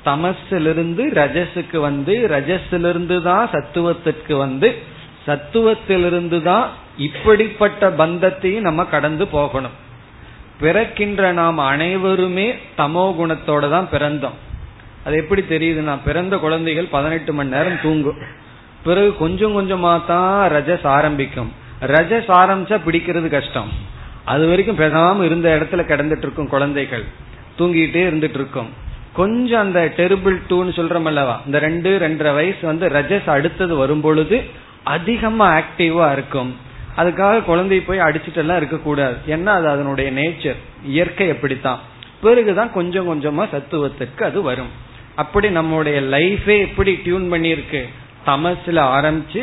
தமசிலிருந்து 0.06 1.04
ரஜஸுக்கு 1.18 1.78
வந்து 1.86 2.14
ரஜஸிலிருந்து 2.32 3.16
தான் 3.22 3.46
சத்துவத்திற்கு 3.52 4.34
வந்து 4.36 4.68
சத்துவத்திலிருந்து 5.26 6.38
தான் 6.42 6.66
இப்படிப்பட்ட 7.06 7.88
பந்தத்தையும் 7.98 8.66
நம்ம 8.68 8.84
கடந்து 8.86 9.24
போகணும் 9.32 9.76
பிறக்கின்ற 10.60 11.32
நாம் 11.34 11.58
அனைவருமே 11.70 12.48
தமோ 12.76 13.06
குணத்தோட 13.16 13.64
தான் 13.68 13.90
பிறந்தோம் 13.90 14.36
அது 15.04 15.16
எப்படி 15.16 15.42
தெரியுதுன்னா 15.50 15.94
பிறந்த 16.04 16.34
குழந்தைகள் 16.36 16.88
பதினெட்டு 16.88 17.32
மணி 17.32 17.54
நேரம் 17.54 17.82
தூங்கும் 17.82 18.20
பிறகு 18.82 19.10
கொஞ்சம் 19.16 19.54
கொஞ்சமா 19.56 19.92
தான் 20.06 20.40
ரஜஸ் 20.52 20.86
ஆரம்பிக்கும் 20.94 21.50
ரஜஸ் 21.92 22.32
ஆரம்பிச்சா 22.38 22.78
பிடிக்கிறது 22.82 23.28
கஷ்டம் 23.28 23.70
அது 24.26 24.44
வரைக்கும் 24.50 24.80
பெறாம 24.80 25.24
இருந்த 25.24 25.48
இடத்துல 25.56 25.82
கிடந்துட்டு 25.86 26.26
இருக்கும் 26.26 26.50
குழந்தைகள் 26.50 27.04
தூங்கிட்டே 27.58 28.02
இருந்துட்டு 28.06 28.38
இருக்கும் 28.40 28.70
கொஞ்சம் 29.16 29.64
அந்த 29.66 29.80
டெரிபிள் 29.96 30.36
டூன்னு 30.50 30.76
சொல்றோம் 30.76 31.08
அல்லவா 31.10 31.34
இந்த 31.46 31.58
ரெண்டு 31.58 31.90
ரெண்டரை 31.98 32.32
வயசு 32.34 32.62
வந்து 32.66 32.86
ரஜஸ் 32.88 33.28
அடுத்தது 33.30 33.74
வரும் 33.76 34.00
பொழுது 34.00 34.38
அதிகமா 34.86 35.46
ஆக்டிவா 35.58 36.06
இருக்கும் 36.12 36.50
அதுக்காக 36.96 37.44
குழந்தை 37.44 37.78
போய் 37.80 38.06
அடிச்சுட்டு 38.06 38.40
எல்லாம் 38.42 38.60
இருக்கக்கூடாது 38.60 39.16
ஏன்னா 39.26 39.52
அது 39.52 39.68
அதனுடைய 39.68 40.08
நேச்சர் 40.10 40.58
இயற்கை 40.88 41.26
எப்படித்தான் 41.28 41.80
பிறகுதான் 42.22 42.70
கொஞ்சம் 42.70 43.08
கொஞ்சமா 43.08 43.44
சத்துவத்துக்கு 43.50 44.22
அது 44.24 44.40
வரும் 44.42 44.70
அப்படி 45.16 45.48
நம்மளுடைய 45.50 45.98
லைஃபே 46.14 46.56
எப்படி 46.60 46.92
டியூன் 47.04 47.26
பண்ணிருக்கு 47.32 47.82
தமசுல 48.26 48.80
ஆரம்பிச்சு 48.96 49.42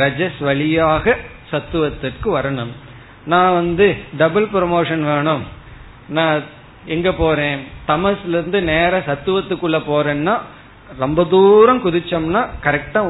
ரஜஸ் 0.00 0.40
வழியாக 0.40 1.16
சத்துவத்திற்கு 1.50 2.28
வரணும் 2.30 2.72
நான் 3.24 3.54
வந்து 3.54 3.86
டபுள் 4.18 4.46
ப்ரமோஷன் 4.52 5.04
வேணும் 5.04 5.44
நான் 6.10 6.38
எங்க 6.86 7.10
போறேன் 7.12 7.60
தமசுல 7.88 8.36
இருந்து 8.38 8.60
நேர 8.62 8.98
சத்துவத்துக்குள்ள 9.06 9.78
போறேன்னா 9.88 10.34
ரொம்ப 10.98 11.24
தூரம் 11.24 11.82
குதிச்சோம்னா 11.84 12.42
கரெக்டா 12.62 13.00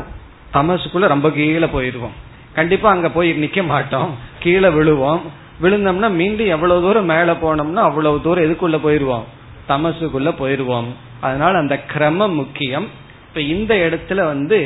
தமசுக்குள்ள 0.55 1.07
ரொம்ப 1.07 1.28
கீழே 1.30 1.68
போயிருவோம் 1.72 2.16
கண்டிப்பா 2.55 2.89
அங்க 2.91 3.09
போய் 3.09 3.30
நிக்க 3.32 3.62
மாட்டோம் 3.64 4.12
கீழே 4.39 4.70
விழுவோம் 4.70 5.22
விழுந்தோம்னா 5.61 6.11
மீண்டும் 6.12 6.47
எவ்வளவு 6.47 6.82
தூரம் 6.82 7.05
மேல 7.05 7.32
போனோம்னா 7.32 7.82
அவ்வளவு 7.82 8.18
தூரம் 8.20 8.47
எதுக்குள்ள 8.47 8.78
போயிருவோம் 8.82 9.26
தமசுக்குள்ள 9.68 10.30
போயிருவோம் 10.39 10.89
அதனால 11.20 11.53
அந்த 11.59 11.76
கிரமம் 11.86 12.34
முக்கியம் 12.34 12.86
இப்ப 13.28 13.41
இந்த 13.41 13.74
இடத்துல 13.74 14.20
வந்து 14.24 14.59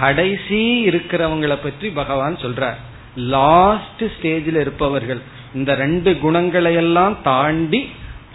கடைசி 0.00 0.60
இருக்கிறவங்களை 0.90 1.56
பற்றி 1.62 1.88
பகவான் 1.90 2.36
சொல்றார் 2.36 2.78
லாஸ்ட் 3.30 4.02
ஸ்டேஜில் 4.14 4.60
இருப்பவர்கள் 4.60 5.20
இந்த 5.54 5.74
ரெண்டு 5.74 6.18
குணங்களை 6.18 6.74
எல்லாம் 6.74 7.14
தாண்டி 7.22 7.80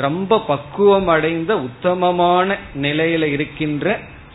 ரொம்ப 0.01 0.39
பக்குவம் 0.47 1.07
அடைந்த 1.07 1.51
உத்தமமான 1.59 2.57
நிலையில 2.81 3.27
இருக்கின்ற 3.29 3.87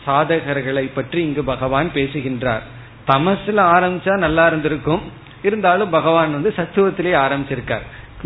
சாதகர்களை 0.07 0.87
பற்றி 0.93 1.19
இங்கு 1.23 1.43
பகவான் 1.45 1.89
பேசுகின்றார் 1.95 2.65
தமசுல 3.09 3.61
ஆரம்பிச்சா 3.75 4.15
நல்லா 4.19 4.45
இருந்திருக்கும் 4.47 5.03
இருந்தாலும் 5.43 5.91
பகவான் 5.91 6.33
வந்து 6.33 6.51
சத்துவத்திலேயே 6.57 7.17
ஆரம்பிச்சிருக்கார் 7.25 7.85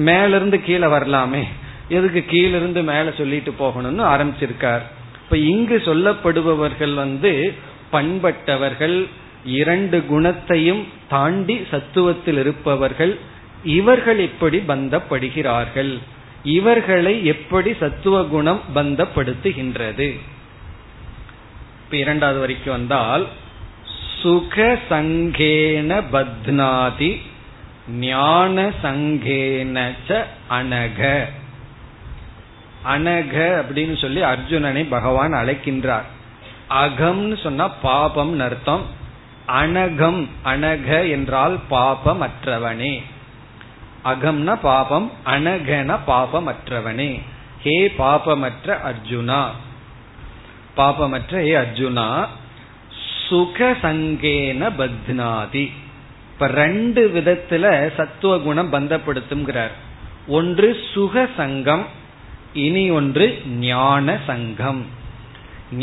மேலிருந்து 0.03 0.59
கீழே 0.61 0.89
வரலாமே 0.89 1.43
எதுக்கு 1.89 2.21
கீழிருந்து 2.25 2.81
மேல 2.83 3.11
சொல்லிட்டு 3.11 3.53
போகணும்னு 3.59 4.05
ஆரம்பிச்சிருக்கார் 4.13 4.85
இப்ப 5.23 5.37
இங்கு 5.47 5.77
சொல்லப்படுபவர்கள் 5.85 6.95
வந்து 6.95 7.33
பண்பட்டவர்கள் 7.93 8.97
இரண்டு 9.59 9.99
குணத்தையும் 10.07 10.83
தாண்டி 11.09 11.57
சத்துவத்தில் 11.71 12.39
இருப்பவர்கள் 12.39 13.13
இவர்கள் 13.71 14.21
இப்படி 14.21 14.59
பந்தப்படுகிறார்கள் 14.69 15.93
இவர்களை 16.49 17.15
எப்படி 17.25 17.71
சத்துவ 17.73 18.23
குணம் 18.25 18.61
பந்தப்படுத்துகின்றது 18.75 20.09
இரண்டாவது 21.91 22.39
வரைக்கும் 22.41 22.77
வந்தால் 22.77 23.25
சுக 24.23 24.79
சங்கேன 24.89 26.01
பத்னாதி 26.13 27.11
ஞான 28.01 28.57
சங்கேன 28.83 29.77
அனக 30.51 31.01
அனக 32.85 33.35
அப்படின்னு 33.61 33.97
சொல்லி 33.99 34.21
அர்ஜுனனை 34.25 34.89
பகவான் 34.89 35.33
அழைக்கின்றார் 35.33 36.09
அகம்னு 36.75 37.37
சொன்னா 37.43 37.67
பாபம் 37.83 38.41
அர்த்தம் 38.41 38.85
அனகம் 39.53 40.21
அனக 40.45 40.89
என்றால் 41.11 41.59
பாபம் 41.69 42.21
அற்றவனே 42.21 43.03
அகம்ன 44.05 44.51
பாபம் 44.63 45.09
அனகன 45.33 45.97
பாபமற்றவனே 46.07 47.11
ஹே 47.65 47.77
பாபமற்ற 47.99 48.77
அர்ஜுனா 48.91 49.41
பாபமற்ற 50.77 51.33
ஹே 51.47 51.55
அர்ஜுனா 51.57 52.07
சுக 53.23 53.69
சங்கேன 53.83 54.71
பத்னாதி 54.79 55.65
இப்ப 56.31 56.49
ரெண்டு 56.57 57.03
விதத்துல 57.17 57.65
சத்துவ 57.97 58.35
குணம் 58.39 58.71
பந்தப்படுத்துங்கிறார் 58.73 59.75
ஒன்று 60.29 60.69
சுக 60.93 61.25
சங்கம் 61.37 61.85
இனி 62.61 62.85
ஒன்று 62.91 63.27
ஞான 63.65 64.17
சங்கம் 64.27 64.81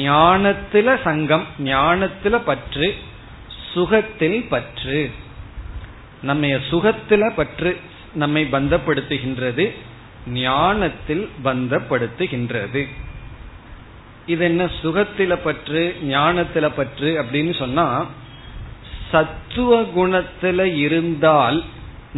ஞானத்துல 0.00 0.96
சங்கம் 1.04 1.46
ஞானத்துல 1.68 2.36
பற்று 2.44 2.88
சுகத்தில் 3.74 4.40
பற்று 4.50 5.00
நம்ம 6.22 6.48
சுகத்துல 6.70 7.24
பற்று 7.36 7.72
நம்மை 8.18 8.44
பந்தப்படுத்துகின்றது 8.52 9.66
ஞானத்தில் 10.40 11.26
பந்தப்படுத்துகின்றது 11.44 12.82
இது 14.28 14.44
என்ன 14.46 14.64
சுகத்தில 14.82 15.34
பற்று 15.44 15.82
ஞானத்தில 16.08 16.66
பற்று 16.76 17.10
அப்படின்னு 17.22 17.54
சொன்னா 17.58 17.88
சத்துவ 19.12 19.74
குணத்துல 19.96 20.62
இருந்தால் 20.78 21.60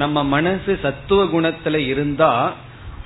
நம்ம 0.00 0.23
மனசு 0.27 0.73
சத்துவ 0.81 1.21
குணத்துல 1.33 1.77
இருந்தா 1.85 2.31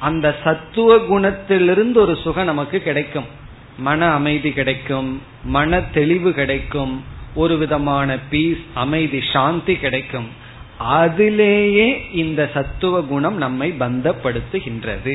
அந்த 0.00 0.28
சத்துவ 0.43 0.95
குணத்திலிருந்து 1.10 1.97
ஒரு 1.97 2.16
சுகம் 2.16 2.49
நமக்கு 2.51 2.78
கிடைக்கும் 2.82 3.28
மன 3.80 4.08
அமைதி 4.12 4.49
கிடைக்கும் 4.51 5.10
மன 5.49 5.80
தெளிவு 5.93 6.32
கிடைக்கும் 6.34 6.93
ஒரு 7.36 7.54
விதமான 7.58 8.18
பீஸ் 8.30 8.64
அமைதி 8.76 9.20
சாந்தி 9.34 9.76
கிடைக்கும் 9.76 10.28
அதிலேயே 10.78 11.88
இந்த 12.12 12.49
சத்துவ 12.54 13.01
குணம் 13.01 13.38
நம்மை 13.38 13.70
பந்தப்படுத்துகின்றது 13.80 15.14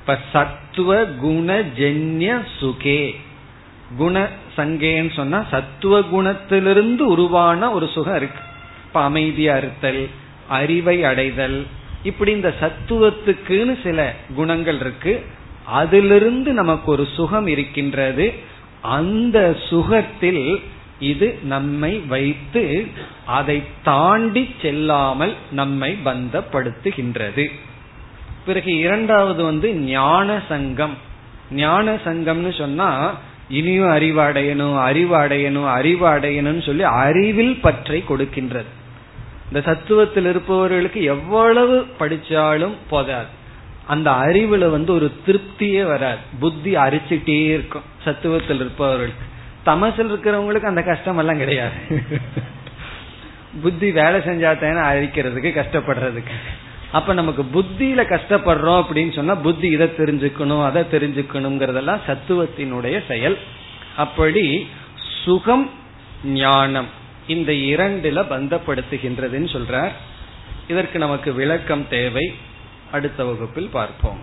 இப்ப 0.00 0.18
சத்துவ 0.32 1.04
குண 1.04 1.52
ஜென்ய 1.76 2.40
சுகே 2.60 3.14
குண 3.96 4.28
சங்கேன்னு 4.56 5.12
சொன்னா 5.14 5.44
சத்துவ 5.50 6.00
குணத்திலிருந்து 6.00 7.04
உருவான 7.06 7.70
ஒரு 7.70 7.86
சுகம் 7.88 8.16
இருக்கு 8.16 8.42
இப்ப 8.86 9.00
அமைதியா 9.00 9.56
இருத்தல் 9.56 10.08
அறிவை 10.48 11.04
அடைதல் 11.04 11.66
இப்படி 12.02 12.30
இந்த 12.30 12.54
சத்துவத்துக்குன்னு 12.60 13.82
சில 13.82 14.14
குணங்கள் 14.34 14.80
இருக்கு 14.80 15.24
அதிலிருந்து 15.66 16.52
நமக்கு 16.52 16.90
ஒரு 16.90 17.08
சுகம் 17.14 17.46
இருக்கின்றது 17.46 18.32
அந்த 18.80 19.56
சுகத்தில் 19.68 20.44
இது 21.02 21.38
நம்மை 21.42 21.92
வைத்து 22.08 22.64
அதை 23.26 23.62
தாண்டி 23.82 24.54
செல்லாமல் 24.62 25.34
நம்மை 25.50 25.98
பந்தப்படுத்துகின்றது 26.04 27.50
பிறகு 28.44 28.76
இரண்டாவது 28.76 29.44
வந்து 29.44 29.68
ஞான 29.74 30.40
சங்கம் 30.48 30.96
ஞான 31.50 31.94
சங்கம்னு 32.04 32.52
சொன்னா 32.58 32.88
இனியும் 33.48 33.90
அறிவு 33.90 34.20
அடையணும் 34.20 34.78
அறிவு 34.78 35.66
அறிவு 35.68 36.06
அடையணும்னு 36.08 36.64
சொல்லி 36.64 36.82
அறிவில் 36.82 37.60
பற்றை 37.60 38.02
கொடுக்கின்றது 38.08 38.70
இந்த 39.48 39.60
சத்துவத்தில் 39.60 40.24
இருப்பவர்களுக்கு 40.24 41.02
எவ்வளவு 41.04 41.86
படிச்சாலும் 41.98 42.76
போதாது 42.90 43.30
அந்த 43.86 44.10
அறிவுல 44.10 44.70
வந்து 44.70 44.94
ஒரு 44.94 45.12
திருப்தியே 45.26 45.82
வராது 45.84 46.22
புத்தி 46.40 46.76
அரிச்சுட்டே 46.76 47.38
இருக்கும் 47.48 47.88
சத்துவத்தில் 48.04 48.60
இருப்பவர்களுக்கு 48.60 49.32
தமசில் 49.66 50.10
இருக்கிறவங்களுக்கு 50.10 50.70
அந்த 50.70 50.82
கஷ்டம் 50.82 51.18
எல்லாம் 51.18 51.38
கிடையாது 51.38 51.76
புத்தி 53.62 53.88
வேலை 53.92 54.18
செஞ்சா 54.20 54.50
தானே 54.58 54.82
அழிக்கிறதுக்கு 54.90 55.50
கஷ்டப்படுறதுக்கு 55.54 56.36
அப்ப 56.92 57.14
நமக்கு 57.14 57.42
புத்தியில 57.54 58.00
கஷ்டப்படுறோம் 58.08 58.80
அப்படின்னு 58.82 59.12
சொன்னா 59.14 59.34
புத்தி 59.36 59.68
இதை 59.68 59.86
தெரிஞ்சுக்கணும் 59.96 60.64
அதை 60.64 60.82
தெரிஞ்சுக்கணுங்கிறதெல்லாம் 60.90 62.04
சத்துவத்தினுடைய 62.06 62.96
செயல் 63.06 63.38
அப்படி 63.96 64.44
சுகம் 65.24 65.66
ஞானம் 66.34 66.90
இந்த 67.26 67.52
இரண்டுல 67.70 68.22
பந்தப்படுத்துகின்றதுன்னு 68.28 69.50
சொல்றார் 69.52 69.94
இதற்கு 70.68 70.98
நமக்கு 70.98 71.30
விளக்கம் 71.34 71.88
தேவை 71.88 72.26
அடுத்த 72.92 73.24
வகுப்பில் 73.24 73.70
பார்ப்போம் 73.70 74.20